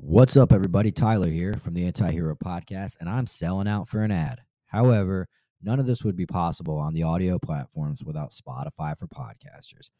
[0.00, 0.92] What's up, everybody?
[0.92, 4.40] Tyler here from the Anti Hero Podcast, and I'm selling out for an ad.
[4.66, 5.26] However,
[5.60, 9.90] none of this would be possible on the audio platforms without Spotify for podcasters.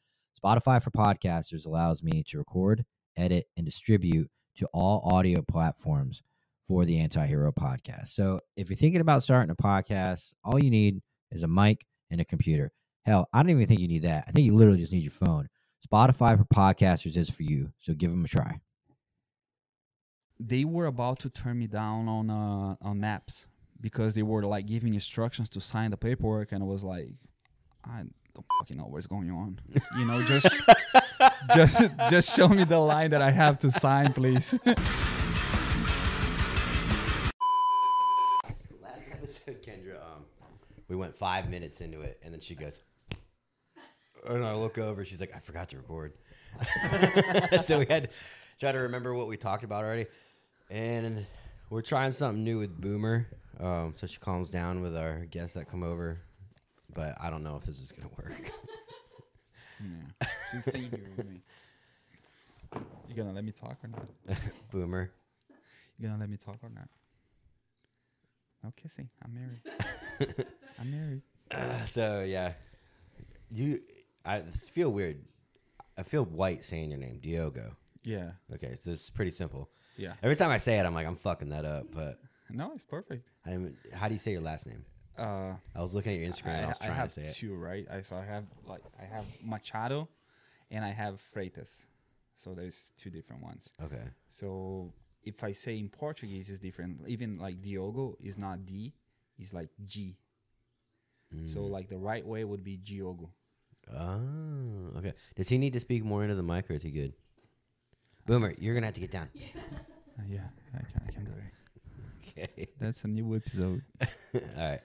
[0.41, 2.85] Spotify for podcasters allows me to record,
[3.17, 6.23] edit, and distribute to all audio platforms
[6.69, 8.09] for the Anti Hero Podcast.
[8.09, 11.03] So if you're thinking about starting a podcast, all you need
[11.33, 12.71] is a mic and a computer.
[13.05, 14.27] Hell, I don't even think you need that.
[14.29, 15.49] I think you literally just need your phone.
[15.93, 18.61] Spotify for podcasters is for you, so give them a try.
[20.41, 23.47] They were about to turn me down on uh, on MEPS
[23.81, 27.09] because they were like giving instructions to sign the paperwork, and I was like,
[27.85, 28.05] I
[28.35, 29.59] don't fucking know what's going on.
[29.99, 30.49] You know, just
[31.55, 34.53] just just show me the line that I have to sign, please.
[38.81, 40.25] Last episode, Kendra, um,
[40.89, 42.83] we went five minutes into it, and then she goes,
[44.29, 45.05] and I look over.
[45.05, 46.13] She's like, "I forgot to record."
[47.65, 48.11] so we had
[48.59, 50.07] try to remember what we talked about already,
[50.71, 51.27] and
[51.71, 53.27] we're trying something new with Boomer.
[53.61, 56.19] Um, so she calms down with our guests that come over,
[56.95, 58.33] but I don't know if this is gonna work.
[59.81, 61.41] yeah, she's staying here with me.
[63.09, 64.39] You gonna let me talk or not?
[64.71, 65.11] Boomer,
[65.99, 66.89] You gonna let me talk or not?
[68.63, 69.09] No kissing.
[69.25, 70.45] I'm married.
[70.81, 71.23] I'm married.
[71.51, 72.53] Uh, so yeah,
[73.51, 73.81] you.
[74.25, 75.23] I feel weird.
[75.97, 77.75] I feel white saying your name, Diogo.
[78.05, 79.69] Yeah, Okay, so it's pretty simple.
[79.99, 80.15] Yeah.
[80.23, 81.87] Every time I say it, I'm like, I'm fucking that up.
[81.93, 82.19] But
[82.51, 83.29] No, it's perfect.
[83.45, 84.85] I didn't- how do you say your last name?
[85.19, 86.57] Uh, I was looking at your Instagram.
[86.59, 87.35] and I, was trying have to say it.
[87.35, 87.87] two, right?
[87.91, 90.09] I so I have like I have Machado,
[90.71, 91.87] and I have Freitas.
[92.37, 93.73] So there's two different ones.
[93.83, 94.05] Okay.
[94.31, 94.93] So
[95.25, 97.01] if I say in Portuguese, it's different.
[97.09, 98.95] Even like Diogo is not D,
[99.39, 100.17] it's like G.
[101.47, 101.71] So Mm.
[101.71, 103.31] like the right way would be Diogo.
[103.93, 105.15] Oh, okay.
[105.35, 107.13] Does he need to speak more into the mic, or is he good?
[108.27, 109.29] Boomer, you're gonna have to get down.
[109.39, 109.88] Uh,
[110.29, 112.39] yeah, I can I can do it.
[112.47, 112.69] Okay.
[112.81, 113.83] That's a new episode.
[114.35, 114.81] All right.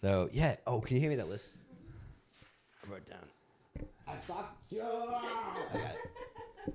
[0.00, 0.56] So yeah.
[0.66, 1.50] Oh, can you hear me that list?
[2.84, 3.86] I wrote it down.
[4.08, 4.82] I fucked you.
[4.82, 5.96] I got it.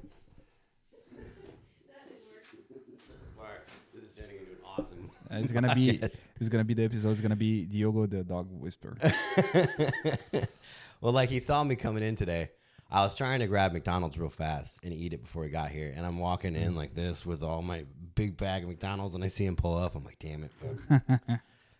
[3.37, 5.09] Mark, this is turning into an awesome.
[5.31, 6.23] Uh, it's gonna be Yes.
[6.39, 7.11] it's gonna be the episode.
[7.11, 8.95] It's gonna be Diogo the dog whisperer.
[11.01, 12.49] well, like he saw me coming in today.
[12.89, 15.93] I was trying to grab McDonald's real fast and eat it before he got here,
[15.95, 19.27] and I'm walking in like this with all my big bag of McDonald's, and I
[19.27, 19.95] see him pull up.
[19.95, 21.19] I'm like, damn it.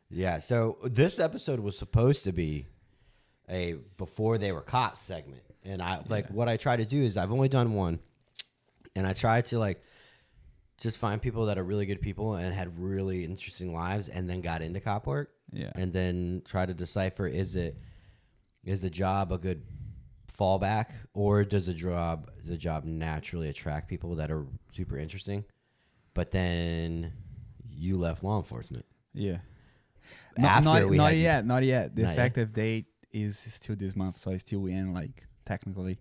[0.10, 0.40] Yeah.
[0.40, 2.66] So this episode was supposed to be
[3.50, 7.18] a before they were caught segment, and I like what I try to do is
[7.18, 8.00] I've only done one,
[8.96, 9.82] and I try to like
[10.80, 14.40] just find people that are really good people and had really interesting lives, and then
[14.42, 15.72] got into cop work Yeah.
[15.76, 17.78] and then try to decipher is it
[18.64, 19.62] is the job a good
[20.40, 25.44] fallback or does the job the job naturally attract people that are super interesting
[26.14, 27.12] but then
[27.70, 29.38] you left law enforcement Yeah.
[30.38, 31.96] After not we not yet, not yet.
[31.96, 32.14] The Not yet?
[32.14, 36.00] effective date is still this month, so I still in like technically.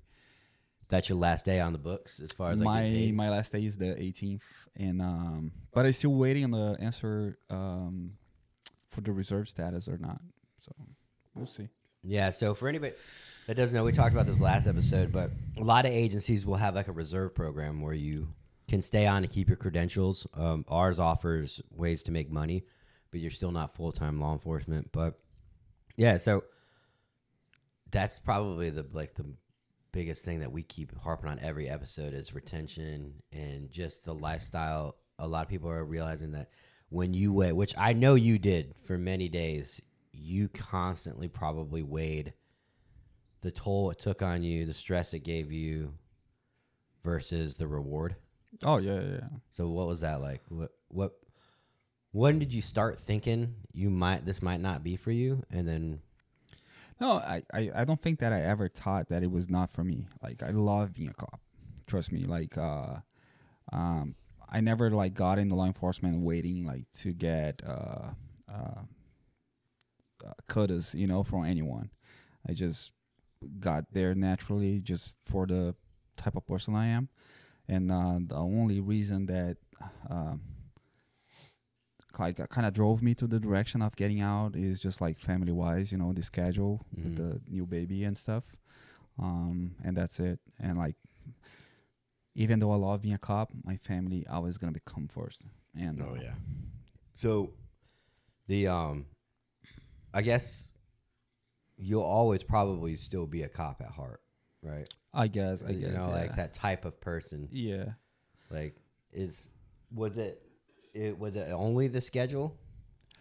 [0.88, 3.76] that's your last day on the books as far as my my last day is
[3.78, 4.42] the 18th,
[4.76, 8.12] and um, but I'm still waiting on the answer um,
[8.90, 10.20] for the reserve status or not.
[10.58, 10.72] So
[11.34, 11.68] we'll see.
[12.04, 12.94] Yeah, so for anybody
[13.46, 16.56] that doesn't know, we talked about this last episode, but a lot of agencies will
[16.56, 18.28] have like a reserve program where you
[18.68, 20.26] can stay on to keep your credentials.
[20.34, 22.64] Um, ours offers ways to make money,
[23.12, 24.90] but you're still not full time law enforcement.
[24.90, 25.18] But
[25.96, 26.42] yeah, so
[27.92, 29.26] that's probably the like the
[29.92, 34.96] biggest thing that we keep harping on every episode is retention and just the lifestyle.
[35.20, 36.50] A lot of people are realizing that
[36.88, 39.80] when you weigh, which I know you did for many days,
[40.12, 42.32] you constantly probably weighed
[43.42, 45.94] the toll it took on you, the stress it gave you
[47.04, 48.16] versus the reward.
[48.64, 49.08] Oh yeah, yeah.
[49.20, 49.28] yeah.
[49.52, 50.42] So what was that like?
[50.48, 51.12] What what
[52.12, 56.00] when did you start thinking you might this might not be for you and then
[57.00, 59.84] No, I, I, I don't think that I ever thought that it was not for
[59.84, 60.06] me.
[60.22, 61.40] Like I love being a cop.
[61.86, 62.24] Trust me.
[62.24, 62.96] Like uh
[63.72, 64.14] um
[64.48, 68.10] I never like got into law enforcement waiting like to get uh
[68.50, 68.82] uh,
[70.24, 71.90] uh cutters, you know, from anyone.
[72.48, 72.92] I just
[73.60, 75.74] got there naturally just for the
[76.16, 77.08] type of person I am.
[77.68, 79.56] And uh the only reason that
[80.10, 80.40] um
[82.18, 85.52] like kind of drove me to the direction of getting out is just like family
[85.52, 87.16] wise, you know, the schedule with Mhm.
[87.16, 88.44] the new baby and stuff.
[89.18, 90.40] Um, and that's it.
[90.58, 90.96] And like,
[92.34, 95.42] even though I love being a cop, my family always gonna become first.
[95.74, 96.34] And oh yeah.
[97.14, 97.52] So
[98.46, 99.06] the um
[100.14, 100.70] I guess
[101.78, 104.20] you'll always probably still be a cop at heart,
[104.62, 104.88] right?
[105.12, 107.48] I guess, I you guess, know, like that type of person.
[107.50, 107.92] Yeah,
[108.50, 108.76] Like
[109.12, 109.48] is
[109.92, 110.42] was it?
[110.94, 112.56] It was it only the schedule?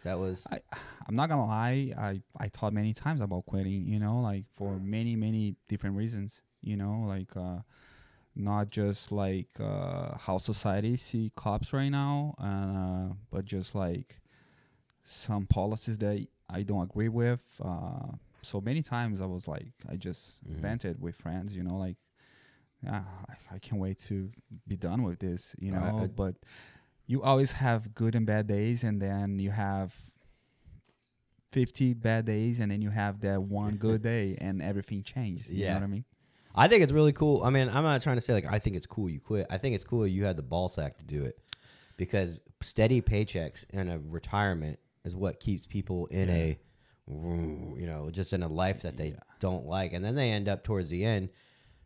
[0.03, 0.59] That was I,
[1.07, 1.93] I'm not gonna lie.
[1.97, 3.87] I I thought many times about quitting.
[3.87, 6.41] You know, like for many many different reasons.
[6.61, 7.59] You know, like uh,
[8.35, 12.77] not just like uh, how society see cops right now, and,
[13.11, 14.19] uh, but just like
[15.03, 17.41] some policies that I don't agree with.
[17.63, 18.13] Uh,
[18.45, 20.55] so many times I was like, I just Mhm.
[20.61, 21.55] vented with friends.
[21.55, 21.97] You know, like,
[22.83, 24.31] yeah, I, I can't wait to
[24.67, 25.55] be done with this.
[25.59, 26.35] You know, I- but
[27.07, 29.93] you always have good and bad days, and then you have
[31.51, 35.51] 50 bad days, and then you have that one good day, and everything changes.
[35.51, 35.69] You Yeah.
[35.73, 36.05] know what I mean?
[36.57, 37.43] I think it's really cool.
[37.43, 39.45] I mean, I'm not trying to say like I think it's cool you quit.
[39.49, 41.37] I think it's cool you had the ball sack to do it
[41.97, 46.57] because steady paychecks and a retirement is what keeps people in a
[47.07, 49.19] you know just in a life that they Yeah.
[49.39, 51.29] don't like, and then they end up towards the end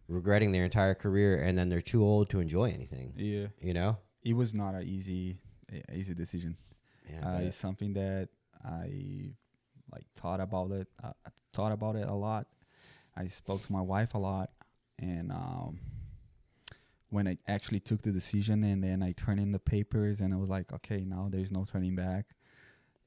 [0.07, 3.13] regretting their entire career, and then they're too old to enjoy anything.
[3.15, 3.47] Yeah.
[3.61, 3.97] You know?
[4.23, 5.37] It was not an easy,
[5.93, 6.57] easy decision.
[7.09, 8.29] Yeah, uh, it's something that
[8.63, 9.31] I
[9.91, 10.87] like thought about it.
[11.03, 12.47] Uh, I thought about it a lot.
[13.15, 14.51] I spoke to my wife a lot,
[14.99, 15.79] and um,
[17.09, 20.37] when I actually took the decision, and then I turned in the papers, and I
[20.37, 22.27] was like, okay, now there's no turning back.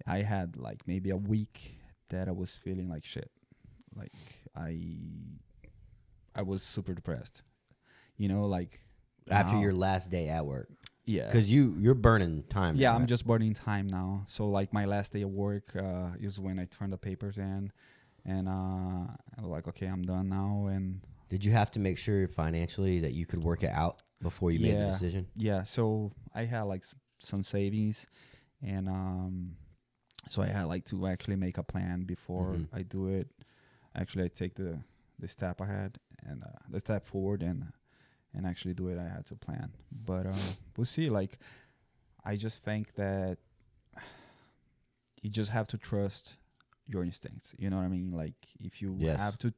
[0.07, 1.79] I had like maybe a week
[2.13, 3.31] that I was feeling like shit.
[3.95, 4.13] Like
[4.57, 4.79] I,
[6.35, 7.43] I was super depressed.
[8.17, 8.81] You know, like
[9.31, 10.69] after now- your last day at work
[11.05, 12.77] yeah, because you you're burning time.
[12.77, 13.09] yeah, now, I'm right?
[13.09, 14.23] just burning time now.
[14.29, 17.73] So like my last day of work uh, is when I turn the papers in,
[18.25, 18.53] and uh,
[19.37, 20.69] I'm like, okay, I'm done now.
[20.71, 24.53] And Did you have to make sure financially that you could work it out before
[24.53, 25.27] you made the decision?
[25.37, 28.07] yeah, so I had like s- some savings,
[28.63, 29.57] and um,
[30.29, 32.69] so I had like to actually make a plan before Mhm.
[32.73, 33.29] I do it.
[33.95, 34.81] Actually, I take the
[35.19, 37.73] the step ahead and uh, the step forward and
[38.35, 38.99] and actually do it.
[38.99, 40.33] I had to plan, but uh,
[40.77, 41.11] we'll see.
[41.11, 41.39] Like,
[42.25, 43.39] I just think that
[45.23, 46.39] you just have to trust
[46.87, 47.55] your instincts.
[47.59, 48.11] You know what I mean?
[48.13, 49.19] Like, if you Yes.
[49.21, 49.53] have to,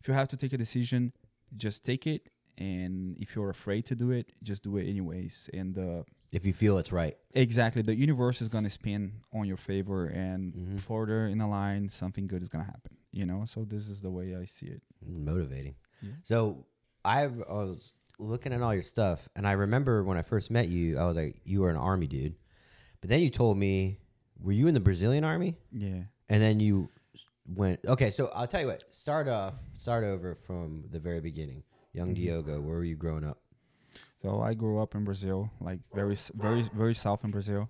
[0.00, 1.12] if you have to take a decision,
[1.56, 2.28] just take it.
[2.58, 5.48] And if you're afraid to do it, just do it anyways.
[5.54, 6.02] And uh,
[6.32, 7.16] If you feel it's right.
[7.34, 10.80] exactly, the universe is gonna spin on your favor, and Mhm.
[10.80, 12.96] further in the line, something good is gonna happen.
[13.12, 13.44] You know.
[13.44, 14.82] So this is the way I see it.
[15.04, 15.74] motivating.
[16.00, 16.10] Yeah.
[16.22, 16.66] So
[17.04, 20.96] I was looking at all your stuff, and I remember when I first met you,
[20.98, 22.36] I was like, you were an army dude.
[23.00, 23.98] But then you told me,
[24.38, 25.56] were you in the Brazilian army?
[25.72, 26.04] Yeah.
[26.28, 26.88] And then you
[27.46, 27.80] went.
[27.84, 28.84] Okay, so I'll tell you what.
[28.92, 29.54] Start off.
[29.74, 31.64] Start over from the very beginning.
[31.92, 32.16] Young Mhm.
[32.16, 33.42] Diogo, where were you growing up?
[34.22, 37.68] So I grew up in Brazil, like very, very, very south in Brazil.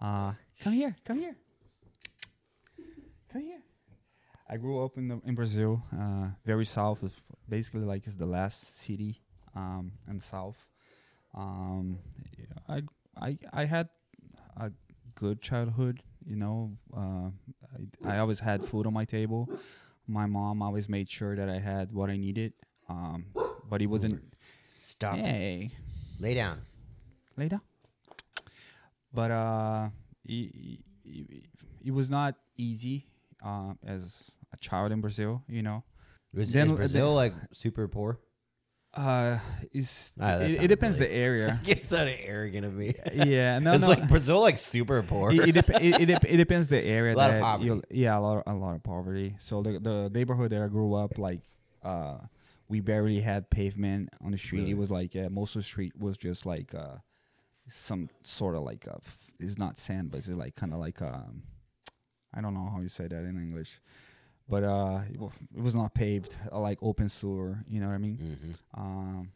[0.00, 1.34] Uh, come here, come here,
[3.32, 3.62] come here.
[4.50, 7.02] I grew up in the, in Brazil, uh, very south.
[7.48, 9.22] Basically, like it's the last city
[9.56, 10.56] um, in the south.
[11.34, 11.98] Um,
[12.68, 12.82] I,
[13.18, 13.88] I, I had
[14.58, 14.70] a
[15.14, 16.02] good childhood.
[16.26, 17.30] You know, uh,
[18.06, 19.48] I, I always had food on my table.
[20.06, 22.52] My mom always made sure that I had what I needed.
[22.90, 23.26] Um,
[23.68, 24.22] but it wasn't.
[24.98, 25.14] Stop.
[25.16, 25.70] Hey,
[26.18, 26.58] Lay down.
[27.36, 27.60] Lay down.
[29.14, 29.88] But uh,
[30.24, 31.44] it, it,
[31.84, 33.06] it was not easy
[33.44, 35.44] uh, as a child in Brazil.
[35.48, 35.84] You know,
[36.34, 38.18] Was, Then- is Brazil then- like super poor?
[38.94, 39.38] uh,
[39.72, 41.60] is Ah, it, it depends really- the area.
[41.66, 42.92] It's so arrogant of me.
[43.14, 43.90] yeah, no, it's no.
[43.90, 45.30] like Brazil, like super poor.
[45.30, 47.80] it, it, it, it, it depends the area A lot of poverty.
[47.90, 50.94] yeah a lot of, a lot of poverty so the the neighborhood that I grew
[50.94, 51.42] up like
[51.84, 52.18] uh
[52.68, 54.72] we barely had pavement on the street Really?
[54.72, 56.96] it was like uh, most of the street was just like uh
[57.70, 58.96] some sort of like uh
[59.38, 61.42] it's not sand but it's like kind of like um
[62.34, 63.80] I don't know how you say that in English
[64.48, 67.94] but uh it, wa- it was not paved uh, like open sewer you know what
[67.94, 69.30] I mean hmm um,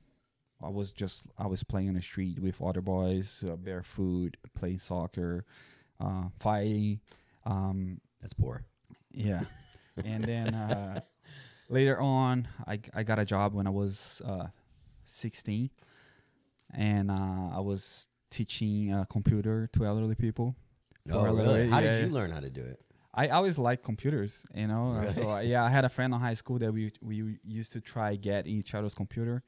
[0.64, 4.78] I was just I was playing on the street with other boys, uh, barefoot, playing
[4.78, 5.44] soccer,
[5.98, 7.00] uh, fighting.
[7.44, 8.62] Um, That's poor.
[9.10, 9.42] yeah,
[10.04, 11.00] and then uh,
[11.72, 14.48] later on, I I got a job when I was uh,
[15.06, 15.70] 16,
[16.74, 20.54] and uh, I was teaching uh, computer to elderly people.
[21.10, 21.68] Oh, For a little really?
[21.68, 22.78] How yeah, did you learn how to do it?
[23.14, 24.92] I always liked computers, you know.
[24.92, 25.12] Really?
[25.12, 27.80] So uh, yeah, I had a friend in high school that we we used to
[27.80, 29.42] try get each other's computer.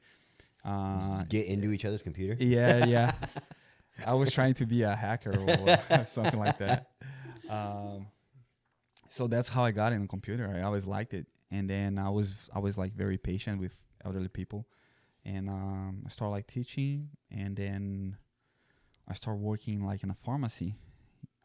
[0.63, 2.35] Uh, Get into each other's computer.
[2.43, 3.11] yeah, yeah.
[4.05, 6.89] I was trying to be a hacker or something like that.
[7.49, 8.07] Um,
[9.09, 10.51] so that's how I got in the computer.
[10.53, 14.27] I always liked it, and then I was I was like very patient with elderly
[14.39, 14.61] people,
[15.23, 18.17] and um, I started like teaching, and then
[19.07, 20.75] I started working like in a pharmacy,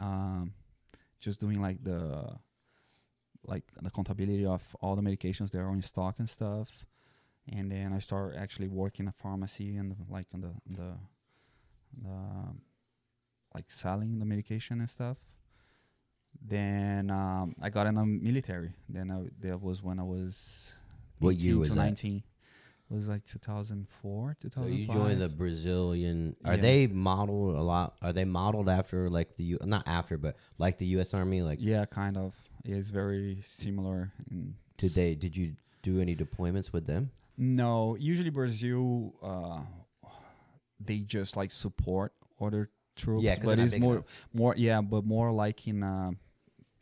[0.01, 0.53] um,
[1.21, 2.39] just doing like the
[3.53, 6.85] like the contability of all the medications that are in stock and stuff
[7.49, 10.93] and then I start actually working a pharmacy and like in the the
[12.03, 12.17] the
[13.55, 15.17] like selling the medication and stuff.
[16.47, 18.73] Then um, I got in the military.
[18.89, 20.75] Then I, that was when I was
[21.19, 21.81] What year 18 was to that?
[21.81, 22.23] 19.
[22.91, 24.73] It was like 2004, So 2005.
[24.79, 26.35] you joined the Brazilian.
[26.45, 26.61] Are Yeah.
[26.61, 27.95] they modeled a lot?
[28.03, 29.59] Are they modeled after like the U?
[29.65, 31.15] Not after, but like the U.S.
[31.15, 31.43] Army.
[31.43, 32.35] Like, yeah, kind of.
[32.65, 34.13] It's very similar.
[34.31, 35.15] In did they?
[35.15, 37.11] Did you do any deployments with them?
[37.37, 39.61] No, usually Brazil, uh,
[40.81, 43.23] they just like support other troops.
[43.23, 44.05] Yeah, but it's more, enough.
[44.35, 46.11] more, yeah, but more like in uh,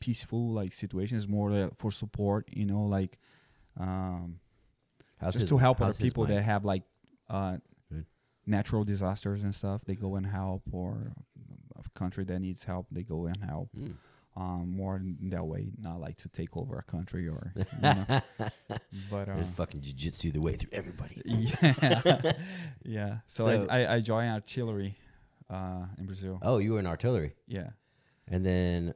[0.00, 2.48] peaceful like situations, more like for support.
[2.50, 3.18] You know, like
[3.78, 4.40] um,
[5.18, 6.82] How's just his- to help other people that have like
[7.28, 7.58] uh,
[8.46, 9.82] natural disasters and stuff.
[9.84, 11.12] They go and help, or
[11.76, 13.70] a country that needs help, they go and help.
[13.76, 13.94] Mm.
[14.36, 17.52] Um, more in that way, not like to take over a country or.
[17.56, 18.20] You know.
[19.10, 21.20] but uh, There's fucking jujitsu the way through everybody.
[21.24, 22.32] yeah,
[22.84, 23.16] yeah.
[23.26, 24.96] So, So- I, I I joined artillery
[25.50, 26.38] uh, in Brazil.
[26.42, 27.70] Oh, you were in artillery, Yeah.
[28.28, 28.94] and then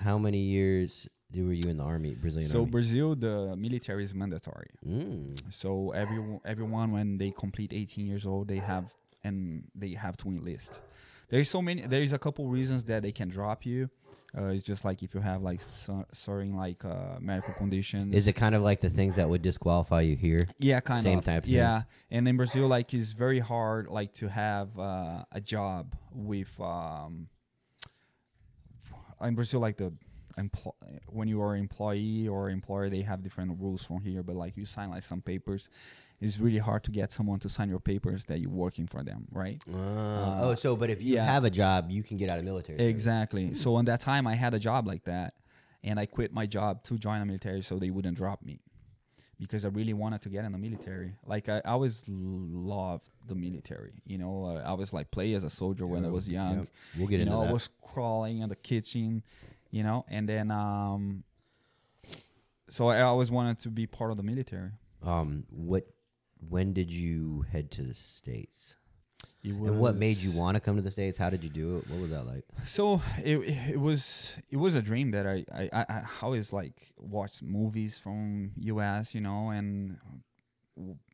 [0.00, 2.70] how many years were you in the army, Brazilian So army?
[2.70, 4.70] Brazil, the military is mandatory.
[4.86, 5.40] Mm.
[5.50, 8.92] So everyone everyone when they complete 18 years old, they have
[9.22, 10.80] and they have to enlist.
[11.28, 11.86] There's so many.
[11.86, 13.88] There's a couple reasons that they can drop you.
[14.36, 18.14] Uh, it's just like if you have like so- certain like uh, medical conditions.
[18.14, 20.42] Is it kind of like the things that would disqualify you here?
[20.58, 21.24] Yeah, kind Same of.
[21.24, 21.84] Same type of yeah, things.
[22.10, 26.48] and in Brazil, like it's very hard, like to have uh, a job with.
[26.60, 27.28] Um,
[29.22, 29.92] in Brazil, like the
[30.38, 30.74] empl-
[31.08, 34.22] when you are employee or employer, they have different rules from here.
[34.22, 35.68] But like you sign like some papers,
[36.20, 39.26] it's really hard to get someone to sign your papers that you're working for them,
[39.32, 39.62] right?
[39.72, 41.24] Uh, oh, so but if you yeah.
[41.24, 42.78] have a job, you can get out of military.
[42.78, 42.90] service.
[42.90, 43.54] Exactly.
[43.54, 45.34] So in that time, I had a job like that,
[45.82, 48.60] and I quit my job to join the military so they wouldn't drop me,
[49.40, 51.14] because I really wanted to get in the military.
[51.26, 53.94] Like I, I always loved the military.
[54.04, 56.58] You know, uh, I was like play as a soldier when I was young.
[56.58, 56.68] yep.
[56.98, 57.48] We'll get you into know, that.
[57.48, 59.22] I was crawling in the kitchen,
[59.70, 61.24] you know, and then um,
[62.68, 64.72] so I always wanted to be part of the military.
[65.02, 65.86] um, what?
[66.48, 68.76] When did you head to the states?
[69.42, 71.16] And what made you want to come to the states?
[71.16, 71.88] How did you do it?
[71.88, 72.44] What was that like?
[72.64, 76.92] So it it was it was a dream that I I, I, I always like
[76.98, 79.14] watch movies from U.S.
[79.14, 79.98] you know and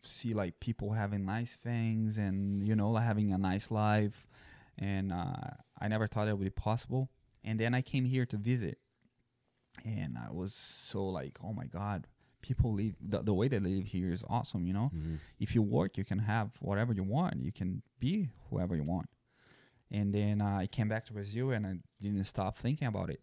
[0.04, 4.26] see like people having nice things and you know like having a nice life
[4.78, 7.10] and uh, I never thought it would be possible
[7.44, 8.78] and then I came here to visit
[9.84, 12.06] and I was so like oh my god
[12.48, 15.16] people live the, the way they live here is awesome you know Mhm.
[15.44, 17.34] if you work, you can have whatever you want.
[17.46, 17.70] You can
[18.04, 18.12] be
[18.48, 19.08] whoever you want.
[19.98, 23.20] And then uh, I came back to Brazil and I didn't stop thinking about it.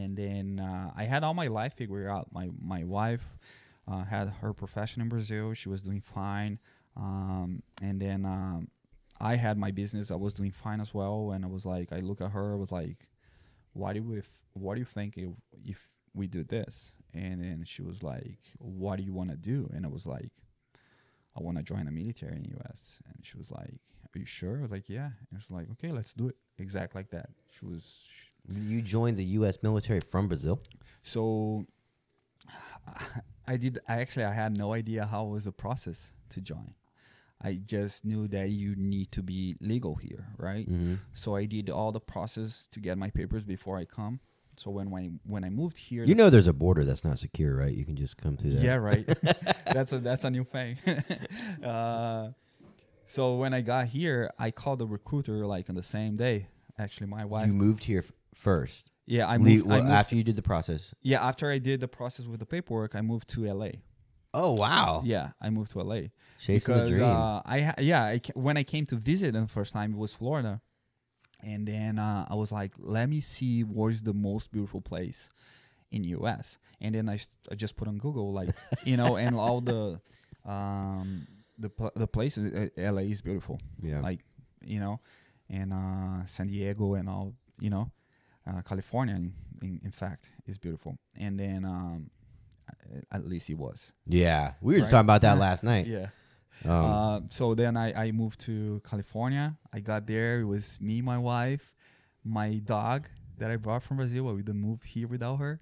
[0.00, 2.26] And then uh, I had all my life figured out.
[2.38, 3.24] My my wife
[3.90, 5.52] uh, had her profession in Brazil.
[5.54, 6.58] She was doing fine.
[6.96, 8.68] Um, and then um,
[9.20, 10.10] I had my business.
[10.10, 11.32] I was doing fine as well.
[11.32, 12.52] And I was like, I look at her.
[12.56, 13.00] I was like,
[13.80, 14.18] why do we?
[14.18, 15.30] F- what do you think if,
[15.74, 15.80] if
[16.14, 16.92] we do this?
[17.14, 19.68] And then she was like, what do you want to do?
[19.74, 20.30] And I was like,
[21.36, 22.98] I want to join the military in the U.S.
[23.06, 23.80] And she was like,
[24.14, 24.58] Are you sure?
[24.58, 25.10] I was like, Yeah.
[25.30, 26.36] And she was like, Okay, let's do it.
[26.58, 27.30] Exact like that.
[27.58, 28.06] She was
[28.48, 29.58] You joined the U.S.
[29.62, 30.60] military from Brazil.
[31.02, 31.66] so.
[33.46, 33.78] I did.
[33.88, 36.74] I actually I had no idea how was the process to join.
[37.40, 40.68] I just knew that you need to be legal here, right?
[40.68, 40.94] Mm-hmm.
[41.12, 44.20] So I did all the process to get my papers before I come.
[44.56, 47.18] So when when I, when I moved here, You know, there's a border that's not
[47.18, 47.74] secure, right?
[47.74, 48.62] You can just come through that.
[48.62, 49.06] Yeah, right.
[49.72, 50.76] that's a that's a new thing.
[51.64, 52.30] uh,
[53.06, 56.48] so when I got here, I called the recruiter like on the same day.
[56.78, 57.46] Actually, my wife.
[57.46, 58.90] You moved here f- first.
[59.06, 59.92] yeah, I Le- moved, well, I moved.
[59.92, 60.94] after you did the process.
[61.02, 63.68] yeah, after I did the process with the paperwork, I moved to LA.
[64.34, 65.02] Oh wow!
[65.04, 65.94] Yeah, I moved to LA
[66.38, 67.02] Chasing the because dream.
[67.02, 69.98] uh, I ha- yeah I ca- when I came to visit the first time it
[69.98, 70.62] was Florida,
[71.42, 75.28] and then uh, I was like, let me see where's the most beautiful place
[75.90, 76.58] in U.S.
[76.80, 78.50] And then I, st- I just put on Google like
[78.84, 80.00] you know and all the
[80.44, 81.26] um
[81.58, 83.02] the pl- the places uh, L.A.
[83.02, 84.00] is beautiful yeah.
[84.00, 84.20] like
[84.64, 85.00] you know
[85.50, 87.90] and uh, San Diego and all you know
[88.46, 89.32] uh, California in,
[89.62, 92.10] in, in fact is beautiful and then um
[93.10, 94.54] at least it was yeah.
[94.60, 94.90] We were just Right?
[94.98, 95.86] talking about that last night.
[95.86, 96.08] yeah.
[96.64, 99.56] Um, Uh, so then I, I moved to California.
[99.72, 100.40] I got there.
[100.40, 101.74] It was me, my wife,
[102.24, 104.24] my dog that I brought from Brazil.
[104.24, 105.60] We didn't move here without her,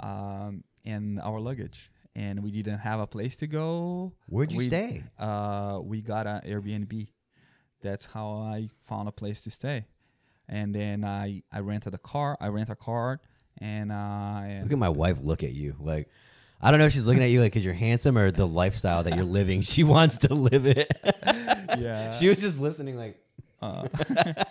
[0.00, 1.90] um, and our luggage.
[2.16, 4.12] And we didn't have a place to go.
[4.26, 5.04] Where'd you we, stay?
[5.18, 7.08] Uh, we got an Airbnb.
[7.82, 9.86] That's how I found a place to stay.
[10.48, 12.36] And then I, I rented a car.
[12.40, 13.20] I rent a car,
[13.58, 15.18] and uh, and Look at my wife.
[15.22, 15.76] Look at you.
[15.78, 16.08] Like,
[16.62, 19.02] I don't know if she's looking at you like because you're handsome or the lifestyle
[19.04, 19.62] that you're living.
[19.62, 20.90] She wants to live it.
[21.78, 22.10] yeah.
[22.10, 22.96] she was just listening.
[22.96, 23.18] Like,
[23.62, 23.86] Uh,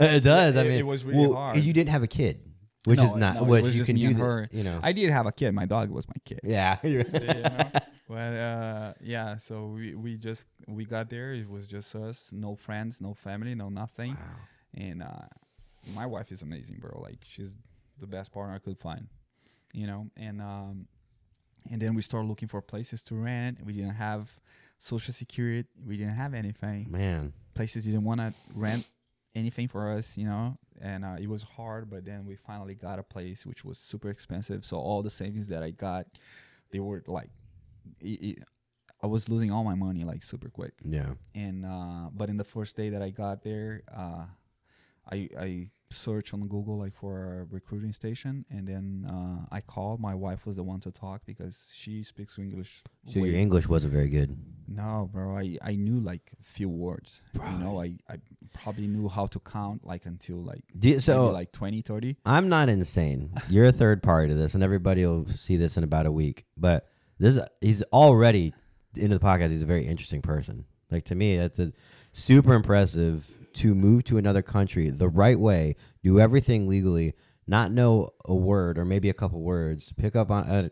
[0.00, 0.56] it does.
[0.56, 1.58] I mean, it was really well, hard.
[1.58, 2.40] You didn't have a kid,
[2.84, 4.14] which No, is not no, it was you can do.
[4.14, 4.48] her.
[4.52, 5.52] You know, I did have a kid.
[5.54, 6.40] My dog was my kid.
[6.44, 6.76] yeah.
[6.82, 7.70] you know?
[8.08, 11.34] But uh, yeah, so we, we just we got there.
[11.34, 14.14] It was just us, no friends, no family, no nothing.
[14.14, 14.20] Wow.
[14.74, 15.26] And uh,
[15.94, 17.00] my wife is amazing, bro.
[17.02, 17.54] Like she's
[17.98, 19.08] the best partner I could find,
[19.72, 20.10] you know.
[20.16, 20.86] And um,
[21.70, 23.58] and then we started looking for places to rent.
[23.64, 24.28] We didn't have
[24.78, 25.68] social security.
[25.86, 26.86] We didn't have anything.
[26.90, 28.88] Man, Places didn't want to rent
[29.34, 30.58] anything for us, you know.
[30.80, 34.10] And uh, it was hard, but then we finally got a place which was super
[34.10, 34.64] expensive.
[34.64, 36.06] So all the savings that I got,
[36.70, 37.30] they were like,
[38.00, 38.38] it, it,
[39.02, 41.10] I was losing all my money like super quick yeah.
[41.34, 44.24] and uh but in the first day that i got there uh
[45.10, 50.00] i i searched on google like for a recruiting station and then uh i called
[50.00, 53.68] my wife was the one to talk because she speaks english So way- your English
[53.68, 54.36] wasn't very good.
[54.68, 58.16] no bro i i knew like a few words you know i i
[58.52, 62.68] probably knew how to count like until like you, so like 20 30 I'm not
[62.68, 63.32] insane.
[63.48, 66.44] You're a third party to this, and everybody will see this in about a week.
[66.56, 68.52] But this he's already
[68.94, 69.50] into the podcast.
[69.50, 70.64] He's a very interesting person.
[70.90, 71.72] Like to me, that's a,
[72.12, 73.24] super impressive
[73.54, 77.14] to move to another country the right way, do everything legally,
[77.46, 80.48] not know a word or maybe a couple words, pick up on.
[80.48, 80.68] Uh,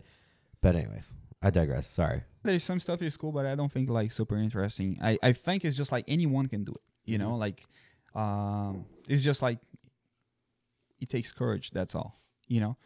[0.60, 1.86] but anyways, I digress.
[1.86, 2.22] Sorry.
[2.42, 4.98] there's some stuff is cool, but I don't think like super interesting.
[5.02, 6.80] I, I think it's just like anyone can do it.
[7.04, 7.64] You know, like
[8.14, 9.58] um, it's just like
[11.00, 11.70] it takes courage.
[11.70, 12.16] That's all.
[12.48, 12.76] You know.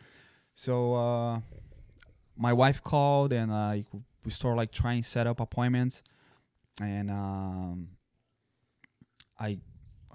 [0.55, 1.41] So uh,
[2.37, 3.87] my wife called and like
[4.25, 6.03] we started like trying to set up appointments,
[6.83, 7.89] and um,
[9.39, 9.59] I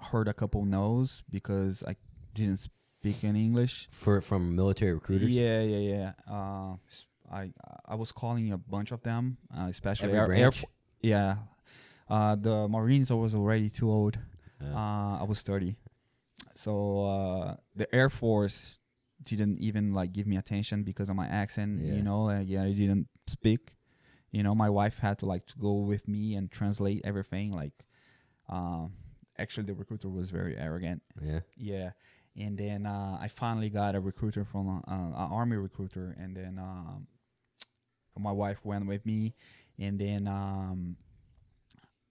[0.00, 1.96] heard a couple no's because I
[2.34, 3.88] didn't speak any English.
[3.90, 5.30] For from military recruiters.
[5.30, 6.12] Yeah, yeah, yeah.
[6.30, 6.76] Uh,
[7.32, 7.52] I
[7.84, 10.60] I was calling a bunch of them, uh, especially Every Air, Air branch?
[10.60, 10.68] Fo-
[11.02, 11.36] yeah,
[12.08, 13.10] uh, the Marines.
[13.10, 14.18] I was already too old.
[14.60, 15.76] Uh, Uh, I was thirty,
[16.54, 18.78] so uh, the Air Force
[19.22, 21.80] didn't even like give me attention because of my accent.
[21.82, 21.94] Yeah.
[21.94, 23.76] You know, like yeah, I didn't speak.
[24.30, 27.52] You know, my wife had to like to go with me and translate everything.
[27.52, 27.72] Like,
[28.48, 28.92] um,
[29.38, 31.02] actually, the recruiter was very arrogant.
[31.22, 31.40] yeah.
[31.56, 31.90] Yeah,
[32.36, 36.58] and then uh, I finally got a recruiter from uh, an army recruiter, and then
[36.58, 37.06] um,
[38.18, 39.34] my wife went with me,
[39.78, 40.96] and then um,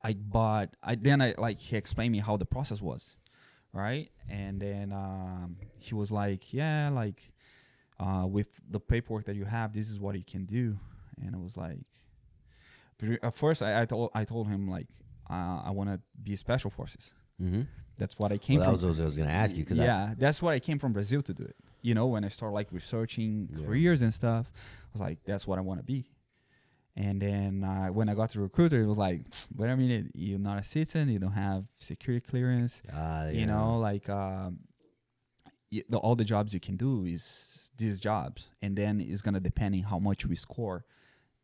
[0.03, 0.75] I bought.
[0.83, 3.17] I then I like he explained me how the process was,
[3.73, 4.09] right?
[4.29, 7.33] And then um, he was like, "Yeah, like
[7.99, 10.79] uh, with the paperwork that you have, this is what you can do."
[11.21, 11.85] And I was like,
[13.21, 14.87] at first I, I told I told him like
[15.29, 17.13] uh, I want to be special forces.
[17.41, 17.61] Mm-hmm.
[17.97, 18.89] That's what I came Well, that from.
[18.89, 20.91] was what I was going to ask you because yeah, that's what I came from
[20.93, 21.55] Brazil to do it.
[21.81, 23.65] You know, when I started like researching Yeah.
[23.65, 26.05] careers and stuff, I was like, that's what I want to be.
[26.97, 29.21] And then uh, when I got to recruiter, it was like,
[29.55, 32.81] wait a minute, you're not a citizen, you don't have security clearance.
[32.93, 34.59] uh, You know, like um,
[35.71, 37.23] y the, all the jobs you can do is
[37.77, 40.85] these jobs, and then it's gonna depend on how much we score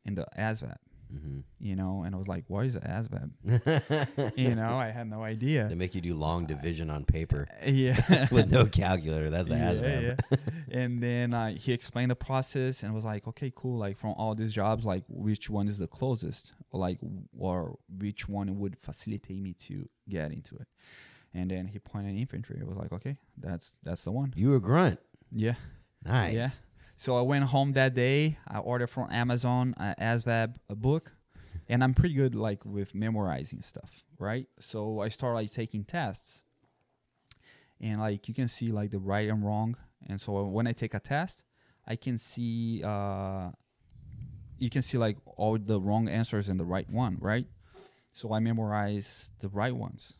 [0.06, 0.78] in the ASVAB.
[1.14, 1.40] Mm-hmm.
[1.60, 4.34] You know, and I was like, "Why what is the ASVAB?
[4.38, 5.68] you know, I had no idea.
[5.68, 8.28] They make you do long division on paper Yeah.
[8.32, 9.30] with no calculator.
[9.30, 10.20] That's the ASVAB.
[10.32, 10.38] yeah.
[10.72, 13.78] and then uh, he explained the process and was like, okay, cool.
[13.78, 16.98] Like from all these jobs, like which one is the closest, like,
[17.38, 20.68] or which one would facilitate me to get into it.
[21.34, 22.60] And then he pointed infantry.
[22.62, 24.34] I was like, okay, that's that's the one.
[24.36, 25.00] You were a grunt.
[25.32, 25.56] Yeah,
[26.04, 26.34] Nice.
[26.34, 26.50] yeah.
[27.02, 28.38] So I went home that day.
[28.48, 31.16] I ordered from Amazon uh, ASVAB a book,
[31.68, 34.46] and I'm pretty good like with memorizing stuff, right?
[34.60, 36.44] So I started like taking tests,
[37.80, 39.78] and like you can see like the right and wrong.
[40.08, 41.44] And so when I take a test,
[41.88, 43.50] I can see uh,
[44.60, 47.48] you can see like all the wrong answers and the right one, right?
[48.14, 50.14] So I memorize the right ones.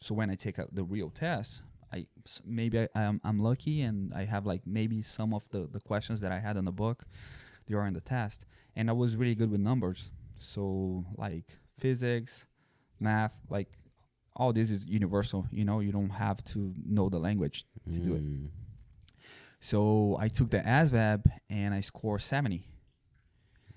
[0.00, 2.06] So when I take a, the real test, I
[2.44, 6.20] maybe I, I'm I'm lucky and I have like maybe some of the the questions
[6.20, 7.04] that I had in the book,
[7.66, 8.44] they are in the test,
[8.74, 10.10] and I was really good with numbers.
[10.38, 11.44] So like
[11.78, 12.46] physics,
[13.00, 13.68] math, like
[14.34, 15.46] all this is universal.
[15.50, 18.24] You know, you don't have to know the language to do it.
[18.24, 18.48] Mm.
[19.60, 22.66] So I took the ASVAB and I scored seventy,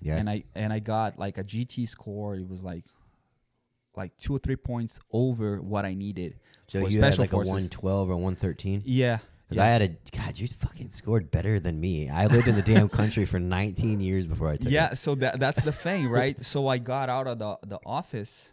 [0.00, 0.18] Yes.
[0.20, 2.34] and I and I got like a GT score.
[2.36, 2.84] It was like
[3.96, 6.38] like two or three points over what I needed.
[6.68, 7.50] so for you had like forces.
[7.50, 8.82] a 112 or 113?
[8.84, 9.18] Yeah.
[9.48, 12.08] Because I had a God, you fucking scored better than me.
[12.08, 14.98] I lived in the damn country for 19 years before I took yeah it.
[14.98, 18.52] so that that's the thing right so i got out of the the office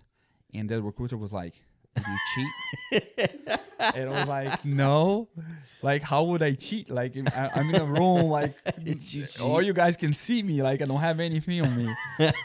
[0.55, 1.53] and the recruiter was like
[1.97, 5.27] did you cheat and i was like no
[5.81, 8.55] like how would i cheat like I, i'm in a room like
[8.85, 11.87] you all you guys can see me like i don't have anything on me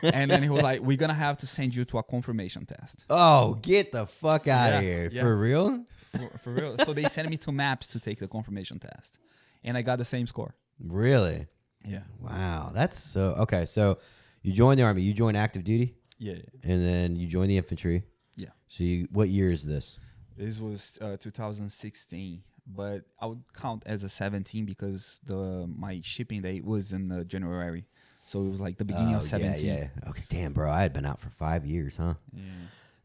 [0.03, 3.05] and then he was like we're gonna have to send you to a confirmation test
[3.09, 5.09] Oh, get the fuck out Yeah, of here.
[5.13, 5.23] yeah.
[5.23, 5.85] For real?
[6.13, 6.77] for, for real.
[6.85, 9.19] So they sent me to MEPS to take the confirmation test,
[9.65, 10.55] and I got the same score.
[10.79, 11.47] Really?
[11.87, 12.03] Yeah.
[12.21, 13.65] Wow, that's so okay.
[13.67, 13.99] So
[14.43, 15.03] you joined the army.
[15.03, 16.35] You joined active duty, Yeah.
[16.63, 18.05] and then you joined the infantry.
[18.37, 18.49] Yeah.
[18.69, 19.99] So you, what year is this?
[20.37, 26.43] This was uh, 2016, but I would count as a 17 because the my shipping
[26.43, 27.85] date was in uh, January,
[28.25, 29.65] so it was like the beginning Oh, of 17.
[29.67, 30.09] Yeah, yeah.
[30.09, 30.71] Okay, damn, bro.
[30.71, 32.15] I had been out for five years, huh?
[32.33, 32.43] Yeah.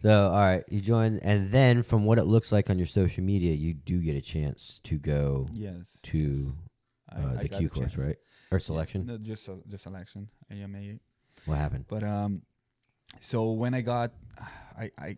[0.01, 3.23] So, all right, you joined, and then from what it looks like on your social
[3.23, 5.97] media, you do get a chance to go Yes.
[6.03, 6.53] to yes.
[7.11, 7.97] Uh, I the got Q course, chance.
[7.97, 8.17] right?
[8.51, 9.05] Or Yeah, selection.
[9.07, 10.29] no, just se- just selection.
[10.51, 11.01] I it.
[11.45, 11.85] What happened?
[11.87, 12.43] But um,
[13.21, 14.11] so when I got,
[14.77, 15.15] I I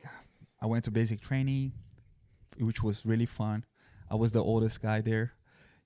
[0.62, 1.74] I went to basic training,
[2.60, 3.66] which was really fun.
[4.10, 5.34] I was the oldest guy there.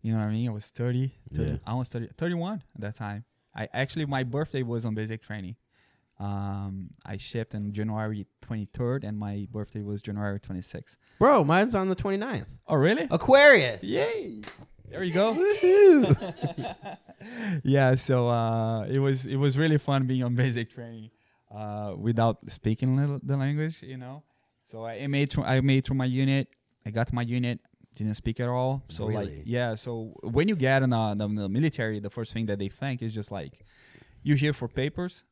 [0.01, 0.49] You know what I mean?
[0.49, 1.57] I was 30, 30 Yeah.
[1.65, 3.23] I was 30, 31 at that time.
[3.55, 5.55] I actually my birthday was on basic training.
[6.19, 10.97] Um, I shipped on January 23rd, and my birthday was January 26th.
[11.19, 12.45] Bro, mine's on the 29th.
[12.67, 13.07] Oh, really?
[13.09, 13.83] Aquarius.
[13.83, 14.41] Yay!
[14.89, 15.33] There you go.
[15.33, 16.97] Woohoo.
[17.63, 21.09] yeah, so uh, it was it was really fun being on basic training
[21.53, 24.23] uh, without speaking the language, you know.
[24.65, 26.47] So I made through I made through my unit.
[26.85, 27.59] I got my unit,
[27.95, 28.83] didn't speak at all.
[28.89, 32.45] So like yeah, so when you get in the, the, the military, the first thing
[32.47, 33.65] that they think is just like
[34.23, 35.25] you're here for papers,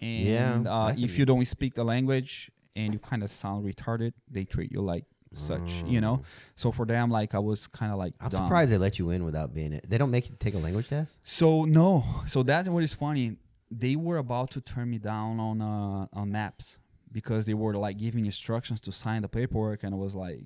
[0.00, 4.12] and Yeah, uh, if you don't speak the language and you kind of sound retarded,
[4.30, 6.20] they treat you like such, you know.
[6.22, 6.26] Oh.
[6.54, 8.44] So for them, like I was kind of like I'm dumb.
[8.44, 9.88] surprised they let you in without being it.
[9.88, 11.16] They don't make you take a language test?
[11.22, 13.36] So no, so that's what is funny.
[13.78, 16.78] They were about to turn me down on uh, on MEPS
[17.12, 20.40] because they were like giving instructions to sign the paperwork, and I was like,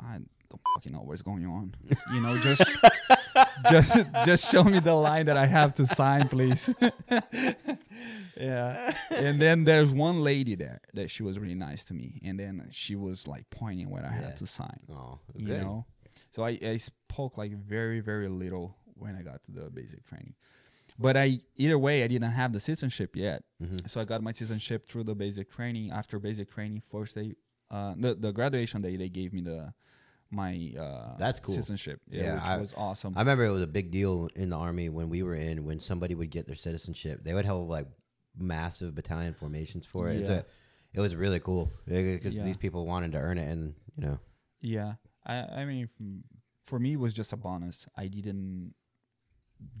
[0.00, 0.14] I
[0.50, 1.74] don't fucking know what's going on.
[2.14, 2.62] You know, just
[3.70, 6.74] just just show me the line that I have to sign, please.
[8.36, 8.94] yeah.
[9.10, 12.68] And then there's one lady there that she was really nice to me, and then
[12.70, 14.22] she was like pointing what I Yeah.
[14.26, 15.86] had to sign Oh, you know
[16.32, 20.34] so I, I spoke like very very little when i got to the basic training
[21.04, 24.32] but i either way i didn't have the citizenship yet hmm so i got my
[24.40, 27.28] citizenship through the basic training after basic training first day
[27.70, 29.60] uh the, the graduation day they gave me the
[30.40, 30.52] my
[30.86, 31.54] uh That's cool.
[31.54, 34.50] citizenship yeah, Yeah, which I- was awesome I remember it was a big deal in
[34.54, 35.64] the army when we were in.
[35.68, 37.88] When somebody would get their citizenship, they would have like
[38.38, 40.20] massive battalion formations for it.
[40.24, 40.42] Yeah.
[40.96, 42.44] it was really cool because Yeah.
[42.48, 43.62] these people wanted to earn it, and
[43.96, 44.18] you know,
[44.60, 44.92] Yeah,
[45.26, 45.88] I I mean,
[46.68, 47.76] for me, it was just a bonus.
[48.02, 48.74] I didn't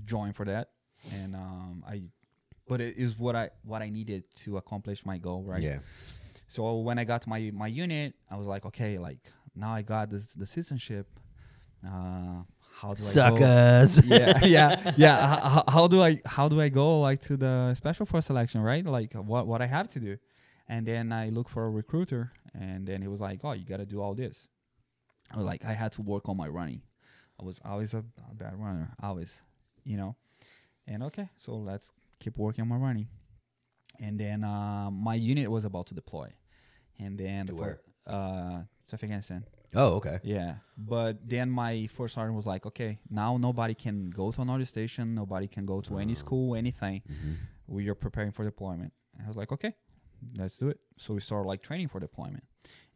[0.04, 0.70] join for that,
[1.12, 2.02] and um, I,
[2.68, 5.62] but it is what I what I needed to accomplish my goal, right?
[5.62, 5.78] yeah,
[6.48, 9.18] So when I got to my my unit, I was like, okay, like
[9.54, 11.06] now I got this the citizenship.
[11.84, 12.42] Uh,
[12.80, 13.10] how do I go?
[13.10, 14.06] suckers.
[14.06, 15.34] yeah, yeah, yeah.
[15.34, 18.60] H- h- how do I how do I go like to the special force selection,
[18.62, 18.84] right?
[18.84, 20.16] Like what what I have to do,
[20.68, 23.78] and then I look for a recruiter, and then he was like, "Oh, you got
[23.78, 24.48] to do all this."
[25.32, 26.82] I was like, I had to work on my running.
[27.40, 27.98] I was always a,
[28.30, 29.42] a bad runner, always,
[29.84, 30.16] you know.
[30.86, 33.08] And okay, so let's keep working on my running.
[33.98, 36.32] And then uh, my unit was about to deploy,
[36.98, 39.44] and then To the fir- Uh, South Afghanistan.
[39.74, 40.18] Oh, okay.
[40.24, 44.64] Yeah, but then my first sergeant was like, "Okay, now nobody can go to another
[44.64, 45.14] station.
[45.14, 46.22] Nobody can go to any Oh.
[46.24, 47.02] school, anything.
[47.06, 47.34] hmm
[47.66, 49.74] We are preparing for deployment." And I was like, "Okay,
[50.38, 52.44] let's do it." So we started like training for deployment,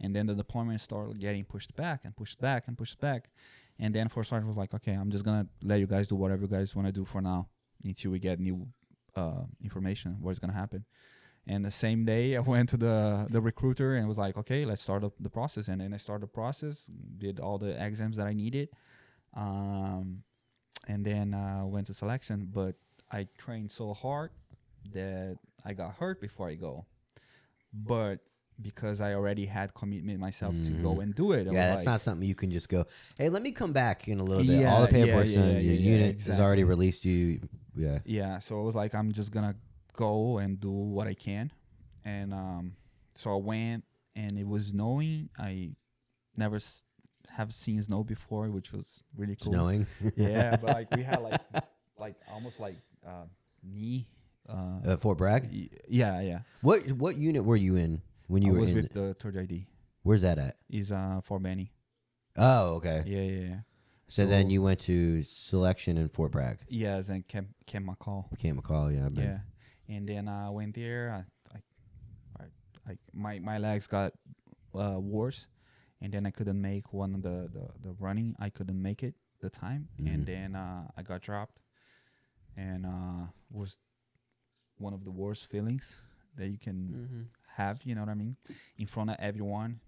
[0.00, 3.30] and then the deployment started getting pushed back and pushed back and pushed back,
[3.78, 6.42] and then first sergeant was like, "Okay, I'm just gonna let you guys do whatever
[6.42, 7.48] you guys want to do for now
[7.84, 8.68] until we get new
[9.16, 10.84] uh, information what's gonna happen."
[11.46, 14.82] And the same day, I went to the the recruiter and was like, "Okay, let's
[14.82, 18.26] start up the process." And then I started the process, did all the exams that
[18.26, 18.68] I needed,
[19.34, 20.22] um,
[20.88, 22.48] and then uh, went to selection.
[22.50, 22.76] But
[23.10, 24.30] I trained so hard
[24.92, 26.86] that I got hurt before I go.
[27.72, 28.20] But
[28.60, 31.02] because I already had commitment myself to go Mhm.
[31.02, 32.86] and do it, I Yeah, that's like, not something you can just go.
[33.18, 34.64] Hey, let me come back in a little bit.
[34.66, 35.54] All the paperwork yeah, done.
[35.54, 37.40] yeah, Your yeah, unit has already released you.
[37.76, 37.98] Yeah.
[38.04, 39.54] yeah so i was like i'm just gonna
[39.96, 41.50] go and do what i can
[42.04, 42.72] and um
[43.14, 43.84] so i went
[44.16, 45.70] and it was snowing i
[46.36, 46.82] never s-
[47.30, 49.86] have seen snow before which was really cool Snowing.
[50.16, 51.40] yeah but like we had like
[51.98, 53.24] like almost like uh
[53.62, 54.06] knee
[54.48, 55.48] uh uh, Fort Bragg.
[55.50, 58.76] y- yeah yeah What what unit were you in when you i were was in?
[58.76, 59.66] with the third id
[60.02, 60.56] where's that at?
[60.68, 61.68] is uh Fort Benning
[62.36, 63.02] Oh, okay.
[63.06, 63.56] yeah yeah yeah
[64.14, 66.58] So, then you went to selection in Fort Bragg.
[66.68, 68.90] yes and camp camp Mackall Can't recall.
[68.92, 69.06] Yeah.
[69.06, 69.40] I've been- Yeah,
[69.96, 71.10] and then I went there.
[71.52, 74.12] I, I, I, I my my legs got
[74.74, 75.48] uh, worse,
[76.00, 78.36] and then I couldn't make one of the the, the running.
[78.38, 80.14] I couldn't make it the time, Mhm.
[80.14, 81.60] and then uh, I got dropped,
[82.56, 83.78] and uh, was
[84.78, 86.00] one of the worst feelings
[86.36, 87.22] that you can Mm-hmm.
[87.56, 87.82] have.
[87.84, 88.36] You know what I mean?
[88.78, 89.80] In front of everyone,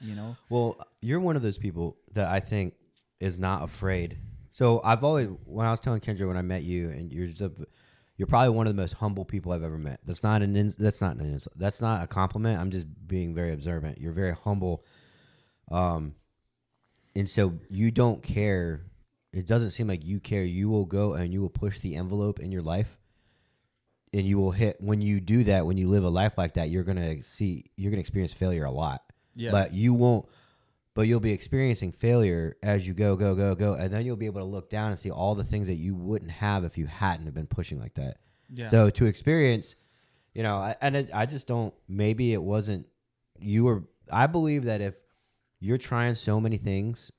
[0.00, 0.36] You know.
[0.48, 2.74] Well, you're one of those people that I think
[3.20, 4.18] is not afraid.
[4.50, 7.40] So I've always, when I was telling Kendra when I met you, and you're just
[7.40, 7.52] a,
[8.16, 10.00] you're probably one of the most humble people I've ever met.
[10.04, 12.60] That's not an ins- that's not an ins- that's not a compliment.
[12.60, 13.98] I'm just being very observant.
[14.00, 14.84] You're very humble,
[15.70, 16.14] um,
[17.14, 18.82] and so you don't care.
[19.32, 20.42] It doesn't seem like you care.
[20.42, 22.98] You will go and you will push the envelope in your life,
[24.12, 24.78] and you will hit.
[24.80, 27.90] When you do that, when you live a life like that, you're gonna see you're
[27.92, 29.02] gonna experience failure a lot
[29.36, 29.52] Yeah.
[29.52, 30.26] but you won't
[30.98, 34.26] but you'll be experiencing failure as you go go go go and then you'll be
[34.26, 36.86] able to look down and see all the things that you wouldn't have if you
[36.86, 38.16] hadn't have been pushing like that.
[38.52, 38.66] Yeah.
[38.68, 39.76] so to experience
[40.34, 42.88] you know I, and it, i just don't maybe it wasn't
[43.38, 44.96] you were i believe that if
[45.60, 47.12] you're trying so many things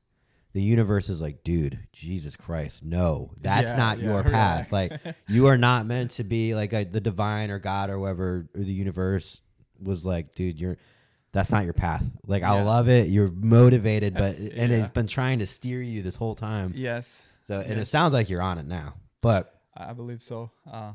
[0.52, 4.74] the universe is like dude jesus christ no that's Yeah, not yeah, your path.
[4.74, 8.50] Like you are not meant to be like a, the divine or god or whoever
[8.54, 9.40] or the universe
[9.82, 10.78] was like dude you're
[11.32, 14.80] that's not your path like i love it you're motivated but and Yeah.
[14.80, 17.28] it's been trying to steer you this whole time yes.
[17.48, 20.52] so and it sounds like you're on it now but I believe so.
[20.70, 20.94] Uh,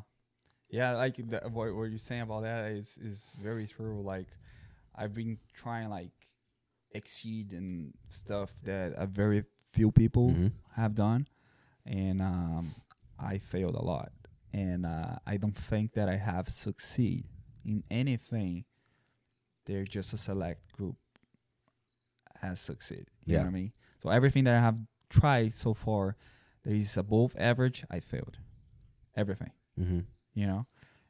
[0.68, 4.02] yeah, like the, what, what you're saying about that is is very true.
[4.02, 4.26] Like
[4.94, 6.10] I've been trying like
[6.90, 10.52] exceed and stuff that a very few people Mhm.
[10.74, 11.28] have done,
[11.86, 12.72] and um,
[13.18, 14.12] I failed a lot.
[14.52, 17.24] And uh, I don't think that I have succeed
[17.64, 18.64] in anything.
[19.66, 20.96] They're just a select group
[22.40, 23.08] has succeeded.
[23.24, 23.38] You Yeah.
[23.40, 23.72] know what I mean?
[24.02, 26.16] So everything that I have tried so far,
[26.64, 28.38] that is above average, I failed.
[29.16, 30.00] Everything, mm-hmm.
[30.34, 30.66] you know,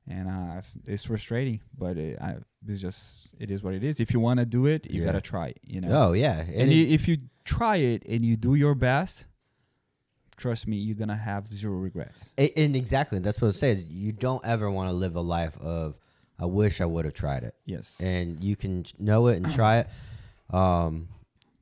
[0.06, 2.36] and uh, it's, it's frustrating, but it, I,
[2.68, 3.98] it's just it is what it is.
[3.98, 5.06] If you want to do it, you Yeah.
[5.06, 5.48] gotta try.
[5.48, 8.54] it, You know, oh yeah and, and i- if you try it and you do
[8.54, 9.24] your best,
[10.36, 12.34] trust me, you're gonna have zero regrets.
[12.36, 13.84] A- And exactly, that's what it says.
[13.84, 15.98] You don't ever want to live a life of,
[16.38, 17.54] I wish I would have tried it.
[17.64, 18.00] Yes.
[18.00, 19.88] And you can know it and try it.
[20.50, 21.08] Um,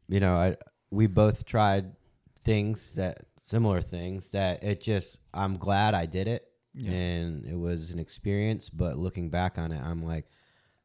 [0.09, 0.57] you know, I
[0.91, 1.93] we both tried
[2.45, 5.19] things that similar things that it just.
[5.33, 6.91] I'm glad I did it, Yeah.
[6.91, 8.69] and it was an experience.
[8.69, 10.27] But looking back on it, I'm like,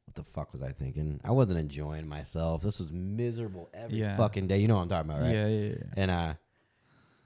[0.05, 1.19] what the fuck was I thinking?
[1.23, 2.61] I wasn't enjoying myself.
[2.61, 4.15] This was miserable every Yeah.
[4.15, 4.59] fucking day.
[4.59, 5.33] You know what I'm talking about, right?
[5.33, 5.83] Yeah, yeah, yeah.
[5.97, 6.33] and uh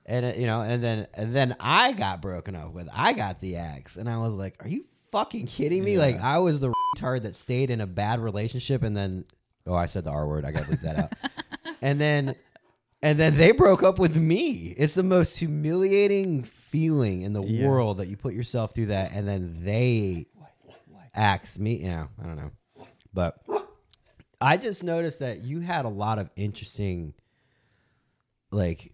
[0.05, 3.39] and uh, you know and then and then i got broken up with i got
[3.39, 5.93] the axe and i was like are you fucking kidding me?
[5.93, 5.99] Yeah.
[5.99, 9.25] like i was the retard that stayed in a bad relationship and then
[9.67, 10.45] oh i said the r word.
[10.45, 11.13] I gotta leave that out.
[11.83, 12.35] And then
[13.01, 14.75] and then they broke up with me.
[14.77, 17.67] It's the most humiliating feeling in the Yeah.
[17.67, 20.27] world that you put yourself through that and then they
[21.15, 21.77] axe me.
[21.77, 22.51] You know i don't know.
[23.13, 23.37] But
[24.39, 27.13] i just noticed that you had a lot of interesting
[28.51, 28.91] like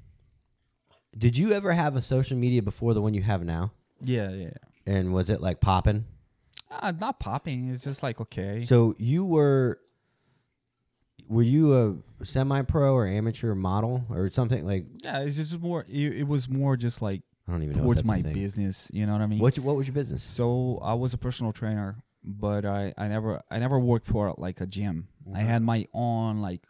[1.17, 3.71] did you ever have a social media before the one you have now?
[4.01, 4.49] Yeah, yeah.
[4.87, 6.05] And was it like popping
[6.71, 7.69] Uh, not popping.
[7.69, 8.65] It's just like okay.
[8.65, 9.79] so you were
[11.29, 15.85] were you a semi-pro or amateur model or something like yeah, it's just more.
[15.89, 18.89] It, it was more just like i don't even towards my business.
[18.93, 19.39] You know what I mean?
[19.39, 23.41] what, what was your business So I was a personal trainer, but I, I never
[23.51, 25.07] I never worked for like a gym.
[25.33, 26.63] I had my own like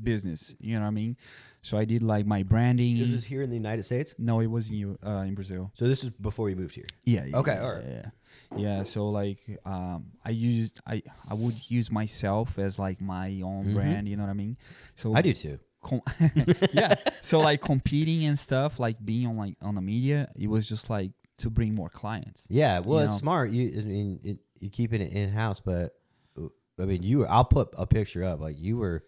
[0.00, 0.54] business.
[0.58, 1.16] You know what I mean?
[1.62, 2.98] So I did like my branding.
[2.98, 5.34] Is this is here in the united states no, it was in you uh, in
[5.34, 5.70] Brazil.
[5.74, 7.24] so this is before you moved here Yeah.
[7.26, 7.84] yeah, Okay, yeah, alright.
[7.86, 8.10] Yeah.
[8.56, 8.82] Yeah.
[8.84, 13.74] So like, um, I used I I would use myself as like my own Mhm.
[13.74, 14.08] brand.
[14.08, 14.56] You know what I mean?
[14.94, 16.02] So i do too com-
[16.72, 16.94] yeah.
[17.20, 20.88] So like competing and stuff, like being on like on the media, it was just
[20.88, 22.46] like to bring more clients.
[22.48, 23.18] yeah well it's know.
[23.18, 25.94] smart you i mean it, you keeping it in-house but
[26.36, 26.48] uh,
[26.80, 29.04] i mean you were i'll put a picture up like you were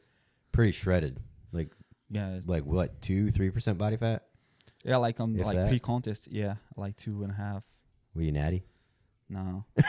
[0.53, 1.19] pretty shredded
[1.53, 1.71] like
[2.11, 2.40] Yeah.
[2.46, 4.25] like what two three percent body fat
[4.85, 5.68] Yeah, like on If like that.
[5.68, 7.62] pre-contest, yeah, like two and a half.
[8.14, 8.64] were you natty
[9.29, 9.64] No,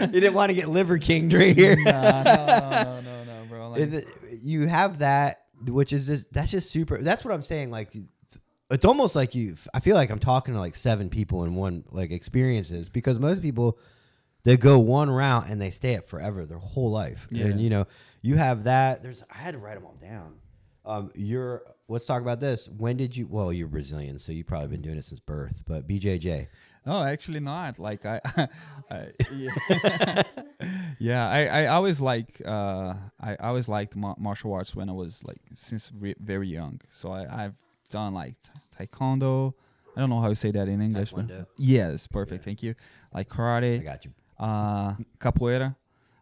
[0.00, 3.68] you didn't want to get liver kinged right here no, no, no, no, no, bro.
[3.70, 4.08] Like, Is it-
[4.42, 6.96] you have that, which is just that's just super.
[6.98, 7.70] That's what I'm saying.
[7.70, 7.94] Like,
[8.70, 9.54] it's almost like you.
[9.74, 13.42] I feel like I'm talking to like seven people in one like experiences because most
[13.42, 13.78] people
[14.44, 17.26] they go one route and they stay it forever, their whole life.
[17.30, 17.46] Yeah.
[17.46, 17.86] And you know,
[18.22, 19.02] you have that.
[19.02, 20.34] There's I had to write them all down.
[20.84, 21.62] Um, you're.
[21.88, 22.68] Let's talk about this.
[22.68, 23.26] When did you?
[23.26, 25.62] Well, you're Brazilian, so you've probably been doing it since birth.
[25.66, 26.46] But BJJ.
[26.86, 27.78] no, actually not.
[27.80, 28.20] Like I,
[28.90, 30.22] I yeah,
[30.98, 31.28] yeah.
[31.28, 35.40] I, I always like uh, I always liked ma- martial arts when I was like
[35.54, 36.80] since re- very young.
[36.90, 37.54] So I, I've
[37.90, 38.36] done like
[38.78, 39.54] taekwondo.
[39.96, 41.12] I don't know how to say that in English.
[41.12, 41.46] but- Taekwondo.
[41.58, 42.42] Yes, perfect.
[42.42, 42.44] Yeah.
[42.44, 42.74] Thank you.
[43.12, 43.74] Like karate.
[43.80, 44.12] I got you.
[44.40, 45.76] Uh, capoeira.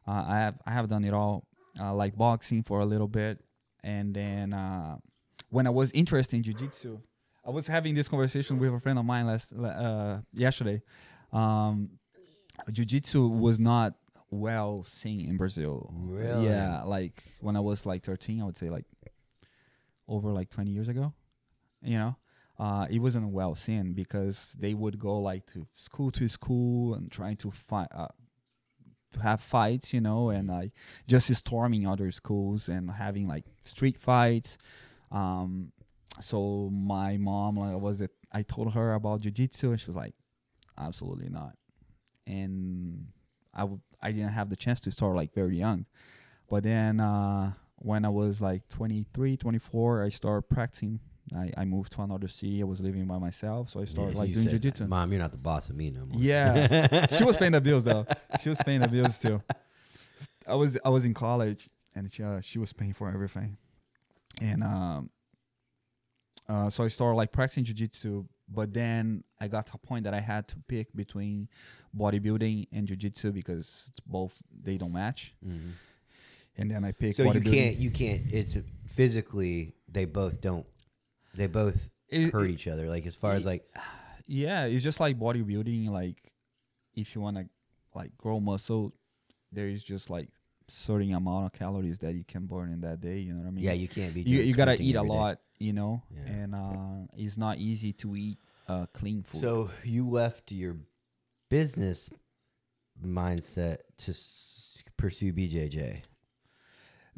[0.07, 1.45] Uh, I have I have done it all.
[1.81, 3.39] Uh, like boxing for a little bit,
[3.85, 4.97] and then uh,
[5.49, 6.99] when I was interested in jiu-jitsu,
[7.47, 10.83] I was having this conversation with a friend of mine last uh, yesterday.
[11.33, 11.91] Um,
[12.73, 13.95] jiu-jitsu was not
[14.31, 15.93] well seen in Brazil.
[15.95, 16.47] Really?
[16.47, 18.87] Yeah, like when I was like 13, I would say like
[20.09, 21.13] over like 20 years ago.
[21.81, 22.17] You know,
[22.59, 27.11] uh, it wasn't well seen because they would go like to school to school and
[27.11, 27.89] trying to fight.
[27.95, 28.09] Uh,
[29.13, 30.73] to have fights, you know, and like
[31.07, 34.59] just storming other schools and having like street fights.
[35.11, 35.73] Um,
[36.21, 38.11] so my mom like, was it?
[38.33, 40.15] I told her about jujitsu, and she was like,
[40.77, 41.57] "Absolutely not."
[42.27, 43.07] And
[43.55, 45.87] I w- I didn't have the chance to start like very young,
[46.51, 51.01] but then uh, when I was like 23, 24, I started practicing.
[51.35, 52.61] I, I moved to another city.
[52.63, 54.89] I was living by myself, so I started Yeah, like doing said, jujitsu.
[54.89, 56.21] Mom, you're not the boss of me no more.
[56.21, 58.07] Yeah, she was paying the bills though.
[58.41, 59.43] She was paying the bills too.
[60.47, 63.59] I was I was in college and she uh, she was paying for everything,
[64.41, 65.11] and um,
[66.49, 68.27] uh, so I started like practicing jujitsu.
[68.51, 71.49] But then I got to a point that I had to pick between
[71.95, 75.35] bodybuilding and jujitsu because it's both they don't match.
[75.47, 75.73] Mhm.
[76.57, 78.23] And then I picked So you can't, you can't.
[78.33, 80.67] It's physically they both don't.
[81.39, 82.89] They both It- hurt each other.
[82.89, 83.65] Like as far as like
[84.27, 86.19] yeah it's just like bodybuilding like
[86.95, 87.49] if you want to
[87.95, 88.93] like grow muscle
[89.53, 90.29] there is just like
[90.69, 93.51] certain amount of calories that you can burn in that day you know what i
[93.51, 94.21] mean yeah, you can't be.
[94.21, 95.15] you, you gotta eat a every day.
[95.17, 96.27] lot you know Yeah.
[96.31, 98.37] and uh it's not easy to eat
[98.69, 100.77] uh clean food So you left your
[101.49, 102.11] business
[103.03, 106.03] mindset to s- pursue BJJ.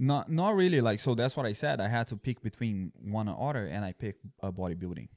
[0.00, 3.28] Not not really like so that's what i said i had to pick between one
[3.28, 5.08] or other and i picked uh, bodybuilding.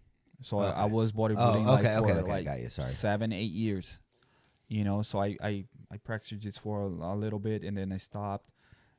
[0.42, 2.90] So I, I was bodybuilding Oh, like okay, for okay, okay, like got you, sorry.
[2.92, 4.00] seven eight years
[4.68, 5.02] you know?
[5.02, 5.54] So i i,
[5.90, 8.50] I practiced jiu for a, a little bit and then i stopped.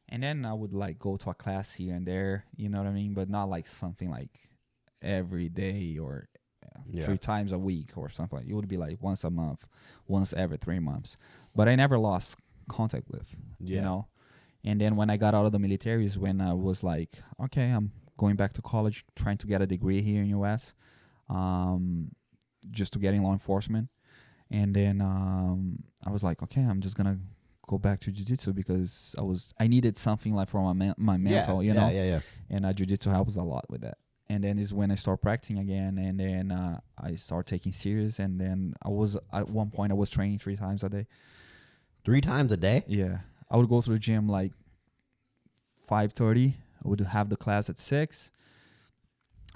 [0.09, 2.87] And then i would like go to a class here and there you know what
[2.87, 3.13] i mean?
[3.15, 4.35] But not like something like
[5.03, 6.29] every day or
[6.65, 7.05] uh, Yeah.
[7.05, 9.67] three times a week or something like it would be like once a month
[10.07, 11.17] once every three months.
[11.55, 13.29] But i never lost contact with
[13.61, 13.83] you Yeah.
[13.83, 14.07] know
[14.65, 17.71] and then when i got out of the military is when i was like okay
[17.71, 20.75] i'm going back to college trying to get a degree here in us
[21.29, 22.11] um,
[22.71, 23.89] just to get in law enforcement.
[24.51, 27.19] And then um, i was like okay i'm just gonna
[27.67, 31.17] go back to jiu-jitsu because i was i needed something like for my, men- my
[31.17, 31.89] mental yeah, you know?
[31.89, 33.97] Yeah, yeah, and uh, jiu-jitsu helps a lot with that.
[34.29, 38.19] And then is when i start practicing again and then uh, i start taking serious
[38.19, 41.07] and then i was at one point i was training three times a day.
[42.05, 42.85] Three times a day.
[42.87, 43.21] yeah
[43.51, 44.53] i would go to the gym like
[45.91, 46.55] 5.30
[46.85, 48.31] i would have the class at 6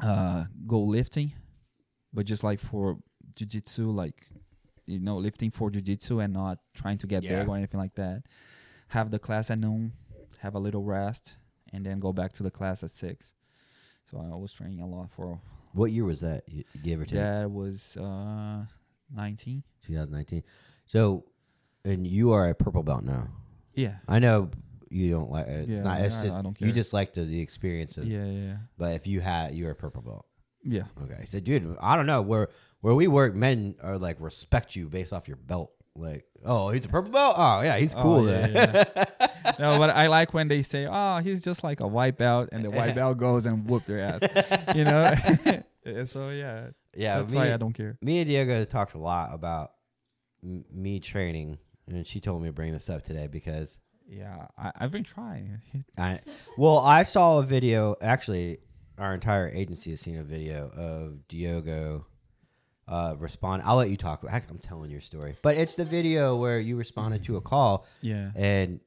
[0.03, 1.33] uh, go lifting
[2.13, 2.99] but just like for
[3.35, 4.27] jiu-jitsu like
[4.87, 7.39] you know lifting for jiu-jitsu and not trying to get Yeah.
[7.41, 8.23] big or anything like that
[8.89, 9.93] have the class at noon
[10.41, 11.35] have a little rest
[11.73, 13.35] and then go back to the class at 6
[14.11, 15.41] so i was training a lot for
[15.73, 16.45] What year was that?
[16.49, 17.19] You give or take.
[17.19, 18.65] that was uh
[19.15, 20.43] 19 2019.
[20.87, 21.25] So,
[21.85, 23.29] and you are a purple belt now.
[23.83, 24.51] Yeah I know
[24.91, 25.47] you don't like.
[25.49, 26.01] It's Yeah, not.
[26.01, 28.05] It's I- just I don't you just like the, the experience of.
[28.07, 30.27] yeah yeah But if you had, you're a purple belt.
[30.65, 31.25] yeah Okay.
[31.31, 32.49] So, dude, I don't know where
[32.81, 33.35] where we work.
[33.35, 35.71] Men are like respect you based off your belt.
[35.95, 37.35] Like, oh, he's a purple belt.
[37.37, 38.29] Oh, yeah, he's Oh, cool.
[38.31, 38.87] yeah, then.
[39.59, 42.65] no, but I like when they say, "Oh, he's just like a white belt," and
[42.65, 44.23] the white belt goes and whoop their ass.
[44.77, 45.03] You know.
[46.05, 47.21] So yeah, yeah.
[47.21, 47.97] that's me, why I don't care.
[48.03, 49.73] me and Diego talked a lot about
[50.45, 51.57] m- me training,
[51.89, 55.61] and she told me to bring this up today because Yeah, I, I've been trying.
[55.99, 56.21] I
[56.57, 57.97] well, I saw a video.
[58.01, 58.59] Actually,
[58.99, 62.07] our entire agency has seen a video of Diogo
[62.87, 63.63] uh, respond.
[63.65, 64.25] I'll let you talk.
[64.31, 68.31] I'm telling your story, but it's the video where you responded to a call, Yeah.
[68.35, 68.81] and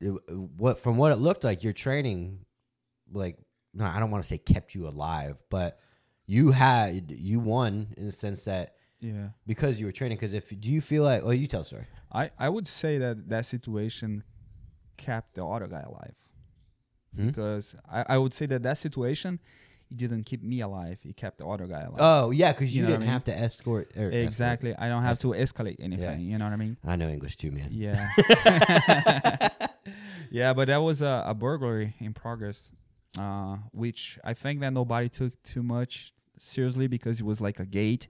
[0.00, 0.10] it,
[0.56, 2.40] what from what it looked like, your training,
[3.12, 3.38] like
[3.72, 5.78] no, I don't want to say kept you alive, but
[6.26, 9.28] you had you won in the sense that Yeah.
[9.46, 10.18] because you were training.
[10.18, 11.86] Because if do you feel like, well, you tell the story.
[12.20, 14.10] I, I would say that that situation
[14.96, 16.14] kept the other guy alive
[17.14, 17.26] Hmm?
[17.28, 19.38] because I, I would say that that situation
[19.90, 20.98] it didn't keep me alive.
[21.04, 22.00] It kept the other guy alive.
[22.00, 23.12] Oh yeah, because you, You know didn't I mean?
[23.12, 23.86] have to escort.
[23.96, 24.14] Or escort.
[24.28, 24.72] exactly.
[24.76, 26.20] I don't have to escalate anything.
[26.30, 26.76] You know what I mean?
[26.84, 27.68] I know English too, man.
[27.70, 28.08] Yeah.
[30.30, 32.70] yeah, but that was a, a burglary in progress,
[33.18, 37.66] uh, which I think that nobody took too much seriously because it was like a
[37.66, 38.08] gate,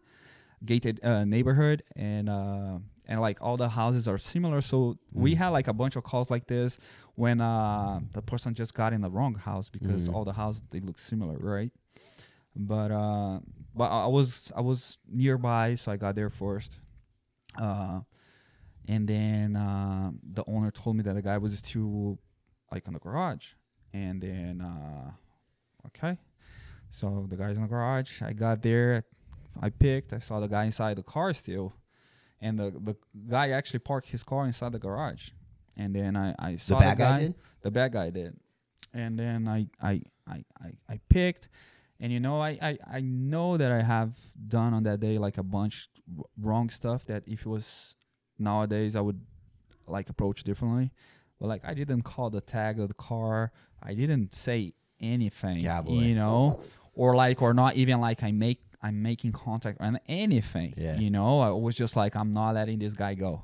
[0.64, 4.61] gated uh, neighborhood, and uh, and like all the houses are similar.
[4.61, 5.38] So we Mm.
[5.38, 6.78] had like a bunch of calls like this
[7.14, 10.14] when uh, the person just got in the wrong house because Mhm.
[10.14, 11.72] all the houses they look similar, right?
[12.54, 13.40] But uh,
[13.74, 16.80] but I was I was nearby, so I got there first.
[17.59, 18.00] Uh,
[18.88, 22.18] and then uh, the owner told me that the guy was still
[22.72, 23.48] like in the garage.
[23.92, 25.11] And then uh,
[25.88, 26.18] okay,
[26.90, 28.22] so the guy's in the garage.
[28.22, 29.04] I got there,
[29.61, 30.12] I picked.
[30.12, 31.72] I saw the guy inside the car still,
[32.41, 32.97] and the the
[33.28, 35.30] guy actually parked his car inside the garage.
[35.76, 37.34] and then I I saw the bad guy did?
[37.62, 38.37] The bad guy did,
[38.95, 41.49] and then I I I I, I picked.
[41.99, 44.12] And you know, I, I, I know that I have
[44.47, 45.89] done on that day like a bunch
[46.39, 47.95] wrong stuff that if it was
[48.39, 49.20] nowadays I would
[49.87, 50.93] like approach differently.
[51.41, 53.51] But like I didn't call the tag of the car.
[53.82, 55.61] I didn't say anything.
[55.61, 56.61] Yeah, you know,
[56.95, 60.74] or like or not even like I make I'm making contact on anything.
[60.76, 60.97] Yeah.
[60.97, 63.43] You know, I was just like I'm not letting this guy go.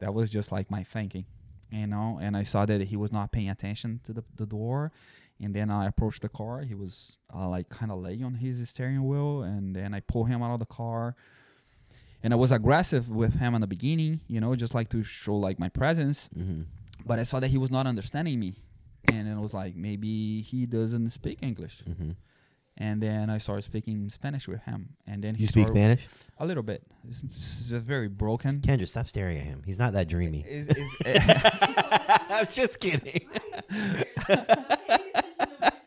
[0.00, 1.26] That was just like my thinking.
[1.70, 4.92] You know, and I saw that he was not paying attention to the, the door.
[5.40, 6.60] And then I approached the car.
[6.62, 9.42] He was uh, like kind of laying on his steering wheel.
[9.42, 11.16] And then I pull him out of the car
[12.24, 15.36] and I was aggressive with him in the beginning, you know, just like to show
[15.36, 16.30] like my presence.
[16.36, 16.62] Mm-hmm.
[17.04, 18.54] But I saw that he was not understanding me,
[19.12, 21.82] and it was like maybe he doesn't speak English.
[21.86, 22.12] Mm-hmm.
[22.76, 26.08] And then I started speaking Spanish with him, and then he You speak Spanish?
[26.38, 26.82] a little bit.
[27.08, 28.60] It's, it's just very broken.
[28.62, 29.62] Kendra, stop staring at him.
[29.64, 30.40] He's not that dreamy.
[30.40, 30.96] Is- is-
[32.30, 33.28] I'm just kidding.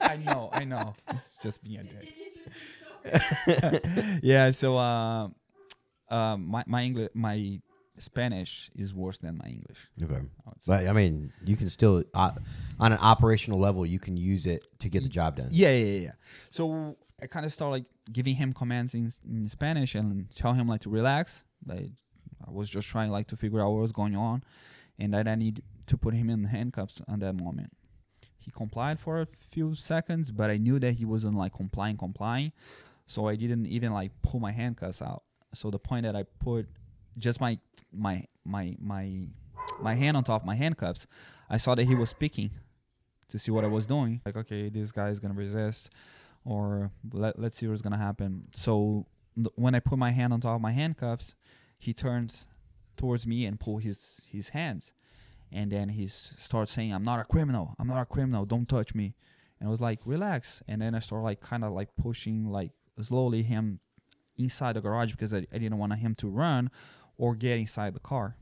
[0.02, 0.96] I know, I know.
[1.10, 2.14] It's just being a dick.
[4.24, 4.52] yeah.
[4.52, 5.28] So, uh,
[6.10, 7.60] uh, my my English, my
[8.00, 9.90] Spanish is worse than my English.
[10.02, 10.16] Okay.
[10.16, 10.52] I.
[10.66, 12.32] But I mean, you can still, uh,
[12.80, 15.50] on an operational level, you can use it to get the job done.
[15.52, 16.12] Yeah, yeah, yeah, yeah.
[16.50, 20.68] So I kind of start like giving him commands in, in Spanish and tell him
[20.68, 21.44] like to relax.
[21.66, 21.92] Like
[22.46, 24.44] I was just trying like to figure out what was going on,
[25.00, 27.72] and that I need to put him in handcuffs at that moment.
[28.40, 32.54] He complied for a few seconds, but I knew that he wasn't like complying, complying.
[33.06, 35.24] So I didn't even like pull my handcuffs out.
[35.54, 36.68] So the point that I put
[37.18, 37.60] just my
[37.94, 39.28] my my my
[39.82, 41.08] my hand on top of my handcuffs,
[41.50, 42.52] I saw that he was speaking
[43.30, 44.22] to see what I was doing.
[44.26, 45.90] Like, okay, this guy is gonna resist,
[46.46, 48.48] or let let's see what's gonna happen.
[48.54, 49.06] So
[49.56, 51.36] when I put my hand on top of my handcuffs,
[51.78, 52.48] he turns
[52.96, 54.94] towards me and pull his his hands,
[55.52, 57.76] and then he starts saying, "I'm not a criminal.
[57.80, 58.46] I'm not a criminal.
[58.46, 59.16] Don't touch me."
[59.60, 62.72] And I was like, "Relax." And then I start like kind of like pushing like
[63.02, 63.80] slowly him
[64.38, 66.70] inside the garage because I, I didn't want him to run
[67.18, 68.38] or get inside the car.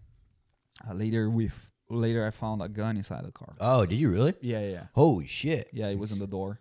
[0.88, 3.56] Uh, later we f- later I found a gun inside the car.
[3.60, 4.34] Oh, did you really?
[4.42, 4.84] Yeah, yeah, yeah.
[4.94, 5.70] Holy shit.
[5.72, 6.60] Yeah, it was in the door.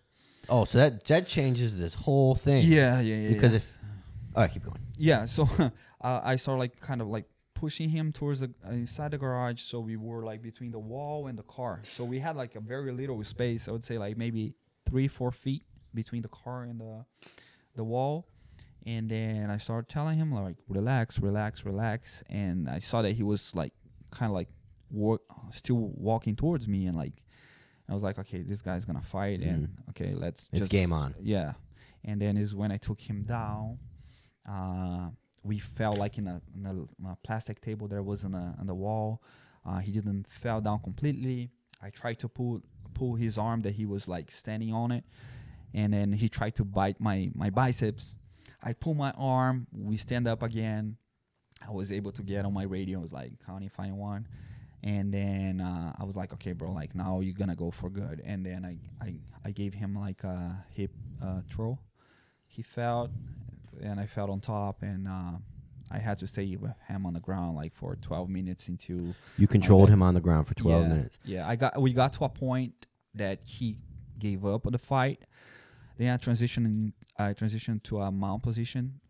[0.49, 2.65] Oh, so that that changes this whole thing.
[2.67, 3.29] Yeah, yeah, yeah.
[3.29, 3.57] Because yeah.
[3.57, 3.79] if,
[4.35, 4.81] all right, keep going.
[4.97, 5.49] yeah, so
[6.01, 9.61] uh, I started like kind of like pushing him towards the uh, inside the garage,
[9.61, 11.83] so we were like between the wall and the car.
[11.97, 13.69] So we had like a very little space.
[13.69, 14.55] I would say like maybe
[14.87, 17.05] three, four feet between the car and the
[17.75, 18.27] the wall.
[18.87, 22.23] And then I started telling him like, relax, relax, relax.
[22.29, 23.73] And I saw that he was like
[24.11, 24.49] kind of like
[24.91, 25.23] walk,
[25.53, 27.15] still walking towards me, and like
[27.89, 31.15] I was like, okay, this guy's gonna fight, and okay, let's It's just game on.
[31.21, 31.55] yeah,
[32.05, 33.79] and then is when I took him down.
[34.49, 35.09] Uh,
[35.43, 38.67] we fell like in a, in a, a plastic table that was on the on
[38.67, 39.23] the wall.
[39.67, 41.51] Uh, he didn't fell down completely.
[41.83, 42.63] I tried to pull
[42.95, 45.05] pull his arm that he was like standing on it,
[45.75, 48.17] and then he tried to bite my my biceps.
[48.65, 49.67] I pull my arm.
[49.73, 50.97] We stand up again.
[51.67, 52.99] I was able to get on my radio.
[52.99, 54.27] It was like county final one.
[54.83, 58.21] And then uh, I was like, okay, bro, like now you're gonna go for good.
[58.25, 60.91] And then I I, I gave him like a hip
[61.23, 61.79] uh, throw.
[62.47, 63.11] He fell,
[63.83, 65.39] and I fell on top, and uh,
[65.91, 69.15] I had to stay with him on the ground like for 12 minutes into.
[69.39, 71.19] You controlled him on the ground for 12 yeah, minutes.
[71.25, 73.79] Yeah, I got we got to a point that he
[74.19, 75.23] gave up on the fight.
[75.97, 79.01] Then I transitioned I transitioned to a mount position,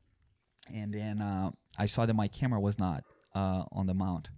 [0.72, 3.04] and then uh, I saw that my camera was not
[3.34, 4.30] uh, on the mount,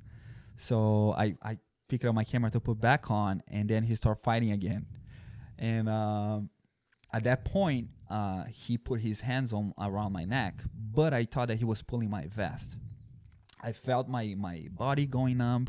[0.57, 4.23] so I I picked up my camera to put back on, and then he started
[4.23, 4.87] fighting again,
[5.59, 6.51] and um,
[7.13, 11.49] at that point uh, he put his hands on around my neck, but I thought
[11.49, 12.77] that he was pulling my vest.
[13.61, 15.67] I felt my my body going numb.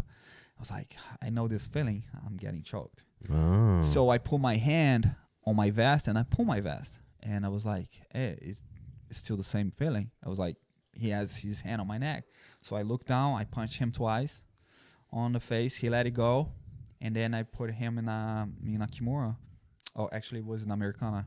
[0.58, 2.04] I was like, I know this feeling.
[2.26, 3.04] I'm getting choked.
[3.32, 3.84] Oh.
[3.84, 5.16] So I put my hand
[5.48, 7.00] on my vest and I pull my vest.
[7.24, 8.62] And I was like, hey, it's,
[9.10, 10.12] it's still the same feeling.
[10.26, 10.58] I was like,
[10.94, 12.26] he has his hand on my neck.
[12.62, 14.44] So I looked down, I punched him twice
[15.12, 15.74] on the face.
[15.78, 16.52] He let it go.
[17.00, 19.36] And then I put him in a, in a Kimura.
[19.96, 21.26] Oh, actually, it was an Americana.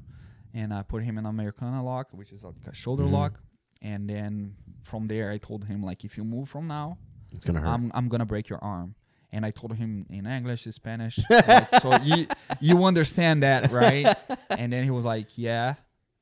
[0.53, 3.13] And I put him in an Americana lock, which is like a shoulder Mhm.
[3.13, 3.41] lock.
[3.83, 6.99] And then from there, I told him, like, if you move from now,
[7.33, 7.67] it's to hurt.
[7.67, 8.95] I'm I'm gonna break your arm.
[9.33, 12.27] And I told him in English, in Spanish, like, so you
[12.61, 14.13] you understand that, right?
[14.51, 15.75] And then he was like, yeah,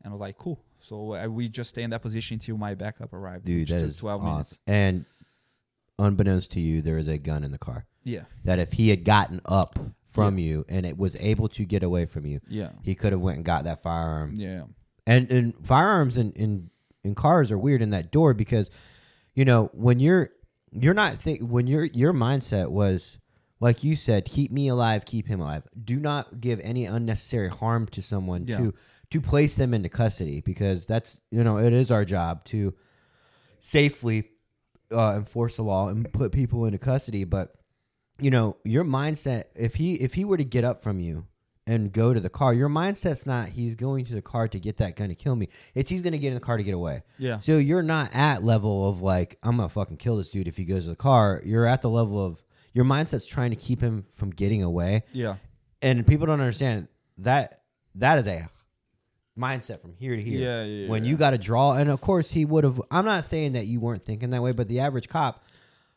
[0.02, 0.60] and I was like, cool.
[0.80, 3.44] So uh, we just stay in that position until my backup arrived.
[3.44, 4.32] Dude, that is 12 awesome.
[4.32, 4.60] minutes.
[4.66, 5.04] And
[5.98, 7.86] unbeknownst to you, there is a gun in the car.
[8.04, 11.82] Yeah, That if he had gotten up from you and it was able to get
[11.82, 14.34] away from you, yeah, he could have went and got that firearm.
[14.36, 14.64] yeah,
[15.06, 16.70] And and firearms in, in
[17.04, 18.70] in cars are weird in that door because,
[19.34, 20.30] you know, when you're
[20.72, 23.18] you're not think when your your mindset was
[23.60, 25.64] like you said, keep me alive, keep him alive.
[25.84, 28.58] Do not give any unnecessary harm to someone Yeah.
[28.58, 28.74] to
[29.10, 32.74] to place them into custody because that's you know it is our job to
[33.60, 34.28] safely
[34.92, 37.24] uh, enforce the law and put people into custody.
[37.24, 37.54] But
[38.20, 41.26] you know your mindset if he if he were to get up from you
[41.68, 44.78] and go to the car, your mindset's not he's going to the car to get
[44.78, 45.48] that gun to kill me.
[45.74, 47.02] It's he's going to get in the car to get away.
[47.18, 47.38] Yeah.
[47.38, 50.64] So you're not at level of like I'm gonna fucking kill this dude if he
[50.64, 51.40] goes to the car.
[51.44, 52.42] You're at the level of
[52.72, 55.36] your mindset's trying to keep him from getting away, Yeah.
[55.82, 56.88] and people don't understand
[57.18, 57.62] that
[57.96, 58.48] that is a
[59.38, 60.38] mindset from here to here.
[60.40, 61.10] Yeah, yeah, When yeah.
[61.10, 62.80] you got to draw, and of course he would have.
[62.90, 65.42] I'm not saying that you weren't thinking that way, but the average cop,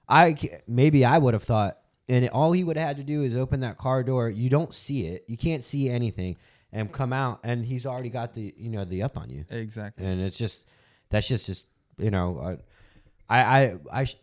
[0.08, 0.36] I
[0.68, 1.78] maybe I would have thought,
[2.10, 4.30] and all he would have had to do is open that car door.
[4.30, 6.38] You don't see it, you can't see anything,
[6.72, 10.06] and come out, and he's already got the you know the up on you Exactly.
[10.06, 10.66] and it's just
[11.10, 11.66] that's just just
[11.98, 12.56] you know uh,
[13.30, 14.18] I I I sh-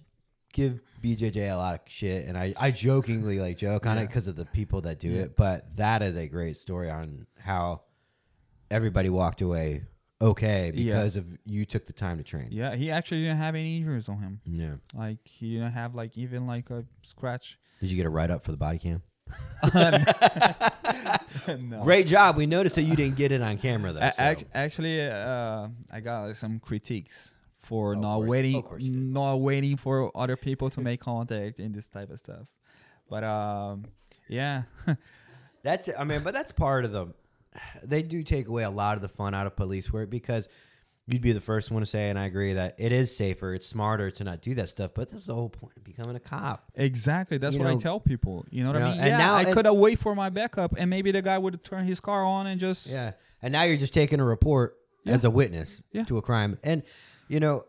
[0.52, 4.28] give BJJ a lot of shit, and I I jokingly like joke on it because
[4.28, 5.22] of the people that do Yeah.
[5.22, 7.82] it, but that is a great story on how
[8.70, 9.84] everybody walked away
[10.20, 10.94] okay Yeah.
[10.94, 12.48] because of you took the time to train.
[12.50, 14.40] Yeah, he actually didn't have any injuries on him.
[14.44, 14.74] Yeah.
[14.94, 17.58] Like he didn't have like even like a scratch.
[17.80, 19.02] Did you get a write up for the body cam?
[21.48, 21.80] no.
[21.80, 22.36] Great job.
[22.36, 24.00] We noticed that you didn't get it on camera though.
[24.00, 24.22] A- so.
[24.22, 28.82] act- actually, uh, I got like, some critiques for Of not course, waiting, of course
[28.82, 29.02] you did.
[29.12, 32.48] not waiting for other people to make contact in this type of stuff.
[33.10, 33.84] But um,
[34.28, 34.62] yeah,
[35.62, 37.08] That's I mean, but that's part of the.
[37.82, 40.48] They do take away a lot of the fun out of police work because
[41.08, 43.66] you'd be the first one to say, and I agree that it is safer, it's
[43.66, 44.92] smarter to not do that stuff.
[44.94, 46.70] But that's the whole point of becoming a cop.
[46.74, 47.38] exactly.
[47.38, 48.44] That's You what I tell people.
[48.50, 49.00] You know what you I mean?
[49.00, 51.64] and Yeah, now I could have wait for my backup, and maybe the guy would
[51.64, 55.14] turn his car on and just Yeah, and now you're just taking a report Yeah.
[55.14, 56.04] as a witness Yeah.
[56.04, 56.82] to a crime, and
[57.28, 57.64] you know,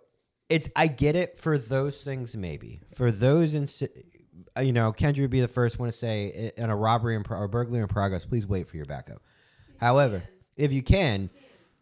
[0.49, 3.67] it's I get it for those things maybe for those in.
[4.57, 7.23] Uh, you know, Kendra would be the first one to say in a robbery in
[7.23, 8.25] pro- or burglary in progress.
[8.25, 9.21] Please wait for your backup.
[9.77, 10.23] However,
[10.55, 11.29] if you can,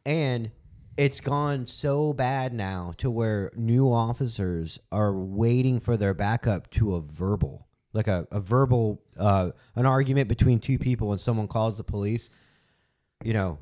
[0.06, 0.52] and
[0.98, 6.96] it's gone so bad now to where new officers are waiting for their backup to
[6.96, 11.78] a verbal, like a, a verbal, uh, an argument between two people, and someone calls
[11.78, 12.30] the police.
[13.24, 13.60] You know,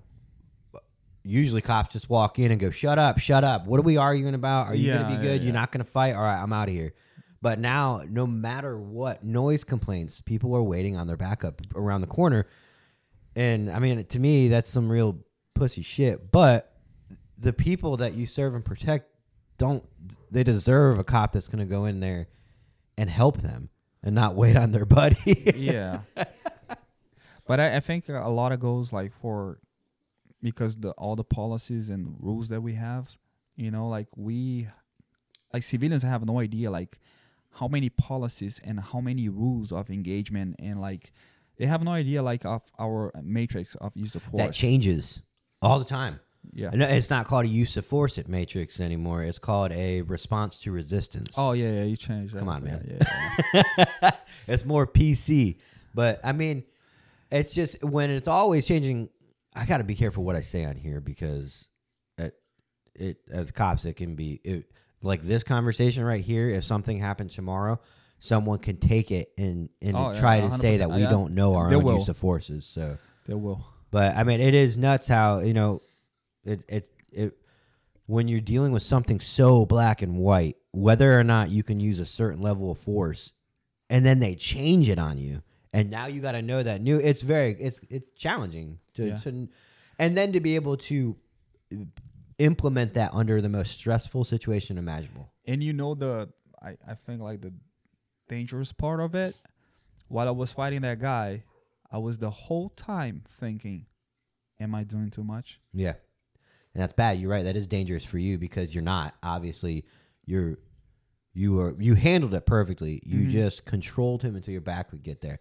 [1.23, 3.67] usually cops just walk in and go, "Shut up, shut up.
[3.67, 4.67] What are we arguing about?
[4.67, 5.41] Are you Yeah, gonna be yeah, good?
[5.41, 5.45] yeah.
[5.45, 6.15] You're not gonna fight?
[6.15, 6.93] All right, I'm out of here."
[7.41, 12.07] But now, no matter what noise complaints, people are waiting on their backup around the
[12.07, 12.47] corner.
[13.35, 15.19] And I mean, to me, that's some real
[15.53, 16.31] pussy shit.
[16.31, 16.74] But
[17.45, 19.07] the people that you serve and protect
[19.59, 19.87] don't,
[20.31, 22.27] they deserve a cop that's going to go in there
[22.97, 23.69] and help them
[24.01, 25.53] and not wait on their buddy.
[25.55, 25.99] yeah.
[27.47, 29.59] But I, I think a lot of goes like for
[30.41, 33.09] because the all the policies and rules that we have,
[33.55, 34.67] you know, like we
[35.53, 36.97] like civilians have no idea like
[37.59, 41.13] how many policies and how many rules of engagement and like
[41.57, 44.41] they have no idea like of our matrix of use of force.
[44.43, 45.21] that changes
[45.61, 46.19] all the time.
[46.53, 46.69] Yeah.
[46.71, 49.23] No, it's not called a use of force at Matrix anymore.
[49.23, 51.35] It's called a response to resistance.
[51.37, 52.39] Oh yeah, yeah, you changed that.
[52.39, 52.99] Come on, man.
[53.53, 53.63] Yeah,
[54.01, 54.11] yeah.
[54.47, 55.59] it's more PC.
[55.93, 56.63] But I mean,
[57.31, 59.09] it's just when it's always changing.
[59.55, 61.65] I got to be careful what I say on here because
[62.17, 62.33] it,
[62.95, 64.65] it as cops, it can be it,
[65.01, 66.49] like this conversation right here.
[66.49, 67.79] If something happens tomorrow,
[68.19, 71.55] someone can take it and and Oh, yeah, try to say that we don't know
[71.55, 71.97] our own will.
[71.99, 72.65] use of forces.
[72.65, 73.65] So, they will.
[73.91, 75.81] but I mean, it is nuts how you know
[76.45, 77.37] it it it
[78.07, 81.99] when you're dealing with something so black and white, whether or not you can use
[81.99, 83.33] a certain level of force,
[83.89, 85.41] and then they change it on you,
[85.73, 86.97] and now you got to know that new.
[86.97, 89.17] It's very it's it's challenging to, Yeah.
[89.17, 89.47] to
[89.97, 91.15] and then to be able to
[91.73, 91.77] uh,
[92.37, 95.31] implement that under the most stressful situation imaginable.
[95.45, 96.29] And you know the
[96.61, 97.53] I, I think like the
[98.27, 99.39] dangerous part of it,
[100.09, 101.43] while I was fighting that guy,
[101.91, 103.85] I was the whole time thinking,
[104.59, 105.59] Am I doing too much?
[105.73, 105.93] Yeah.
[106.75, 107.17] And that's bad.
[107.19, 107.43] You're right.
[107.45, 109.15] That is dangerous for you because you're not.
[109.23, 109.85] Obviously,
[110.25, 110.57] you're
[111.33, 113.01] you are you handled it perfectly.
[113.05, 113.29] You Mhm.
[113.29, 115.39] just controlled him until your back would get there.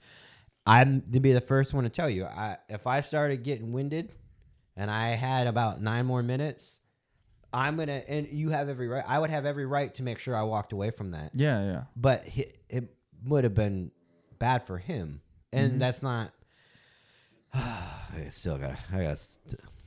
[0.66, 2.24] I'm to be the first one to tell you.
[2.24, 4.14] I if I started getting winded
[4.76, 6.80] and I had about nine more minutes,
[7.52, 9.04] I'm gonna and you have every right.
[9.06, 11.32] I would have every right to make sure I walked away from that.
[11.34, 11.82] Yeah, yeah.
[11.96, 13.90] But hi- it would have been
[14.38, 15.20] bad for him,
[15.52, 15.78] and Mhm.
[15.80, 16.32] that's not.
[17.52, 18.78] I still gotta.
[18.92, 19.16] I gotta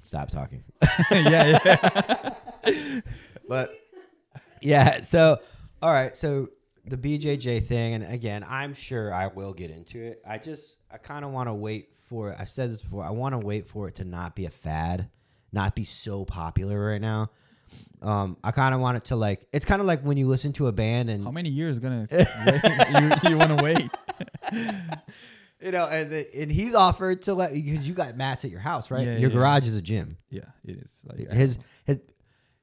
[0.08, 0.64] stop talking.
[1.12, 3.02] yeah, yeah.
[3.48, 3.74] But
[4.62, 5.40] yeah, so
[5.82, 6.50] all right, so
[6.86, 10.22] the BJJ thing, and again, I'm sure I will get into it.
[10.28, 12.36] I just I kind of want to wait for.
[12.38, 13.04] I said this before.
[13.04, 15.10] I want to wait for it to not be a fad,
[15.52, 17.32] not be so popular right now.
[18.02, 19.46] Um, I kind of want it to like.
[19.52, 22.08] It's kind of like when you listen to a band and How many years gonna
[23.24, 23.90] you you wanna wait?
[25.62, 28.60] You know, and the, and he's offered to let because you got mats at your
[28.60, 29.06] house, right?
[29.06, 29.36] Yeah, your yeah.
[29.36, 30.18] garage is a gym.
[30.30, 31.02] Yeah, it is.
[31.06, 32.00] Like His his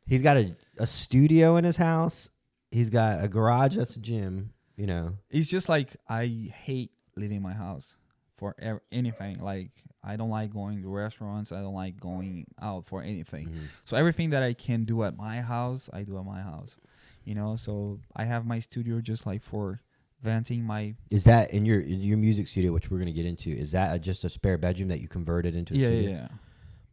[0.06, 2.30] he's got a, a studio in his house.
[2.70, 4.52] He's got a garage that's a gym.
[4.76, 7.96] You know, it's just like I hate leaving my house
[8.36, 9.40] for ev- anything.
[9.40, 9.70] Like
[10.02, 11.52] I don't like going to restaurants.
[11.52, 13.48] I don't like going out for anything.
[13.48, 13.64] Mm-hmm.
[13.84, 16.76] So everything that I can do at my house, I do at my house.
[17.24, 19.80] You know, so I have my studio just like for
[20.24, 23.50] venting my is that in your in your music studio, which we're gonna get into?
[23.50, 25.74] Is that a, just a spare bedroom that you converted into?
[25.74, 26.10] A yeah, studio?
[26.10, 26.26] yeah,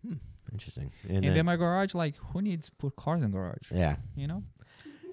[0.03, 0.15] yeah.
[0.51, 0.91] Interesting.
[1.07, 3.71] And, And, then, then, my garage, like who needs put cars in garage?
[3.73, 4.43] yeah, You know?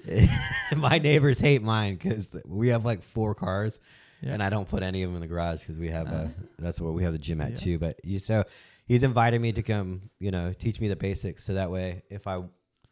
[0.76, 3.78] my neighbors hate mine because we have like four cars,
[4.20, 4.32] Yeah.
[4.34, 6.30] and I don't put any of them in the garage because we have Uh, a
[6.58, 7.56] that's what we have the gym at yeah.
[7.56, 7.78] too.
[7.78, 8.44] But you so
[8.86, 12.26] he's invited me to come, you know, teach me the basics so that way if
[12.26, 12.42] I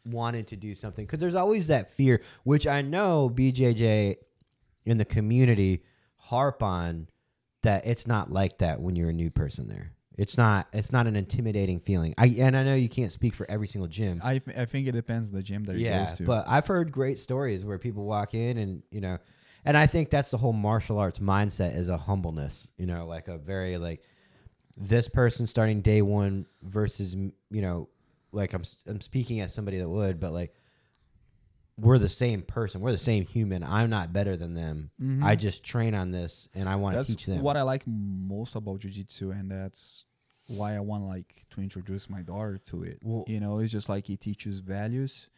[0.05, 4.17] wanted to do something because there's always that fear, which I know BJJ
[4.87, 5.83] in the community
[6.15, 7.07] harp on
[7.63, 9.91] that it's not like that when you're a new person there.
[10.17, 10.67] It's not.
[10.73, 12.15] It's not an intimidating feeling.
[12.17, 14.19] I and I know you can't speak for every single gym.
[14.23, 16.23] I, I think it depends on the gym that yeah, goes to.
[16.23, 19.19] but I've heard great stories where people walk in and you know,
[19.63, 22.67] and I think that's the whole martial arts mindset is a humbleness.
[22.77, 24.01] You know, like a very like
[24.75, 27.87] this person starting day one versus you know,
[28.31, 30.55] like I'm I'm speaking as somebody that would, but like
[31.79, 32.81] we're the same person.
[32.81, 33.63] We're the same human.
[33.63, 34.89] I'm not better than them.
[35.01, 35.23] Mhm.
[35.23, 37.41] I just train on this and I want to teach them.
[37.41, 40.05] what I like most about jiu-jitsu and that's
[40.47, 42.99] why I want like to introduce my daughter to it.
[43.03, 45.29] Well- you know, it's just like it teaches values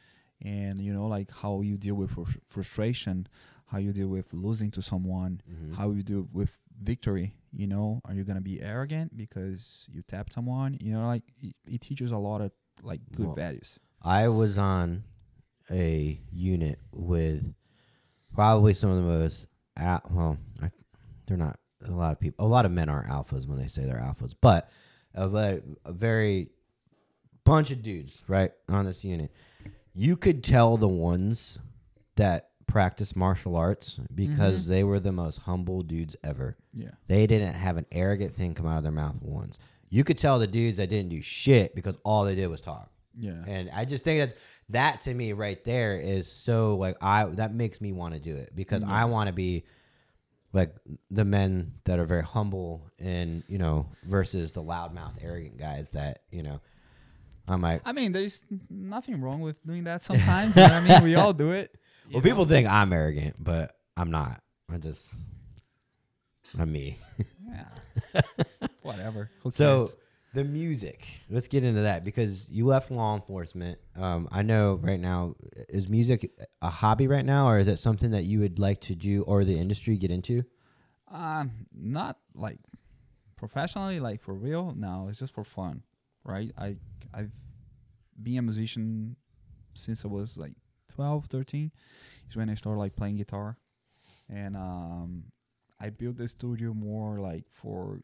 [0.42, 3.28] and you know like how you deal with frus- frustration,
[3.66, 5.76] how you deal with losing to someone, Mhm.
[5.76, 10.02] how you deal with victory, you know, are you going to be arrogant because you
[10.02, 10.78] tap someone?
[10.80, 13.78] You know, like it, it teaches a lot of like good Well, values.
[14.02, 15.04] I was on
[15.72, 17.54] a unit with
[18.34, 19.48] probably some of the most
[19.78, 20.72] al- well, I,
[21.28, 22.46] they're not a lot of people.
[22.46, 24.70] A lot of men aren't alphas when they say they're alphas, but
[25.16, 25.26] a,
[25.86, 26.50] a very
[27.44, 29.32] bunch of dudes right on this unit.
[29.96, 31.58] You could tell the ones
[32.16, 34.68] that practice martial arts because Mhm.
[34.68, 36.56] they were the most humble dudes ever.
[36.74, 36.92] Yeah.
[37.08, 39.58] They didn't have an arrogant thing come out of their mouth once.
[39.90, 42.92] You could tell the dudes that didn't do shit because all they did was talk.
[43.20, 43.44] Yeah.
[43.46, 44.38] And I just think that
[44.70, 48.36] that to me right there is so like I that makes me want to do
[48.36, 49.66] it because I want to be
[50.54, 50.76] like
[51.12, 56.22] the men that are very humble and you know versus the loudmouth arrogant guys that
[56.32, 56.62] you know
[57.48, 60.56] I'm like I mean, there's nothing wrong with doing that sometimes.
[60.56, 61.04] you know I mean?
[61.04, 61.76] We all do it.
[62.12, 62.30] well know?
[62.30, 64.42] people think I'm arrogant but I'm not
[64.72, 65.14] I just
[66.58, 66.98] I'm me
[67.48, 68.22] Yeah.
[68.82, 69.30] Whatever.
[69.54, 69.90] So?
[70.34, 71.08] The music.
[71.30, 73.80] Let's get into that because you left law enforcement.
[73.96, 75.36] Um, I know right now
[75.70, 78.96] is music a hobby right now, or is it something that you would like to
[78.96, 80.44] do or the industry get into?
[81.12, 82.60] um, not like
[83.36, 84.74] professionally, like for real.
[84.76, 85.84] No, it's just for fun,
[86.24, 86.52] right?
[86.58, 86.76] I
[87.14, 87.32] I've
[88.22, 89.16] been a musician
[89.74, 90.54] since I was like
[90.94, 91.72] 12, 13.
[92.30, 93.58] Is when I started like playing guitar,
[94.30, 95.24] and um,
[95.80, 98.02] I built the studio more like for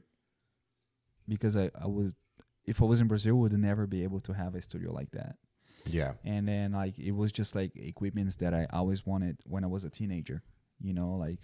[1.28, 2.16] because I I was
[2.66, 5.36] if I was in Brazil, would never be able to have a studio like that.
[5.88, 6.14] Yeah.
[6.24, 9.84] and then like it was just like equipments that I always wanted when I was
[9.84, 10.42] a teenager.
[10.82, 11.40] You know, like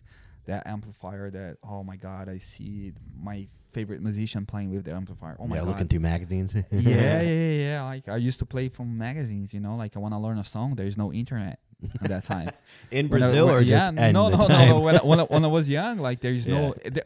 [0.48, 5.38] that amplifier that oh my god, I see my favorite musician playing with the amplifier.
[5.40, 5.56] Oh my god.
[5.56, 5.70] yeah, god.
[5.72, 6.54] looking through magazines.
[6.56, 7.84] yeah, yeah, yeah, yeah.
[7.84, 10.44] Like I used to play from magazines, you know, like I want to learn a
[10.44, 10.74] song.
[10.76, 11.60] There's no internet
[12.02, 12.50] at that time.
[12.92, 14.70] in When I- Brazil when- or yeah, just no, the no, time?
[14.70, 14.80] no.
[14.80, 17.06] When I, when, I, when I was young, like there's no eh, the,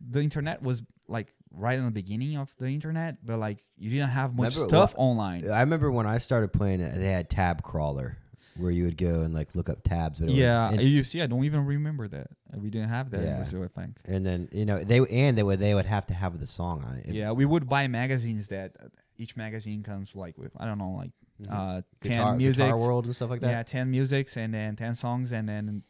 [0.00, 4.10] the internet was like right in the beginning of the internet, but like you didn't
[4.10, 5.50] have much Remember stuff what- online.
[5.50, 8.18] I remember when I started playing it, they had Tab Crawler
[8.56, 10.20] where you would go and like look up tabs.
[10.20, 12.28] But it was- Yeah, and, you see, I don't even remember that.
[12.56, 13.30] We didn't have that Yeah.
[13.32, 13.98] in Brazil, I think.
[14.04, 16.84] and then you know they and they would they would have to have the song
[16.84, 17.06] on it.
[17.14, 18.86] Yeah, we would buy magazines that uh,
[19.16, 21.10] each magazine comes like with I don't know like
[21.50, 23.50] uh, Guitar, ten music, Guitar World and stuff like that.
[23.50, 25.82] yeah, ten musics, and then ten songs, and then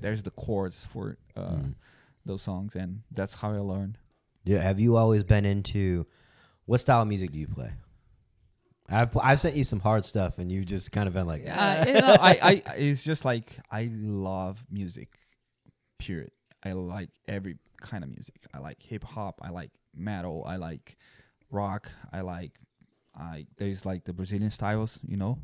[0.00, 1.74] there's the chords for uh, Mm.
[2.26, 3.98] those songs, and that's how I learned.
[4.48, 6.06] Yeah, have you always been into
[6.64, 7.70] what style of music do you play?
[8.88, 11.84] I've I've sent you some hard stuff, and you just kind of been like, Uh,
[11.86, 15.10] you know, I, I, it's just like I love music.
[15.98, 16.30] Period.
[16.64, 18.36] I like every kind of music.
[18.54, 19.40] I like hip hop.
[19.44, 20.44] I like metal.
[20.46, 20.96] I like
[21.50, 21.92] rock.
[22.10, 22.52] I like,
[23.14, 25.40] I there's like the Brazilian styles, you know,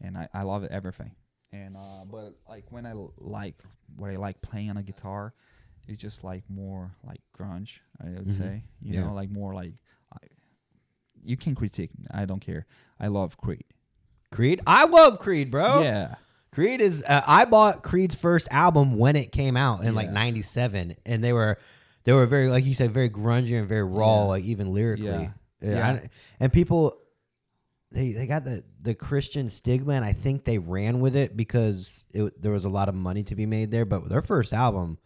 [0.00, 1.12] and I, I love everything.
[1.52, 3.54] And uh, but like when I l- like
[3.94, 5.34] what I like playing on a guitar,
[5.88, 7.78] it's just like more like grunge.
[8.00, 8.32] I would Mhm.
[8.38, 9.04] say, you Yeah.
[9.06, 9.74] know, like more like.
[10.12, 10.26] I,
[11.22, 11.90] you can critique.
[12.10, 12.66] I don't care.
[12.98, 13.64] I love Creed.
[14.30, 14.60] Creed.
[14.66, 15.82] I love Creed, bro.
[15.82, 16.14] Yeah.
[16.52, 17.02] Creed is.
[17.06, 21.32] Uh, I bought Creed's first album when it came out in like '97, and they
[21.32, 21.58] were
[22.04, 24.28] they were very like you said, very grungy and very raw, Yeah.
[24.28, 25.06] like even lyrically.
[25.06, 25.30] Yeah.
[25.60, 25.88] Yeah, Yeah.
[25.90, 26.10] I-
[26.40, 26.94] and people
[27.92, 32.04] they they got the the Christian stigma, and I think they ran with it because
[32.14, 33.84] it, there was a lot of money to be made there.
[33.84, 34.98] But their first album.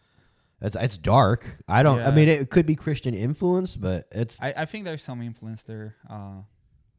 [0.61, 1.45] It's, it's dark.
[1.67, 1.99] I don't.
[1.99, 5.63] I mean, it could be Christian influence, but it's I, I think there's some influence
[5.63, 5.95] there.
[6.09, 6.41] Uh,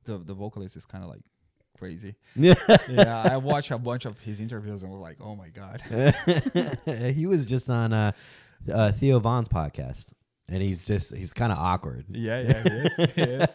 [0.04, 1.22] the the vocalist is kind of like
[1.78, 2.14] crazy.
[2.36, 2.54] yeah.
[2.88, 5.82] Yeah, I watched a bunch of his interviews and was like, oh my god.
[7.14, 8.12] he was just on uh,
[8.72, 10.12] uh, Theo Von's podcast,
[10.48, 12.06] and he's just he's kind of awkward.
[12.10, 13.10] Yeah, yeah, he is.
[13.14, 13.48] he is.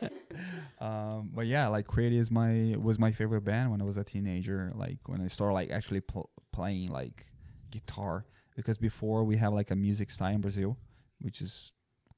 [0.80, 4.04] Um, but yeah, like Creed is my was my favorite band when I was a
[4.04, 4.72] teenager.
[4.76, 7.26] Like when I started like actually pl- playing like
[7.70, 8.26] guitar,
[8.62, 10.78] because before we have like a music style in Brazil,
[11.20, 11.72] which is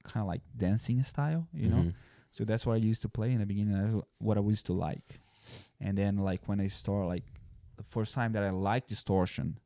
[0.04, 1.84] kind of like dancing style, you know.
[1.84, 1.94] Mhm.
[2.32, 3.74] So that's what I used to play in the beginning.
[3.82, 5.08] That's what I used to like.
[5.80, 7.24] And then like when I start like
[7.78, 9.60] the first time that I liked distortion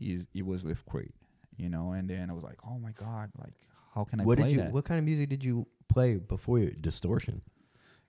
[0.00, 1.12] is it was with Creed,
[1.56, 1.92] you know.
[1.92, 3.54] And then I was like, oh my god, like
[3.94, 4.62] how can I What play did you?
[4.62, 4.72] that?
[4.72, 7.42] What kind of music did you play before you, distortion?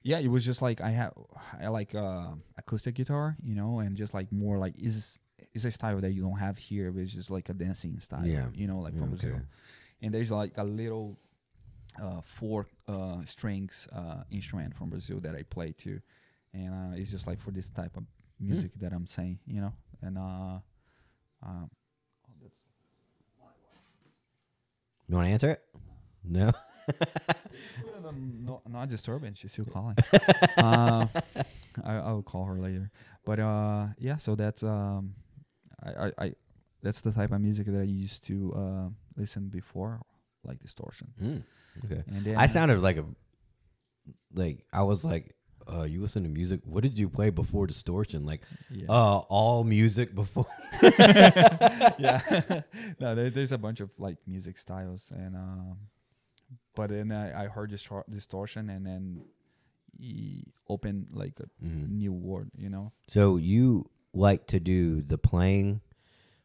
[0.02, 1.14] yeah, it was just like I have
[1.60, 5.20] I like uh, acoustic guitar, you know, and just like more like is
[5.56, 8.28] is a style that you don't have here, but it's just like a dancing style,
[8.28, 8.48] Yeah.
[8.54, 9.22] you know, like from Okay.
[9.30, 9.42] Brazil.
[10.02, 11.18] And there's like a little
[12.00, 16.02] uh, four uh, strings uh, instrument from Brazil that I play too,
[16.54, 18.04] and uh, it's just like for this type of
[18.38, 18.48] Hmm.
[18.52, 20.60] music that I'm saying, you know, and uh,
[21.42, 21.70] um,
[25.08, 25.62] You want to answer it?
[26.24, 26.52] No.
[28.44, 29.36] no, not disturbing.
[29.36, 29.96] She's still calling.
[30.58, 31.08] uh,
[31.84, 32.90] I I'll call her later.
[33.26, 34.18] But uh, yeah.
[34.18, 35.14] So that's um,
[35.86, 36.34] I, I, I
[36.82, 40.02] that's the type of music that I used to uh listen before,
[40.44, 41.08] like distortion.
[41.22, 41.44] Mm,
[41.86, 42.04] okay.
[42.08, 43.06] And then I sounded like a
[44.34, 45.36] like I was like,
[45.72, 46.62] uh, you listen to music.
[46.64, 48.26] What did you play before distortion?
[48.26, 48.86] Like, yeah.
[48.90, 50.46] uh, all music before.
[50.82, 52.22] yeah.
[53.00, 55.78] no, there, there's a bunch of like music styles, and um,
[56.76, 59.22] but then I, I heard distor- distortion, and then
[59.98, 61.90] he opened like a Mhm.
[61.90, 62.92] new world, you know.
[63.08, 65.82] So you like to do the playing,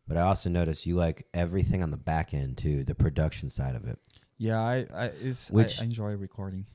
[0.07, 3.75] but I also notice you like everything on the back end too, the production side
[3.77, 3.99] of it.
[4.39, 6.67] Yeah, I, I it's Which- I, enjoy recording.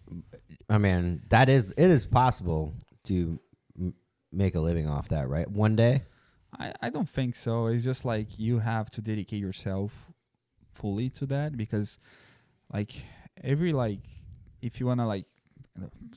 [0.70, 2.74] I mean, that is it is possible
[3.06, 3.40] to
[3.80, 3.94] m-
[4.32, 5.50] make a living off that, right?
[5.50, 6.04] One day.
[6.58, 7.68] I, I don't think so.
[7.68, 9.92] It's just like you have to dedicate yourself
[10.74, 11.98] fully to that because
[12.72, 12.96] like
[13.44, 14.00] every like
[14.62, 15.26] if you wanna like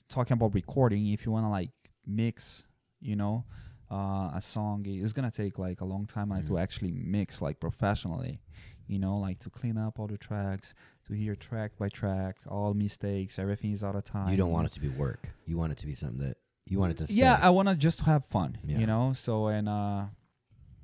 [0.09, 1.71] talking about recording, if you wanna like
[2.07, 2.65] mix,
[3.01, 3.45] you know,
[3.91, 7.59] uh, a song, it's gonna take like a long time like, to actually mix like
[7.61, 8.41] professionally,
[8.87, 10.75] you know, like to clean up all the tracks,
[11.07, 14.29] to hear track by track, all mistakes, everything is out of time.
[14.31, 15.31] You don't want it to be work.
[15.47, 16.37] You want it to be something that
[16.67, 17.15] you want it to stay.
[17.15, 18.77] yeah i want to just have fun Yeah.
[18.81, 20.05] you know so and uh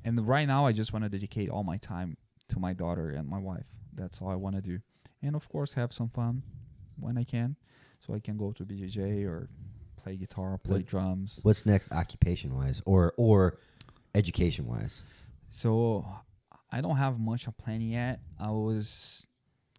[0.02, 2.16] and right now i just want to dedicate all my time
[2.48, 4.78] to my daughter and my wife that's all i want to do
[5.22, 6.42] and of course have some fun
[6.98, 7.56] when i can
[8.00, 9.50] so i can go to bjj or
[10.04, 13.58] play guitar play What- drums What's next, occupation wise, or or
[14.14, 15.02] education wise?
[15.50, 16.04] so
[16.70, 19.26] i don't have much of plan yet i was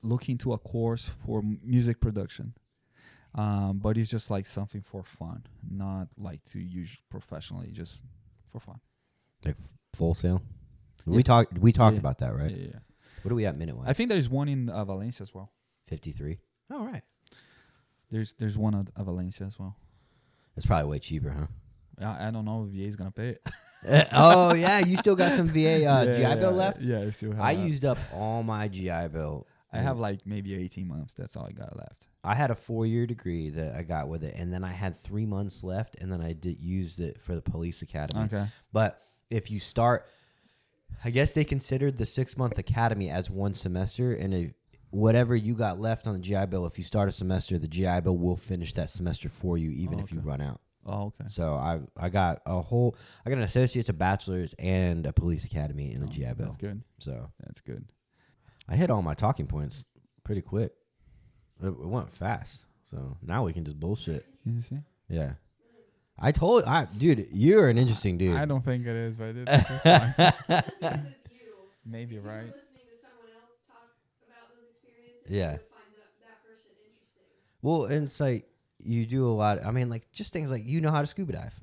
[0.01, 2.53] looking to a course for m- music production
[3.33, 8.01] um, but it's just like something for fun not like to use professionally just
[8.51, 8.79] for fun
[9.43, 9.57] Like
[9.95, 10.41] Full Sail.
[11.05, 11.15] Yeah.
[11.17, 11.57] We talked.
[11.59, 11.99] We talked Yeah.
[12.05, 12.51] about that, right?
[12.51, 12.79] yeah, yeah, yeah.
[13.23, 13.87] What are we at minute wise?
[13.87, 15.51] I think there's one in uh, Valencia as well.
[15.87, 16.39] Fifty three.
[16.71, 17.03] All right.
[18.11, 19.75] There's there's one at, at Valencia as well.
[20.57, 21.47] It's probably way cheaper, huh?
[22.05, 23.41] I, I don't know if VA is gonna pay it.
[24.13, 26.81] oh yeah, you still got some VA uh, Yeah, GI Bill left.
[26.81, 27.41] Yeah, I still have.
[27.41, 27.67] I that.
[27.67, 29.47] used up all my GI Bill.
[29.71, 31.13] I have like maybe 18 months.
[31.13, 32.07] That's all I got left.
[32.23, 34.95] I had a four year degree that I got with it, and then I had
[34.95, 38.23] three months left, and then I did used it for the police academy.
[38.23, 38.45] Okay.
[38.71, 40.07] But if you start,
[41.03, 44.51] I guess they considered the six month academy as one semester, and if,
[44.89, 48.01] whatever you got left on the GI Bill, if you start a semester, the GI
[48.01, 50.61] Bill will finish that semester for you, even if you run out.
[50.85, 51.25] Oh, okay.
[51.29, 55.43] So I I got a whole I got an associate's, a bachelor's, and a police
[55.43, 56.45] academy in the Oh, GI Bill.
[56.45, 56.83] That's good.
[56.99, 57.85] So That's good.
[58.69, 59.83] I hit all my talking points
[60.23, 60.73] pretty quick.
[61.61, 62.65] It, it went fast.
[62.89, 64.25] So now we can just bullshit.
[64.45, 64.77] You see?
[65.09, 65.33] Yeah.
[66.19, 68.37] I told I dude, you're an interesting dude.
[68.37, 69.51] I don't think it is, but it's,
[69.85, 71.15] it's fine.
[71.85, 72.45] maybe right.
[72.45, 73.89] listening to someone else talk
[74.25, 75.35] about those experiences, Yeah.
[75.37, 77.23] you're gonna find that, that person interesting.
[77.61, 78.47] Well, and it's like
[78.83, 79.65] you do a lot.
[79.65, 81.53] I mean, like just things like you know how to scuba dive,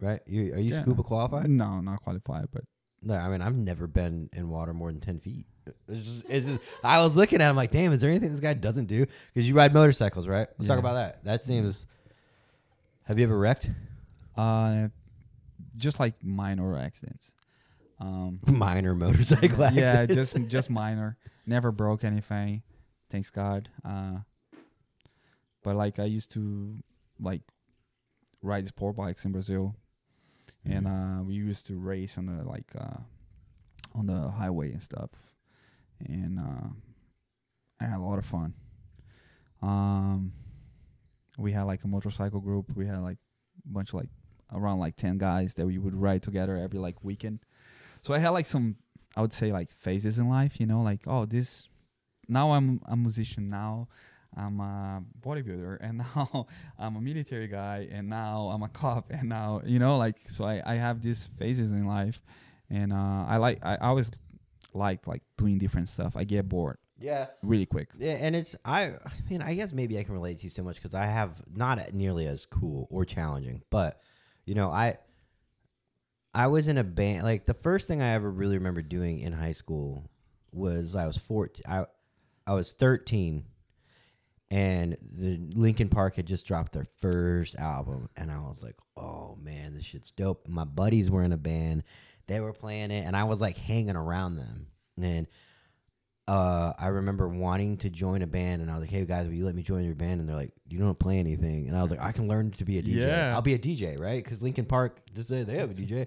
[0.00, 0.20] right?
[0.26, 0.82] You are you Yeah.
[0.82, 1.48] scuba qualified?
[1.50, 2.64] No, not qualified, but
[3.02, 5.46] No, I mean I've never been in water more than ten feet.
[5.88, 8.40] It's just, it's just I was looking at him like, damn, is there anything this
[8.40, 9.06] guy doesn't do?
[9.32, 10.48] Because you ride motorcycles, right?
[10.58, 11.24] Let's talk about that.
[11.24, 11.86] That seems.
[13.04, 13.68] Have you ever wrecked?
[14.36, 14.88] uh,
[15.76, 17.32] just like minor accidents.
[18.00, 19.76] Um, Minor motorcycle accidents.
[19.76, 21.18] yeah, just just minor.
[21.46, 22.62] Never broke anything,
[23.10, 23.68] thanks God.
[23.84, 24.20] Uh,
[25.62, 26.76] but like I used to
[27.20, 27.42] like
[28.42, 29.74] ride sport bikes in Brazil,
[30.64, 33.00] and uh, we used to race on the like uh,
[33.94, 35.10] on the highway and stuff,
[36.02, 36.68] and uh,
[37.80, 38.54] I had a lot of fun.
[39.60, 40.32] Um,
[41.36, 42.74] we had like a motorcycle group.
[42.74, 43.18] We had like
[43.68, 44.08] a bunch of like
[44.54, 47.40] around like ten guys that we would ride together every like weekend.
[48.02, 48.76] So I had like some,
[49.16, 50.60] I would say like phases in life.
[50.60, 51.68] You know, like oh this,
[52.28, 53.50] now I'm a musician.
[53.50, 53.88] Now
[54.36, 56.46] I'm a bodybuilder, and now
[56.78, 60.44] I'm a military guy, and now I'm a cop, and now you know like so
[60.44, 62.22] I I have these phases in life,
[62.68, 64.10] and uh, I like I always
[64.72, 66.16] liked like doing different stuff.
[66.16, 67.26] I get bored yeah.
[67.42, 67.90] really quick.
[67.98, 68.82] Yeah, and it's I.
[68.84, 71.42] I mean, I guess maybe I can relate to you so much because I have
[71.52, 74.00] not nearly as cool or challenging, but
[74.44, 74.98] you know, I
[76.32, 77.24] I was in a band.
[77.24, 80.04] Like the first thing I ever really remember doing in high school
[80.52, 81.64] was I was fourteen.
[81.68, 81.86] I
[82.46, 83.44] I was thirteen,
[84.50, 89.36] and the Linkin Park had just dropped their first album, and I was like, "Oh
[89.40, 91.82] man, this shit's dope." My buddies were in a band;
[92.26, 94.68] they were playing it, and I was like hanging around them,
[95.00, 95.26] and
[96.30, 99.34] uh, I remember wanting to join a band, and I was like, "Hey guys, will
[99.34, 101.82] you let me join your band?" And they're like, "You don't play anything," and I
[101.82, 103.06] was like, "I can learn to be a DJ.
[103.06, 103.34] Yeah.
[103.34, 106.06] I'll be a DJ, right?" Because Linkin Park just say they have a DJ,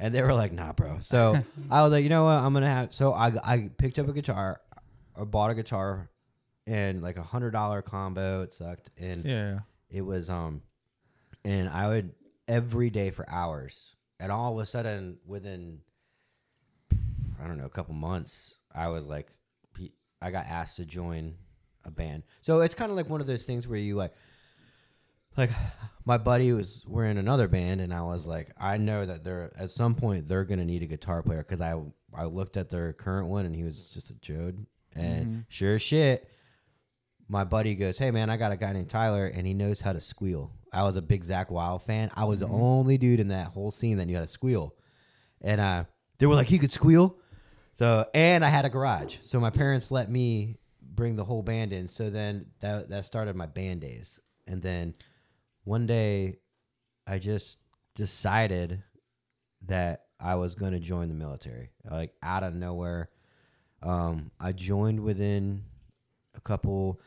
[0.00, 1.38] and they were like, "Nah, bro." So
[1.70, 2.38] I was like, "You know what?
[2.38, 4.60] I'm gonna have." So I I picked up a guitar,
[5.16, 6.10] I bought a guitar,
[6.66, 8.42] and like a hundred dollar combo.
[8.42, 9.60] It sucked, and Yeah.
[9.90, 10.62] it was um,
[11.44, 12.14] and I would
[12.48, 15.82] every day for hours, and all of a sudden within
[17.40, 19.28] I don't know a couple months, I was like,
[20.22, 21.34] I got asked to join
[21.84, 22.22] a band.
[22.42, 24.12] So it's kind of like one of those things where you like,
[25.36, 25.50] like
[26.04, 29.52] my buddy was we're in another band, and I was like, I know that they're
[29.56, 31.80] at some point they're gonna need a guitar player because I
[32.14, 34.64] I looked at their current one and he was just a chode,
[34.94, 35.44] and Mhm.
[35.48, 36.28] sure shit.
[37.28, 39.92] My buddy goes, "Hey man, I got a guy named Tyler, and he knows how
[39.94, 42.10] to squeal." I was a big Zakk Wylde fan.
[42.14, 42.42] I was Mhm.
[42.42, 44.74] the only dude in that whole scene that knew how to squeal,
[45.40, 45.84] and uh,
[46.18, 47.16] they were like, "He could squeal."
[47.72, 51.72] So, and I had a garage, so my parents let me bring the whole band
[51.72, 51.88] in.
[51.88, 54.94] So then that that started my band days, and then
[55.64, 56.38] one day,
[57.06, 57.56] I just
[57.94, 58.82] decided
[59.66, 63.10] that I was going to join the military, like out of nowhere.
[63.82, 65.64] Um, I joined within
[66.34, 67.00] a couple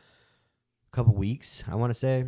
[0.90, 2.26] couple weeks, I want to say.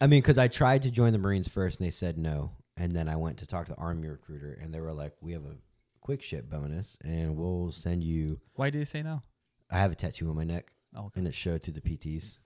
[0.00, 2.52] I mean, because I tried to join the Marines first, and they said no.
[2.76, 5.32] And then I went to talk to the Army recruiter, and they were like, "We
[5.32, 5.56] have a
[6.02, 9.22] quick ship bonus, and we'll send you." Why did you say no?
[9.70, 11.20] I have a tattoo on my neck, Oh, okay.
[11.20, 12.38] and it showed through the PTs.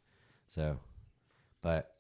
[0.55, 0.79] So,
[1.61, 1.91] but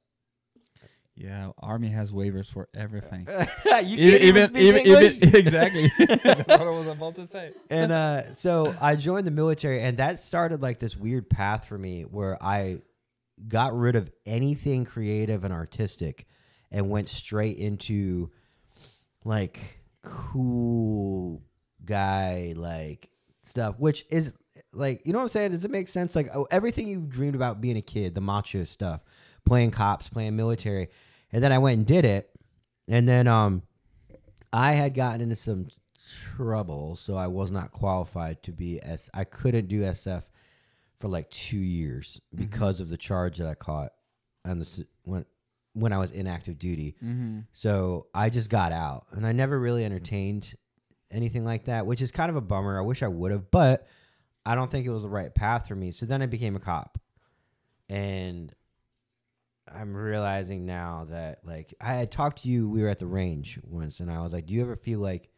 [1.17, 3.27] Yeah, army has waivers for everything.
[3.85, 5.19] you E- can't even, speak English?
[5.23, 5.91] exactly.
[5.99, 7.53] That's what I was about to say.
[7.71, 11.77] and uh, so I joined the military, and that started like this weird path for
[11.79, 12.83] me where I
[13.49, 16.27] got rid of anything creative and artistic
[16.71, 18.31] and went straight into
[19.25, 19.76] like
[20.07, 21.43] cool
[21.85, 23.11] guy like
[23.43, 24.35] stuff, which is
[24.73, 25.51] like you know what I'm saying?
[25.53, 26.15] Does it make sense?
[26.15, 29.01] Like oh, everything you dreamed about being a kid, the macho stuff,
[29.45, 30.89] playing cops, playing military,
[31.33, 32.31] and then I went and did it,
[32.89, 33.63] and then um,
[34.53, 35.69] I had gotten into some
[36.37, 39.11] trouble, so I was not qualified to be S.
[39.13, 40.23] I couldn't do SF
[40.99, 43.93] for like two years because of the charge that I caught
[44.45, 45.25] on the when
[45.77, 46.97] when I was in active duty.
[47.05, 47.41] Mm-hmm.
[47.53, 50.55] So I just got out, and I never really entertained
[51.11, 52.79] anything like that, which is kind of a bummer.
[52.79, 53.87] I wish I would have, but
[54.47, 55.91] I don't think it was the right path for me.
[55.91, 56.99] So then I became a cop,
[57.91, 58.51] and
[59.72, 62.70] I'm realizing now that like I had talked to you.
[62.70, 65.29] We were at the range once, and I was like, "Do you ever feel like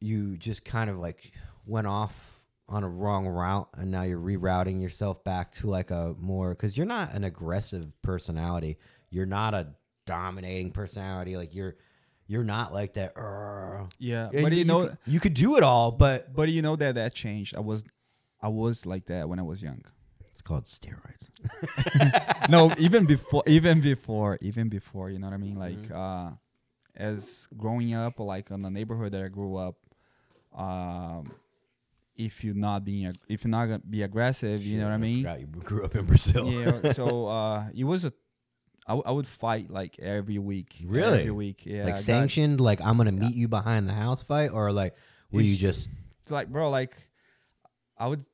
[0.00, 1.32] you just kind of like
[1.66, 2.34] went off?"
[2.70, 6.76] on a wrong route and now you're rerouting yourself back to like a more because
[6.76, 8.76] you're not an aggressive personality
[9.10, 9.68] you're not a
[10.06, 11.36] dominating personality.
[11.36, 11.76] Like you're
[12.26, 13.12] you're not like that.
[13.16, 16.62] "Arr." Yeah, And but you know, could, you could do it all, but but you
[16.62, 17.54] know that that changed.
[17.56, 17.84] I was,
[18.42, 19.82] I was like that when I was young.
[20.32, 21.30] it's called steroids.
[22.50, 25.10] no, even before, even before, even before.
[25.10, 25.56] You know what I mean?
[25.58, 25.92] Like, Mhm.
[26.30, 26.30] uh,
[26.94, 29.76] as growing up, like in the neighborhood that I grew up,
[30.54, 31.32] um,
[32.16, 34.98] if you're not being, ag- if you're not gonna be aggressive, you know what I
[34.98, 35.22] mean?
[35.22, 36.50] Forgot you grew up in Brazil.
[36.52, 36.92] yeah.
[36.92, 38.12] So uh, it was a,
[38.88, 40.78] I, w- I would fight like every week.
[40.84, 41.20] Really?
[41.20, 41.62] Every week.
[41.66, 41.82] Yeah.
[41.82, 42.60] I like got- sanctioned.
[42.60, 44.94] Like I'm gonna meet you behind the house fight, or like
[45.30, 45.88] were you just
[46.22, 46.94] it's like bro like
[47.98, 48.24] i would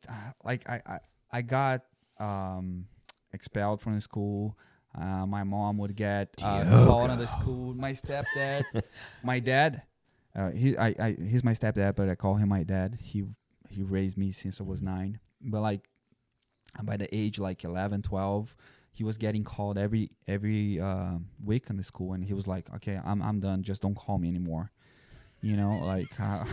[0.44, 0.98] like i i,
[1.32, 1.82] I got
[2.20, 2.86] um
[3.32, 4.56] expelled from the school
[4.96, 8.62] uh, my mom would get uh, called out of the school my stepdad
[9.24, 9.82] my dad
[10.36, 12.98] Uh, he, I, I, he's my stepdad, but I call him my dad.
[13.00, 13.22] He,
[13.70, 15.20] he raised me since I was nine.
[15.40, 15.88] But like,
[16.82, 18.56] by the age like 11, 12,
[18.94, 22.72] he was getting called every every uh, week in the school, and he was like,
[22.76, 23.64] "Okay, I'm I'm done.
[23.64, 24.70] Just don't call me anymore."
[25.42, 26.44] You know, like uh,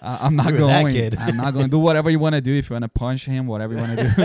[0.00, 0.94] I'm not You were that going.
[0.94, 1.16] kid.
[1.18, 2.54] I'm not going to do whatever you want to do.
[2.54, 4.22] If you want to punch him, whatever you want to do,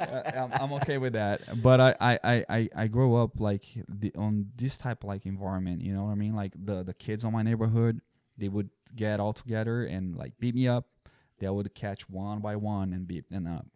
[0.34, 1.42] I'm, I'm okay with that.
[1.62, 5.82] But I I I I, grew up like the, on this type of like environment.
[5.82, 6.34] You know what I mean?
[6.34, 8.00] Like the the kids on my neighborhood,
[8.38, 10.88] they would get all together and like beat me up.
[11.38, 13.66] They would catch one by one and beat them up.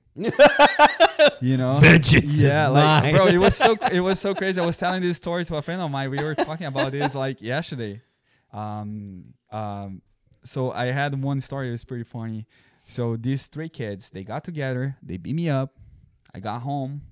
[1.41, 3.15] you know, Vengeance yeah, like mine.
[3.15, 4.61] bro, it was so it was so crazy.
[4.61, 6.11] I was telling this story to a friend of mine.
[6.11, 8.03] We were talking about this like yesterday.
[8.53, 10.03] Um, um,
[10.45, 11.69] so I had one story.
[11.69, 12.47] It was pretty funny.
[12.83, 14.97] So these three kids, they got together.
[15.03, 15.75] They beat me up.
[16.35, 17.03] I got home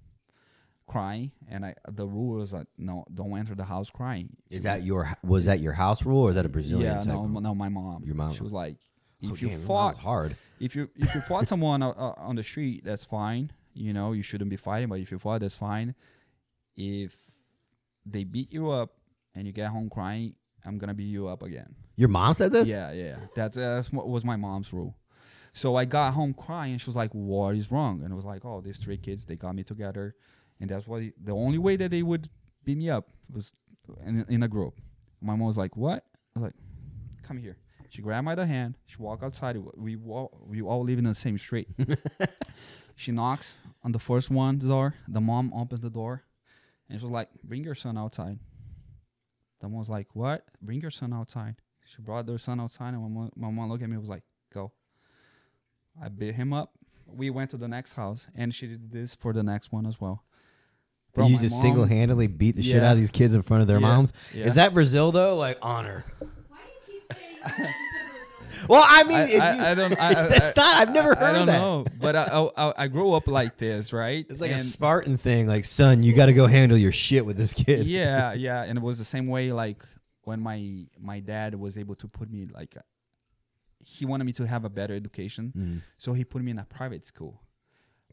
[0.87, 4.37] crying, and I the rule was like, no, don't enter the house crying.
[4.51, 6.93] Is that your was that your house rule or is that a Brazilian?
[6.95, 7.41] yeah, no, rule?
[7.41, 8.03] no, my mom.
[8.05, 8.35] Your mom.
[8.35, 8.77] She was like,
[9.25, 10.37] Oh, if you damn, fought, hard.
[10.59, 13.53] if you if you fought someone uh, uh, on the street, that's fine.
[13.75, 14.89] You know, you shouldn't be fighting.
[14.89, 15.95] But if you fought, that's fine.
[16.77, 17.17] If
[18.07, 18.91] they beat you up
[19.35, 21.75] and you get home crying, I'm gonna beat you up again.
[21.97, 22.69] Your mom said this?
[22.69, 23.17] Yeah, yeah.
[23.35, 24.97] That's that's what was my mom's rule.
[25.53, 26.73] So I got home crying.
[26.73, 29.27] and She was like, "What is wrong?" And it was like, "Oh, these three kids,
[29.27, 30.15] they got me together,
[30.61, 32.29] and that's why the only way that they would
[32.65, 33.53] beat me up was
[34.05, 34.81] in, in a group."
[35.21, 36.05] My mom was like, "What?"
[36.35, 36.55] I was like,
[37.23, 37.59] "Come here."
[37.93, 38.79] She grabbed my hand.
[38.87, 39.59] She walked outside.
[39.77, 41.69] We all we all live in the same street.
[42.97, 44.95] she knocks on the first one door.
[45.07, 46.23] The mom opens the door,
[46.89, 48.39] and she was like, "Bring your son outside."
[49.61, 50.47] The mom was like, "What?
[50.63, 53.83] Bring your son outside." She brought their son outside, and my mom, my mom looked
[53.83, 54.23] at me and was like,
[54.55, 54.73] "Go."
[56.03, 56.73] I beat him up.
[57.07, 60.01] We went to the next house, and she did this for the next one as
[60.01, 60.25] well.
[61.13, 63.67] Bro, you just single handedly beat the shit out of these kids in front of
[63.69, 63.87] their Yeah.
[63.87, 64.15] moms.
[64.33, 64.47] Yeah.
[64.47, 65.37] Is that Brazil though?
[65.37, 66.07] Like honor?
[68.69, 70.01] Well, I mean, I, if I, you, I don't.
[70.01, 70.77] I, I, that's not.
[70.77, 71.59] I've never heard I don't that.
[71.59, 74.27] know, but I, I I grew up like this, right?
[74.29, 75.47] It's like a Spartan thing.
[75.49, 77.87] Like, son, you got to go handle your shit with this kid.
[77.87, 79.53] yeah, yeah, and it was the same way.
[79.53, 79.83] Like
[80.23, 82.77] when my my dad was able to put me like,
[83.81, 85.83] he wanted me to have a better education, Mm.
[85.97, 87.41] so he put me in a private school,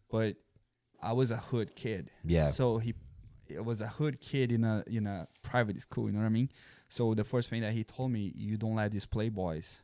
[0.09, 0.37] but
[1.01, 2.09] I was a hood kid.
[2.23, 2.49] Yeah.
[2.51, 2.93] So he,
[3.49, 6.05] it was a hood kid in a in a private school.
[6.07, 6.49] You know what I mean?
[6.87, 9.77] So the first thing that he told me, you don't let these playboys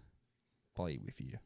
[0.76, 1.38] play with you.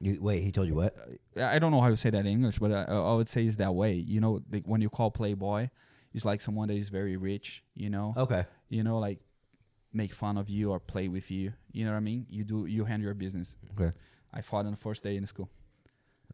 [0.00, 0.96] You, wait, he told you what?
[1.36, 3.44] Uh, I don't know how to say that in English, but I, I would say
[3.44, 3.92] it's that way.
[3.94, 5.68] You know, the, when you call playboy,
[6.14, 7.62] it's like someone that is very rich.
[7.74, 8.46] You know, Okay.
[8.68, 9.20] you know, like
[9.92, 11.52] make fun of you or play with you.
[11.72, 12.26] You know what I mean?
[12.30, 13.56] You do you handle your business.
[13.78, 13.92] Okay.
[14.32, 15.50] I fought on the first day in school.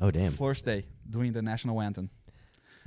[0.00, 0.32] Oh damn.
[0.32, 2.10] First day doing the national anthem.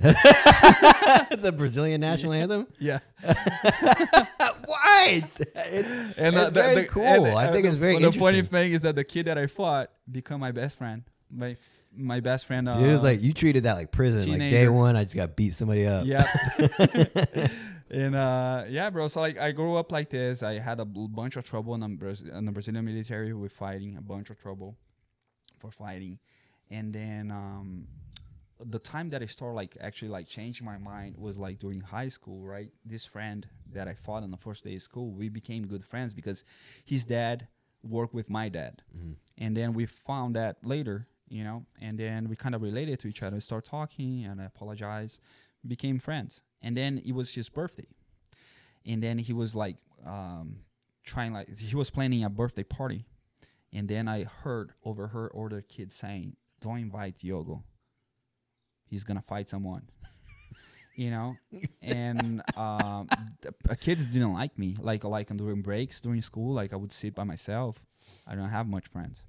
[0.00, 2.66] the Brazilian national anthem.
[2.78, 5.08] Yeah, what?
[5.08, 5.38] It's,
[6.18, 7.04] and it's very cool.
[7.36, 8.20] I think it's very interesting.
[8.20, 11.04] The funny thing is that the kid that I fought become my best friend.
[11.30, 11.56] My
[11.94, 12.68] my best friend.
[12.68, 14.28] Uh, Dude, it was like you treated that like prison.
[14.30, 16.06] Like day one, I just got beat somebody up.
[16.06, 16.26] Yeah.
[17.90, 19.08] and uh, yeah, bro.
[19.08, 20.42] So like, I grew up like this.
[20.42, 23.96] I had a bunch of trouble in the, Braz- in the Brazilian military with fighting.
[23.96, 24.76] A bunch of trouble
[25.58, 26.18] for fighting,
[26.70, 27.86] and then um,
[28.64, 32.08] the time that I started like actually like changing my mind was like during high
[32.08, 32.42] school.
[32.44, 35.84] Right, this friend that I fought on the first day of school, we became good
[35.84, 36.44] friends because
[36.84, 37.48] his dad
[37.82, 39.16] worked with my dad, Mhm.
[39.38, 41.08] and then we found that later.
[41.28, 44.44] You know, and then we kind of related to each other, start talking, and I
[44.44, 45.18] apologized
[45.66, 47.86] became friends and then it was his birthday
[48.84, 50.64] and then he was like um
[51.04, 53.06] trying like he was planning a birthday party
[53.72, 57.62] and then i heard overheard other kids saying don't invite diogo
[58.92, 59.82] he's gonna fight someone
[60.96, 61.36] you know?
[61.80, 63.08] And um
[63.40, 64.76] the, uh, kids didn't like me.
[64.78, 67.80] Like like during breaks during school like i would sit by myself.
[68.26, 69.22] I don't have much friends.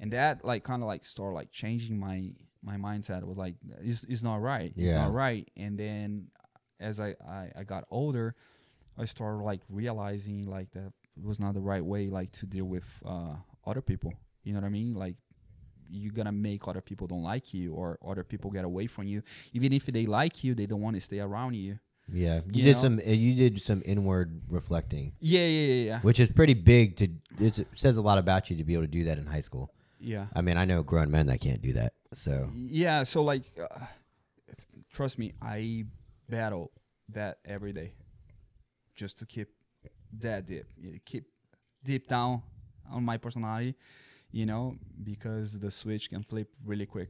[0.00, 2.30] And that like kind of like started like changing my
[2.62, 3.22] my mindset.
[3.24, 4.72] Was like it's, it's not right.
[4.74, 4.84] Yeah.
[4.84, 5.48] it's not right.
[5.56, 6.28] And then
[6.78, 8.34] as I, I i got older
[8.98, 12.66] i started like realizing like that it was not the right way like to deal
[12.66, 13.36] with uh
[13.66, 14.12] other people.
[14.42, 14.94] You know what i mean?
[14.94, 15.16] Like
[15.90, 19.22] you're gonna make other people don't like you or other people get away from you
[19.52, 21.78] even if they like you they don't want to stay around you
[22.12, 22.82] Yeah, you, You did know?
[22.82, 22.98] some.
[22.98, 26.96] uh, You did some inward reflecting, yeah yeah yeah yeah which is pretty big.
[27.00, 27.08] To
[27.40, 29.42] it's, it says a lot about you to be able to do that in high
[29.48, 29.66] school.
[29.98, 31.92] yeah I mean, I know grown men that can't do that.
[32.12, 33.86] So Yeah, so like, uh,
[34.92, 35.84] trust me, I
[36.28, 36.70] battle
[37.08, 37.92] that every day,
[38.94, 39.48] just to keep
[40.20, 40.66] that deep,
[41.04, 41.24] keep
[41.84, 42.42] deep down
[42.90, 43.74] on my personality,
[44.36, 47.08] you know, because the switch can flip really quick.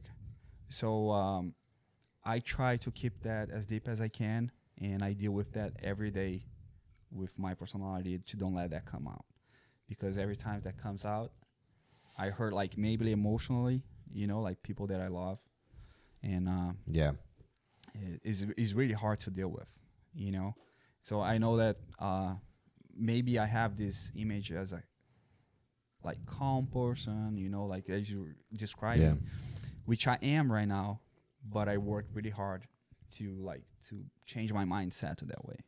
[0.69, 1.53] So um,
[2.23, 4.49] I try to keep that as deep as I can,
[4.79, 6.45] and I deal with that every day
[7.11, 9.25] with my personality to don't let that come out,
[9.89, 11.31] because every time that comes out,
[12.17, 13.83] I hurt like maybe emotionally,
[14.19, 15.39] you know, like people that I love,
[16.23, 17.11] and um, Yeah.
[17.93, 19.67] it is is really hard to deal with,
[20.13, 20.55] you know.
[21.03, 22.35] So I know that uh,
[22.95, 24.81] maybe I have this image as a
[26.09, 29.15] like calm person, you know, like as you're describing, Yeah.
[29.85, 30.89] which I am right now,
[31.55, 32.61] but I work really hard
[33.17, 33.93] to like to
[34.31, 35.59] change my mindset to that way.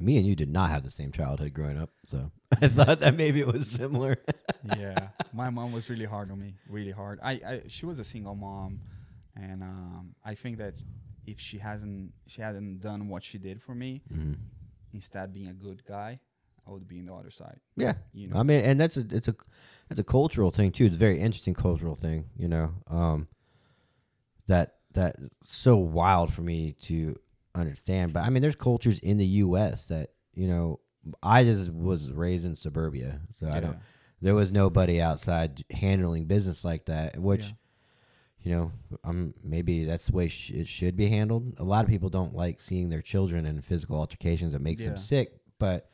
[0.00, 2.30] Me and you did not have the same childhood growing up, so
[2.62, 4.16] I thought that maybe it was similar.
[4.78, 7.18] yeah, my mom was really hard on me, really hard.
[7.20, 8.72] I, I she was a single mom,
[9.34, 10.74] and um, I think that
[11.26, 14.36] if she hasn't she hadn't done what she did for me, Mhm.
[14.92, 16.20] instead being a good guy,
[16.68, 17.58] I would be in the other side.
[17.76, 17.94] Yeah.
[18.12, 19.34] You know, I mean, and that's a it's a
[19.88, 20.84] that's a cultural thing too.
[20.84, 22.74] It's a very interesting cultural thing, you know.
[22.88, 23.28] Um,
[24.46, 27.18] that that's so wild for me to
[27.54, 28.12] understand.
[28.12, 29.86] But I mean, there's cultures in the U.S.
[29.86, 30.80] that you know.
[31.22, 33.78] I just was raised in suburbia, so I don't.
[34.20, 37.42] There was nobody outside handling business like that, which.
[37.44, 37.52] Yeah.
[38.40, 41.54] You know, um, maybe that's the way sh- it should be handled.
[41.58, 44.54] A lot of people don't like seeing their children in physical altercations.
[44.54, 44.88] It makes Yeah.
[44.90, 45.40] them sick.
[45.58, 45.90] But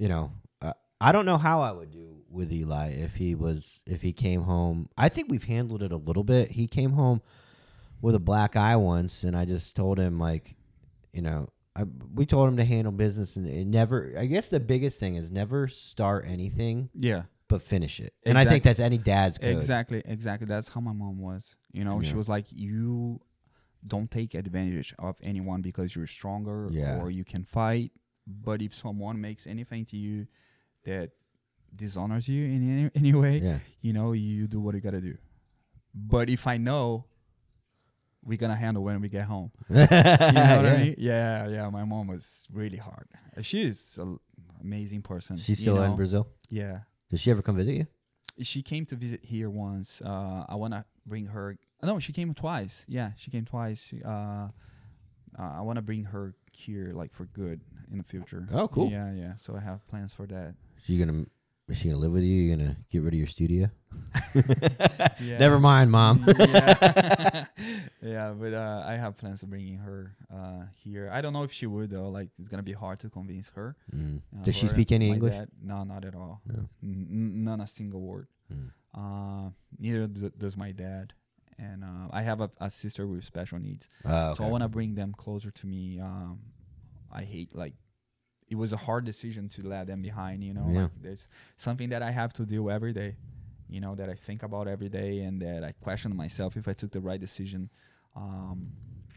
[0.00, 0.32] you know,
[0.62, 4.12] uh, I don't know how I would do with Eli if he was if he
[4.12, 4.88] came home.
[4.96, 6.50] I think we've handled it a little bit.
[6.52, 7.20] He came home
[8.00, 10.56] with a black eye once, and I just told him like,
[11.12, 11.84] you know, I,
[12.14, 14.14] we told him to handle business and, and never.
[14.18, 18.14] I guess the biggest thing is never start anything Yeah, but finish it.
[18.24, 19.50] And I think that's any dad's code.
[19.56, 20.46] exactly, exactly.
[20.46, 21.56] That's how my mom was.
[21.72, 23.20] You know, she was like, you
[23.86, 27.00] don't take advantage of anyone because you're stronger Yeah.
[27.00, 27.92] or you can fight.
[28.26, 30.26] But if someone makes anything to you
[30.84, 31.10] that
[31.74, 33.58] dishonors you in any, any way, Yeah.
[33.80, 35.16] you know, you do what you gotta do.
[35.94, 37.06] But if I know
[38.22, 39.50] we're gonna handle when we get home.
[39.70, 39.94] You know what
[40.34, 40.74] Yeah.
[40.74, 40.94] I mean?
[40.98, 41.70] Yeah, yeah.
[41.70, 43.08] My mom was really hard.
[43.42, 44.18] She's is an
[44.60, 45.36] amazing person.
[45.38, 45.96] She's still in?
[45.96, 46.28] Brazil.
[46.50, 46.80] Yeah.
[47.10, 47.86] Does she ever come visit you?
[48.42, 50.00] She came to visit here once.
[50.04, 51.56] Uh, I wanna bring her.
[51.82, 52.84] No, she came twice.
[52.88, 53.82] Yeah, she came twice.
[53.82, 54.48] She, uh, uh,
[55.38, 58.46] I wanna bring her here like for good in the future.
[58.52, 58.90] Oh, cool.
[58.90, 59.36] Yeah, yeah.
[59.36, 60.54] So I have plans for that.
[60.84, 61.26] She gonna
[61.68, 62.34] is she gonna live with you?
[62.42, 63.70] You gonna get rid of your studio?
[65.20, 65.38] Yeah.
[65.38, 66.24] Never mind, mom.
[66.38, 67.46] yeah,
[68.02, 71.10] yeah, but uh, I have plans of bringing her uh, here.
[71.12, 72.08] I don't know if she would though.
[72.08, 73.76] Like, it's gonna be hard to convince her.
[73.94, 74.22] Mm.
[74.34, 75.34] Uh, Does she speak any English?
[75.34, 76.40] dad- No, not at all.
[76.46, 76.68] No.
[76.82, 78.28] N- n- none a single word.
[78.52, 78.70] Mm.
[78.94, 81.12] Uh, neither d- does my dad.
[81.58, 84.68] And uh, I have a, a sister with special needs, Oh, so I want to
[84.68, 86.00] bring them closer to me.
[86.00, 86.38] Um,
[87.12, 87.74] I hate like
[88.48, 90.42] it was a hard decision to let them behind.
[90.44, 90.82] You know, Yeah.
[90.82, 93.16] like there's something that I have to do every day.
[93.68, 96.72] You know that I think about every day, and that I question myself if I
[96.72, 97.70] took the right decision.
[98.16, 98.72] Um,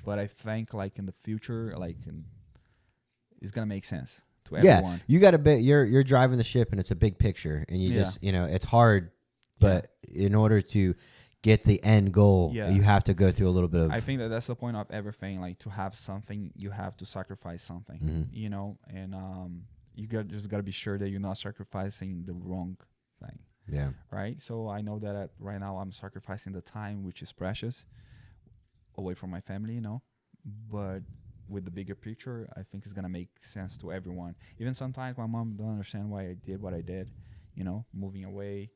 [0.06, 2.26] but I think like in the future, like in,
[3.42, 5.62] it's gonna make sense to Yeah, you got a bit.
[5.62, 8.04] You're you're driving the ship, and it's a big picture, and you Yeah.
[8.04, 9.12] just you know it's hard,
[9.60, 10.96] but in order to
[11.44, 12.70] get the end goal, Yeah.
[12.70, 13.92] you have to go through a little bit of.
[13.92, 15.40] I think that that's the point of everything.
[15.40, 18.00] Like to have something, you have to sacrifice something.
[18.00, 18.28] Mhm.
[18.32, 22.24] You know, and um, you got just got to be sure that you're not sacrificing
[22.26, 22.78] the wrong
[23.22, 24.42] thing, yeah, right?
[24.42, 27.86] So I know that at, right now I'm sacrificing the time, which is precious,
[28.98, 29.76] away from my family.
[29.76, 30.02] You know,
[30.46, 31.02] but
[31.50, 34.36] with the bigger picture, I think it's gonna make sense to everyone.
[34.60, 37.10] Even sometimes my mom don't understand why I did what I did.
[37.54, 38.72] You know, moving away.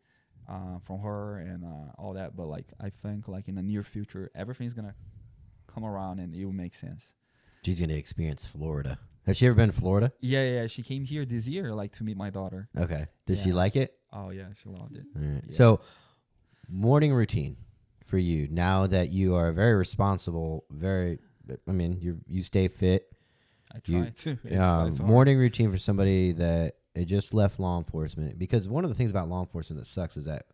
[0.47, 3.83] Uh, from her and uh, all that, but like I think like in the near
[3.83, 4.95] future, everything's gonna
[5.67, 7.15] come around and it will make sense.
[7.65, 8.97] she's gonna experience Florida.
[9.25, 10.13] Has she ever been to Florida?
[10.21, 10.61] Yeah, yeah.
[10.61, 12.69] yeah, She came here this year, like to meet my daughter.
[12.77, 13.07] Okay.
[13.25, 13.93] Did she like it?
[14.13, 15.03] Oh yeah, she loved it.
[15.13, 15.43] Right.
[15.49, 15.53] Yeah.
[15.57, 15.81] So,
[16.69, 17.57] morning routine
[18.05, 20.63] for you now that you are very responsible.
[20.71, 21.19] Very,
[21.67, 23.11] I mean, you you stay fit.
[23.73, 24.29] I You- to.
[24.45, 28.83] It's- um, it's morning routine for somebody that it just left law enforcement because one
[28.83, 30.45] of the things about law enforcement that sucks is that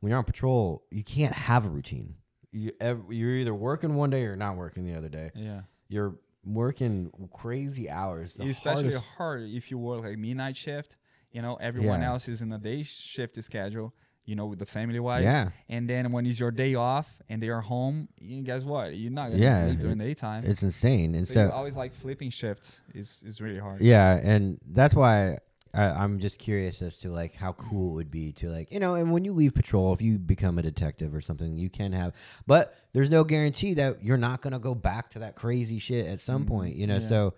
[0.00, 2.16] when you're on patrol, you can't have a routine.
[2.52, 2.72] You
[3.10, 5.30] you're either working one day or not working the other day.
[5.34, 6.14] Yeah, You're
[6.44, 8.36] working crazy hours.
[8.38, 10.96] Especially hardest- hard if you work like midnight shift.
[11.32, 12.10] You know, everyone Yeah.
[12.10, 13.92] else is in a day shift schedule.
[14.26, 15.22] You know, with the family wise.
[15.22, 18.96] yeah, And then when it's your day off and they are home, you guess what?
[18.96, 20.44] You're not gonna Yeah, sleep during it- the daytime.
[20.46, 21.14] it's insane.
[21.14, 23.82] And so, so, always like flipping shifts is is really hard.
[23.82, 25.38] Yeah, and that's why
[25.74, 28.80] I, I'm just curious as to like how cool it would be to like you
[28.80, 31.92] know, and when you leave patrol, if you become a detective or something, you can
[31.92, 32.14] have,
[32.46, 36.20] but there's no guarantee that you're not gonna go back to that crazy shit at
[36.20, 36.94] some point, you know.
[36.94, 37.08] yeah.
[37.08, 37.34] So,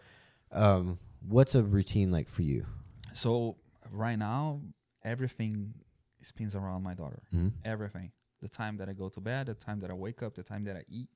[0.53, 2.67] um, what's a routine like for you?
[3.15, 3.57] So
[3.91, 4.61] right now,
[5.05, 5.75] everything
[6.23, 7.23] spins around my daughter.
[7.35, 7.49] Mm-hmm.
[7.65, 8.13] everything.
[8.43, 10.65] The time that I go to bed, the time that I wake up, the time
[10.65, 11.09] that I eat,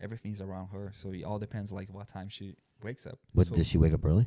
[0.00, 0.92] everything's around her.
[1.02, 3.18] So it all depends like what time she wakes up.
[3.32, 4.26] What so, does she wake up early?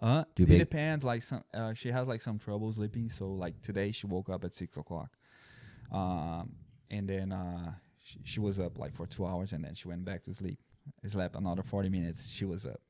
[0.00, 1.04] Uh, it depends.
[1.04, 3.08] Like some, uh, she has like some trouble sleeping.
[3.08, 5.10] So like today, she woke up at six o'clock,
[5.90, 6.52] um,
[6.90, 10.04] and then uh, she, she was up like for two hours, and then she went
[10.04, 10.58] back to sleep.
[11.04, 12.28] Slept another forty minutes.
[12.28, 12.80] She was up.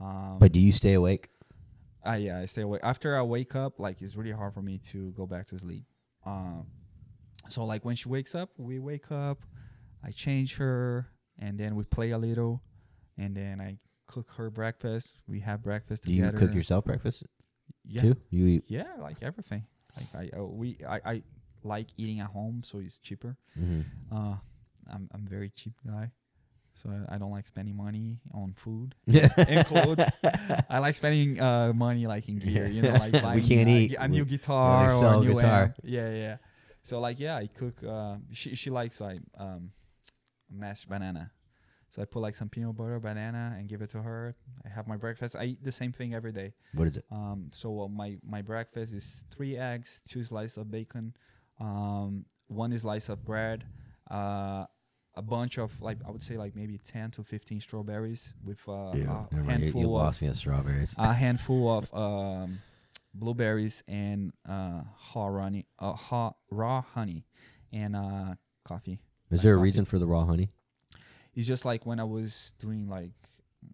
[0.00, 1.28] Um, But do you stay awake?
[2.06, 2.80] uh, yeah, I stay awake.
[2.82, 5.84] After I wake up, like it's really hard for me to go back to sleep.
[6.24, 6.66] Um,
[7.48, 9.42] so like when she wakes up, we wake up,
[10.02, 12.62] I change her, and then we play a little,
[13.18, 13.76] and then I
[14.12, 15.18] cook her breakfast.
[15.26, 17.22] We have breakfast Do you cook yourself breakfast
[17.84, 18.14] Yeah, too?
[18.30, 18.64] You eat.
[18.68, 19.64] yeah, like everything.
[19.96, 21.22] Like I, uh, we, I, I
[21.62, 23.36] like eating at home, so it's cheaper.
[23.58, 23.84] mhm.
[24.10, 24.36] Uh,
[24.92, 26.10] I'm, I'm very cheap guy,
[26.74, 29.28] so I, I don't like spending money on food Yeah.
[29.36, 30.04] and clothes.
[30.68, 33.72] I like spending uh money like in gear, you know, like buying We can't uh,
[33.72, 33.96] eat.
[33.98, 35.62] a new We- guitar or a a new guitar.
[35.62, 35.74] amp.
[35.84, 36.36] Yeah, yeah.
[36.82, 37.76] So like yeah, I cook.
[37.86, 39.70] Uh, she she likes like um
[40.50, 41.30] mashed banana.
[41.90, 44.36] So I put like some peanut butter, banana, and give it to her.
[44.64, 45.34] I have my breakfast.
[45.34, 46.54] I eat the same thing every day.
[46.72, 47.04] What is it?
[47.10, 51.14] Um, so uh, my my breakfast is three eggs, two slices of bacon,
[51.58, 53.64] um, one slice of bread,
[54.08, 54.66] uh,
[55.16, 58.72] a bunch of like I would say like maybe ten to fifteen strawberries with uh,
[58.72, 59.28] a mind.
[59.32, 60.94] You, you handful of lost me at strawberries.
[60.96, 62.60] a handful of um,
[63.12, 64.82] blueberries and uh,
[65.16, 67.24] raw honey, uh, raw honey,
[67.72, 68.34] and uh,
[68.64, 69.00] coffee.
[69.30, 69.64] Is like there a coffee.
[69.64, 70.50] reason for the raw honey?
[71.34, 73.12] It's just like when I was doing like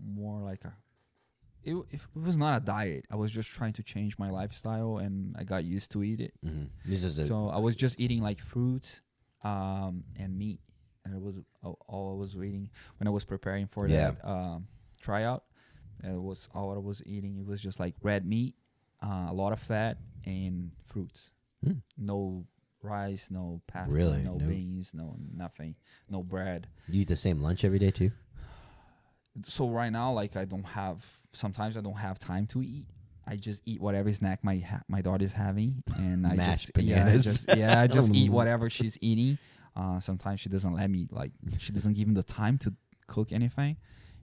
[0.04, 0.74] more like a.
[1.64, 3.06] It, it was not a diet.
[3.10, 6.32] I was just trying to change my lifestyle, and I got used to eat it.
[6.44, 6.64] Mm-hmm.
[6.84, 9.00] This is So I was just eating like fruits,
[9.42, 10.60] um, and meat,
[11.04, 11.34] and it was
[11.88, 14.12] all I was eating when I was preparing for Yeah.
[14.12, 14.68] that um,
[15.00, 15.42] tryout.
[16.04, 17.36] It was all I was eating.
[17.38, 18.54] It was just like red meat,
[19.02, 21.32] uh, a lot of fat, and fruits.
[21.64, 21.78] Hmm.
[21.96, 22.44] No
[22.86, 24.22] rice, no pasta, Really?
[24.22, 25.74] no, No- beans, no nothing,
[26.08, 26.68] no bread.
[26.88, 28.12] you eat the same lunch every day too.
[29.44, 31.04] So right now, like I don't have.
[31.32, 32.86] Sometimes I don't have time to eat.
[33.26, 36.96] I just eat whatever snack my ha- my daughter's having, and I Mashed just yeah,
[36.96, 37.24] I bananas.
[37.24, 38.34] just yeah, I just eat Mm.
[38.34, 39.36] whatever she's eating.
[39.74, 42.72] Uh, sometimes she doesn't let me like she doesn't give me the time to
[43.08, 43.76] cook anything,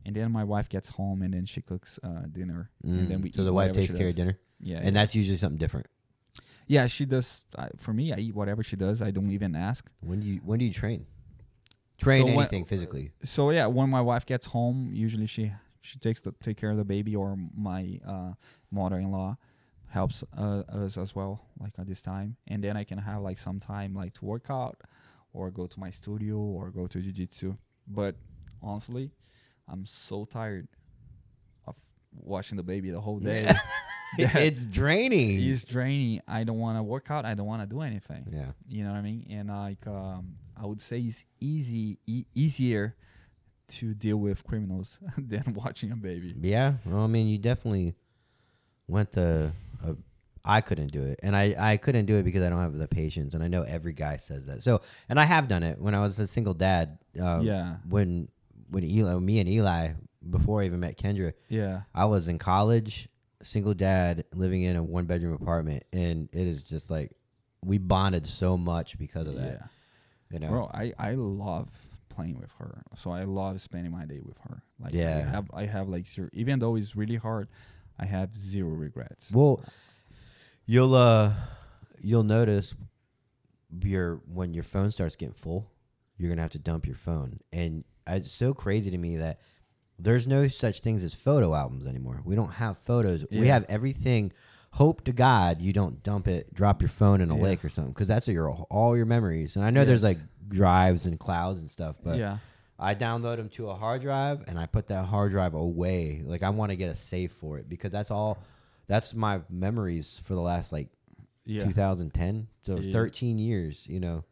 [0.06, 3.24] and then my wife gets home and then she cooks uh, dinner, and then Mm.
[3.24, 4.26] we so eat the wife whatever takes she care of does.
[4.26, 4.92] dinner, Yeah, and yeah.
[4.92, 5.86] that's usually something different.
[6.68, 7.46] Yeah, she does.
[7.56, 9.02] Uh, for me, I eat whatever she does.
[9.02, 9.90] I don't even ask.
[10.02, 11.06] When do you when do you train?
[12.00, 13.12] Train So when- anything physically.
[13.24, 16.78] so yeah, when my wife gets home, usually she she takes the take care of
[16.78, 18.34] the baby, or my uh,
[18.72, 19.38] mother-in-law
[19.90, 23.38] helps uh, us as well, like at this time, and then I can have like
[23.38, 24.82] some time like to work out,
[25.34, 27.56] or go to my studio, or go to jiu-jitsu.
[27.88, 28.16] But
[28.62, 29.12] honestly,
[29.68, 30.68] I'm so tired
[31.68, 31.76] of
[32.16, 33.46] watching the baby the whole day.
[34.18, 35.42] it's draining.
[35.44, 36.22] It's draining.
[36.28, 37.26] I don't want to work out.
[37.26, 38.28] I don't want to do anything.
[38.32, 38.52] yeah.
[38.68, 39.26] You know what I mean?
[39.30, 42.96] And like, um, I would say it's easy, e- easier
[43.70, 46.36] to deal with criminals than watching a baby.
[46.40, 46.74] Yeah.
[46.86, 47.96] Well, I mean, you definitely
[48.88, 49.52] went the.
[49.84, 49.94] Uh,
[50.46, 52.88] I couldn't do it, and I I couldn't do it because I don't have the
[52.88, 54.62] patience, and I know every guy says that.
[54.62, 56.98] So, and I have done it when I was a single dad.
[57.18, 58.28] Uh, yeah, When
[58.70, 59.92] when Eli, me and Eli
[60.30, 63.08] before I even met Kendra, yeah, I was in college,
[63.44, 67.12] single dad, living in a one bedroom apartment, and it is just like
[67.64, 69.60] we bonded so much because of that.
[69.62, 69.68] yeah.
[70.32, 70.50] You know.
[70.50, 71.70] Bro, I I love
[72.10, 74.62] playing with her, so I love spending my day with her.
[74.80, 75.18] Like, Yeah.
[75.26, 77.48] I have I have like zero, even though it's really hard,
[78.00, 79.32] I have zero regrets.
[79.32, 79.62] Well,
[80.66, 81.34] you'll uh
[82.02, 82.74] you'll notice
[83.82, 85.72] your when your phone starts getting full,
[86.18, 87.40] you're gonna have to dump your phone.
[87.52, 89.40] And it's so crazy to me that
[90.04, 92.22] there's no such things as photo albums anymore.
[92.26, 93.26] We don't have photos.
[93.32, 94.32] We have everything.
[94.72, 97.44] Hope to God you don't dump it, drop your phone in a Yeah.
[97.44, 99.56] lake or something, because that's your all your memories.
[99.56, 100.18] And I know there's like
[100.50, 102.38] drives and clouds and stuff, but yeah,
[102.80, 106.24] I download them to a hard drive and I put that hard drive away.
[106.26, 108.40] Like I want to get a safe for it because that's all.
[108.88, 110.90] That's my memories for the last like
[111.46, 112.48] yeah, 2010.
[112.66, 112.92] So Yeah.
[112.92, 113.86] 13 years.
[113.88, 114.24] You know,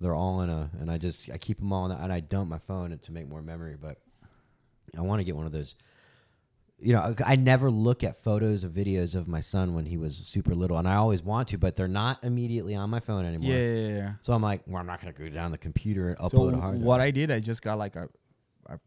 [0.00, 2.20] they're all in a, and I just I keep them all in, the, and I
[2.20, 3.76] dump my phone to make more memory.
[3.80, 3.98] But
[4.96, 5.74] I want to get one of those.
[6.78, 10.14] You know, I never look at photos or videos of my son when he was
[10.14, 13.54] super little, and I always want to, but they're not immediately on my phone anymore.
[13.54, 14.12] yeah, yeah, yeah.
[14.20, 16.60] So I'm like, well, I'm not gonna go down the computer and So upload a
[16.60, 16.84] hard drive.
[16.86, 18.10] what I did, I just got like a,
[18.66, 18.78] a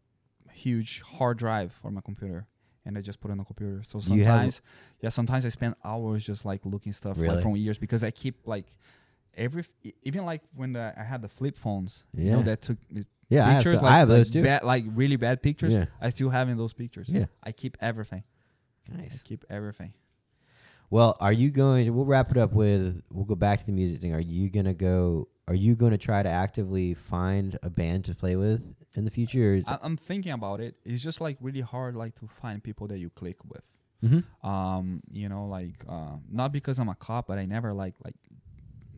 [0.52, 2.46] huge hard drive for my computer,
[2.84, 3.82] and I just put it on the computer.
[3.84, 4.62] So sometimes,
[5.00, 7.34] yeah, sometimes I spend hours just like looking stuff Really?
[7.34, 8.66] like from years because I keep like
[9.36, 9.64] every
[10.04, 12.44] even like when the, I had the flip phones, you know, Yeah.
[12.44, 14.42] that took me yeah, I have, pictures so- like I have those too.
[14.42, 15.72] bad, like really bad pictures.
[15.72, 15.86] Yeah.
[16.00, 17.08] I still have in those pictures.
[17.08, 17.26] Yeah.
[17.42, 18.24] I keep everything.
[18.92, 19.22] I Nice.
[19.22, 19.92] keep everything.
[20.90, 21.86] Well, are you going?
[21.86, 23.02] To, we'll wrap it up with.
[23.12, 24.12] We'll go back to the music thing.
[24.12, 25.28] Are you gonna go?
[25.46, 28.62] Are you going to try to actively find a band to play with
[28.94, 29.50] in the future?
[29.50, 30.76] Or is I, I'm thinking about it.
[30.84, 33.62] It's just like really hard, like to find people that you click with.
[34.04, 34.48] Mm-hmm.
[34.48, 38.14] Um, you know, like uh, not because I'm a cop, but I never like like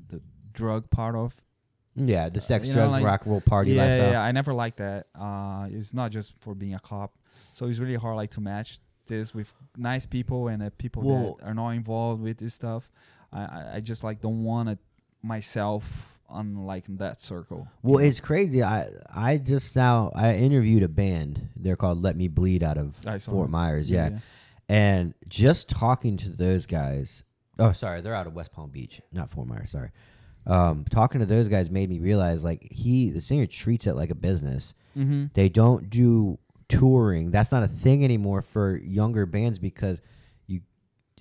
[0.09, 0.21] the
[0.53, 1.35] drug part of
[1.95, 4.13] Yeah, the sex, you know, drugs, like- rock and roll party yeah, lifestyle.
[4.13, 5.07] Yeah, I never liked that.
[5.15, 7.13] Uh, it's not just for being a cop,
[7.55, 11.37] so it's really hard like to match this with nice people and uh, people Well-
[11.41, 12.91] that are not involved with this stuff.
[13.33, 14.79] I I, just like don't want it
[15.23, 17.69] myself on like in that circle.
[17.83, 18.63] Well, it's crazy.
[18.63, 21.49] I I just now I interviewed a band.
[21.57, 23.51] They're called Let Me Bleed out of Fort that.
[23.51, 23.91] Myers.
[23.91, 24.19] Yeah.
[24.69, 27.25] and just talking to those guys.
[27.59, 29.71] Oh, sorry, they're out of West Palm Beach, not Fort Myers.
[29.71, 29.91] Sorry.
[30.47, 34.11] Um, talking to those guys made me realize like he, the singer, treats it like
[34.11, 34.75] a business.
[34.97, 35.27] Mm-hmm.
[35.35, 36.39] They don't do
[36.69, 37.31] touring.
[37.31, 40.01] That's not a thing anymore for younger bands because
[40.47, 40.63] you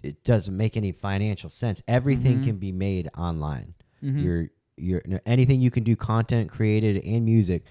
[0.01, 1.83] it doesn't make any financial sense.
[1.87, 2.43] Everything Mhm.
[2.45, 3.75] can be made online.
[4.03, 4.19] Mm-hmm.
[4.19, 7.65] You're you're no, anything you can do content created and music,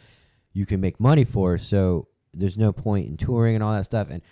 [0.53, 1.59] you can make money for.
[1.59, 4.09] So there's no point in touring and all that stuff.
[4.11, 4.23] And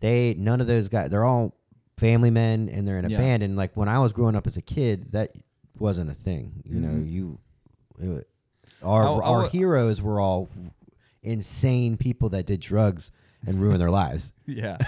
[0.00, 1.56] they none of those guys they're all
[1.96, 3.18] family men and they're in a Yeah.
[3.18, 3.42] band.
[3.42, 5.32] And like when I was growing up as a kid, that
[5.80, 6.62] wasn't a thing.
[6.64, 7.10] You know, Mhm.
[7.10, 7.38] you
[7.98, 8.28] it,
[8.82, 10.48] our I- I our wa- heroes were all
[11.22, 13.10] insane people that did drugs
[13.46, 14.32] and ruined their lives.
[14.46, 14.78] yeah,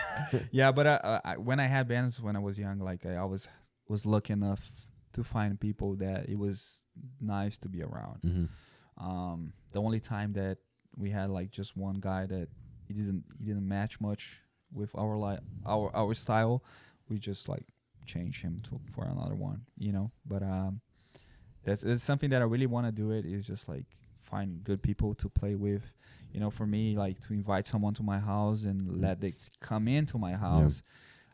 [0.50, 0.72] yeah.
[0.72, 3.48] But uh, I, when I had bands when I was young, like I always
[3.88, 4.70] was lucky enough
[5.12, 6.82] to find people that it was
[7.20, 8.20] nice to be around.
[8.24, 9.04] Mm-hmm.
[9.04, 10.58] Um, the only time that
[10.96, 12.48] we had like just one guy that
[12.86, 14.40] he didn't he didn't match much
[14.72, 16.62] with our like our our style,
[17.08, 17.66] we just like
[18.06, 20.10] changed him to for another one, you know.
[20.26, 20.80] But um,
[21.64, 23.10] that's it's something that I really want to do.
[23.10, 23.84] It is just like
[24.22, 25.82] find good people to play with.
[26.32, 29.88] You know, for me, like to invite someone to my house and let they come
[29.88, 30.82] into my house.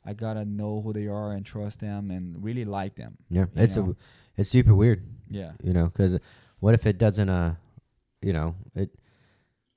[0.06, 3.18] I gotta know who they are and trust them and really like them.
[3.28, 3.96] Yeah, it's know?
[4.36, 5.02] a it's super weird.
[5.28, 5.52] Yeah.
[5.62, 6.18] you know because
[6.60, 7.56] what if it doesn't uh
[8.22, 8.90] you know it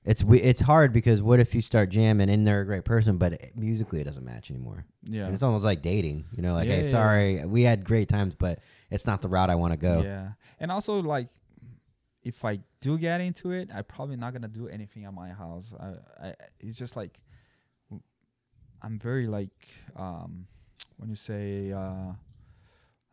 [0.06, 3.18] it's we it's hard because what if you start jamming and they're a great person
[3.18, 5.26] but it, musically it doesn't match anymore Yeah.
[5.26, 8.08] and it's almost like dating you know like Yeah, hey yeah, sorry we had great
[8.08, 8.60] times but
[8.90, 11.28] it's not the route i want to go Yeah, and also like,
[12.24, 15.74] if I do get into it, I'm probably not gonna do anything at my house.
[15.80, 17.20] I, I it's just like,
[18.82, 19.56] I'm very like,
[19.96, 20.46] um,
[20.98, 22.14] when you say uh,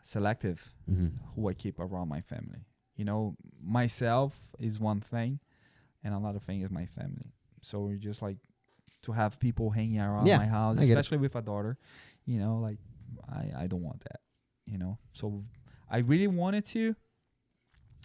[0.03, 2.65] selective, hmm who I keep around my family.
[2.97, 5.39] You know, myself is one thing,
[6.07, 7.33] and another thing is my family.
[7.63, 8.39] So we're just like
[9.03, 11.77] to have people hanging around Yeah, my house, I especially with a daughter.
[12.25, 12.79] You know, like
[13.29, 14.21] I I don't want that.
[14.73, 15.45] You know, so
[15.91, 16.95] I really wanted to,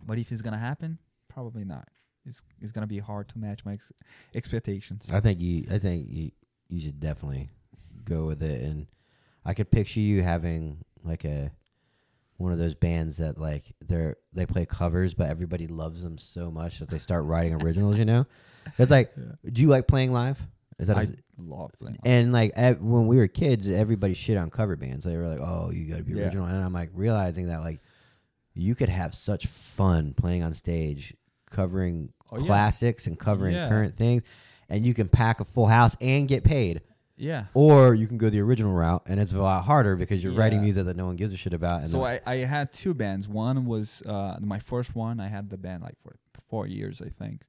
[0.05, 0.97] but if it's gonna happen,
[1.27, 1.87] probably not.
[2.25, 3.91] It's it's gonna be hard to match my ex-
[4.35, 5.09] expectations.
[5.11, 6.31] i think you i think you
[6.69, 7.49] you should definitely
[8.03, 8.85] go with it and
[9.43, 11.51] i could picture you having like a
[12.41, 16.49] one of those bands that like they're they play covers but everybody loves them so
[16.51, 18.25] much that they start writing originals you know
[18.77, 19.13] it's like
[19.51, 20.39] do you like playing live
[20.79, 21.07] is that a- I
[21.37, 21.97] love playing.
[22.05, 25.05] And like ev- when we were kids, everybody shit on cover bands.
[25.05, 26.23] They were like, "Oh, you got to be Yeah.
[26.23, 27.81] original." And I'm like realizing that like
[28.55, 31.13] you could have such fun playing on stage,
[31.49, 32.45] covering Oh, yeah.
[32.45, 33.67] classics and covering Yeah.
[33.69, 34.23] current things,
[34.69, 36.81] and you can pack a full house and get paid.
[37.21, 37.45] Yeah.
[37.53, 40.61] Or you can go the original route, and it's a lot harder because you're writing
[40.61, 41.81] music that no one gives a shit about.
[41.81, 43.27] And so I, I had two bands.
[43.27, 45.19] One was uh, my first one.
[45.19, 46.15] I had the band like for
[46.49, 47.43] four years, I think,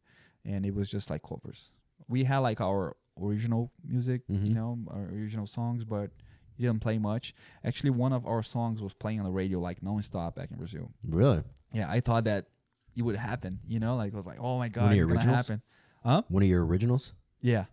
[0.45, 1.71] and it was just like covers.
[2.07, 4.47] We had like our original music, Mhm.
[4.49, 6.11] you know, our original songs, but
[6.59, 7.35] we didn't play much.
[7.65, 10.91] Actually, one of our songs was playing on the radio like non-stop back in Brazil.
[11.09, 11.43] really
[11.73, 12.47] Yeah, I thought that
[12.95, 13.61] it would happen.
[13.67, 15.63] You know, like I was like, oh my god, it's gonna happen.
[16.05, 16.23] Huh?
[16.29, 17.15] one of your originals.
[17.41, 17.65] Yeah.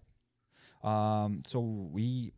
[0.83, 1.43] Um.
[1.45, 2.31] So we,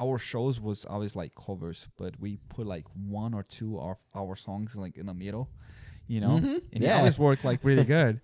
[0.00, 4.36] our shows was always like covers, but we put like one or two of our
[4.36, 5.48] songs like in the middle,
[6.06, 6.62] you know, Mhm.
[6.72, 6.94] and Yeah.
[6.94, 8.20] it always worked like really good.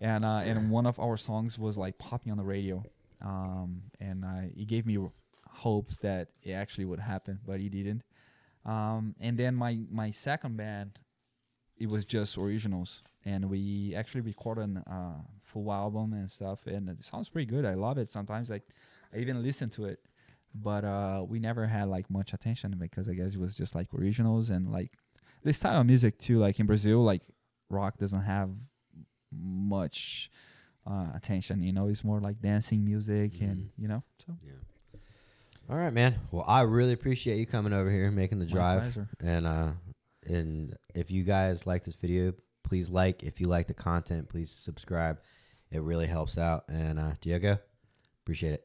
[0.00, 2.82] And uh, and one of our songs was like popping on the radio,
[3.22, 4.98] um, and uh, it gave me
[5.48, 8.02] hopes that it actually would happen, but it didn't.
[8.66, 10.98] Um, and then my my second band,
[11.78, 15.12] it was just originals, and we actually recorded a uh,
[15.42, 17.64] full album and stuff, and it sounds pretty good.
[17.64, 18.10] I love it.
[18.10, 18.60] Sometimes I,
[19.14, 20.00] I even listen to it,
[20.54, 23.88] but uh, we never had like much attention because I guess it was just like
[23.94, 24.92] originals and like
[25.42, 26.38] this style of music too.
[26.38, 27.22] Like in Brazil, like
[27.70, 28.50] rock doesn't have
[29.32, 30.30] much
[30.86, 31.62] uh, attention.
[31.62, 33.68] You know, it's more like dancing music, and Mhm.
[33.78, 34.34] you know, so
[35.70, 36.16] All right, man.
[36.30, 38.80] Well, I really appreciate you coming over here, making the my drive.
[38.82, 39.08] pleasure.
[39.20, 39.72] And uh
[40.26, 42.34] and if you guys like this video,
[42.64, 43.22] please like.
[43.22, 45.20] If you like the content, please subscribe.
[45.70, 46.64] It really helps out.
[46.68, 47.58] And uh Diogo,
[48.22, 48.64] appreciate it.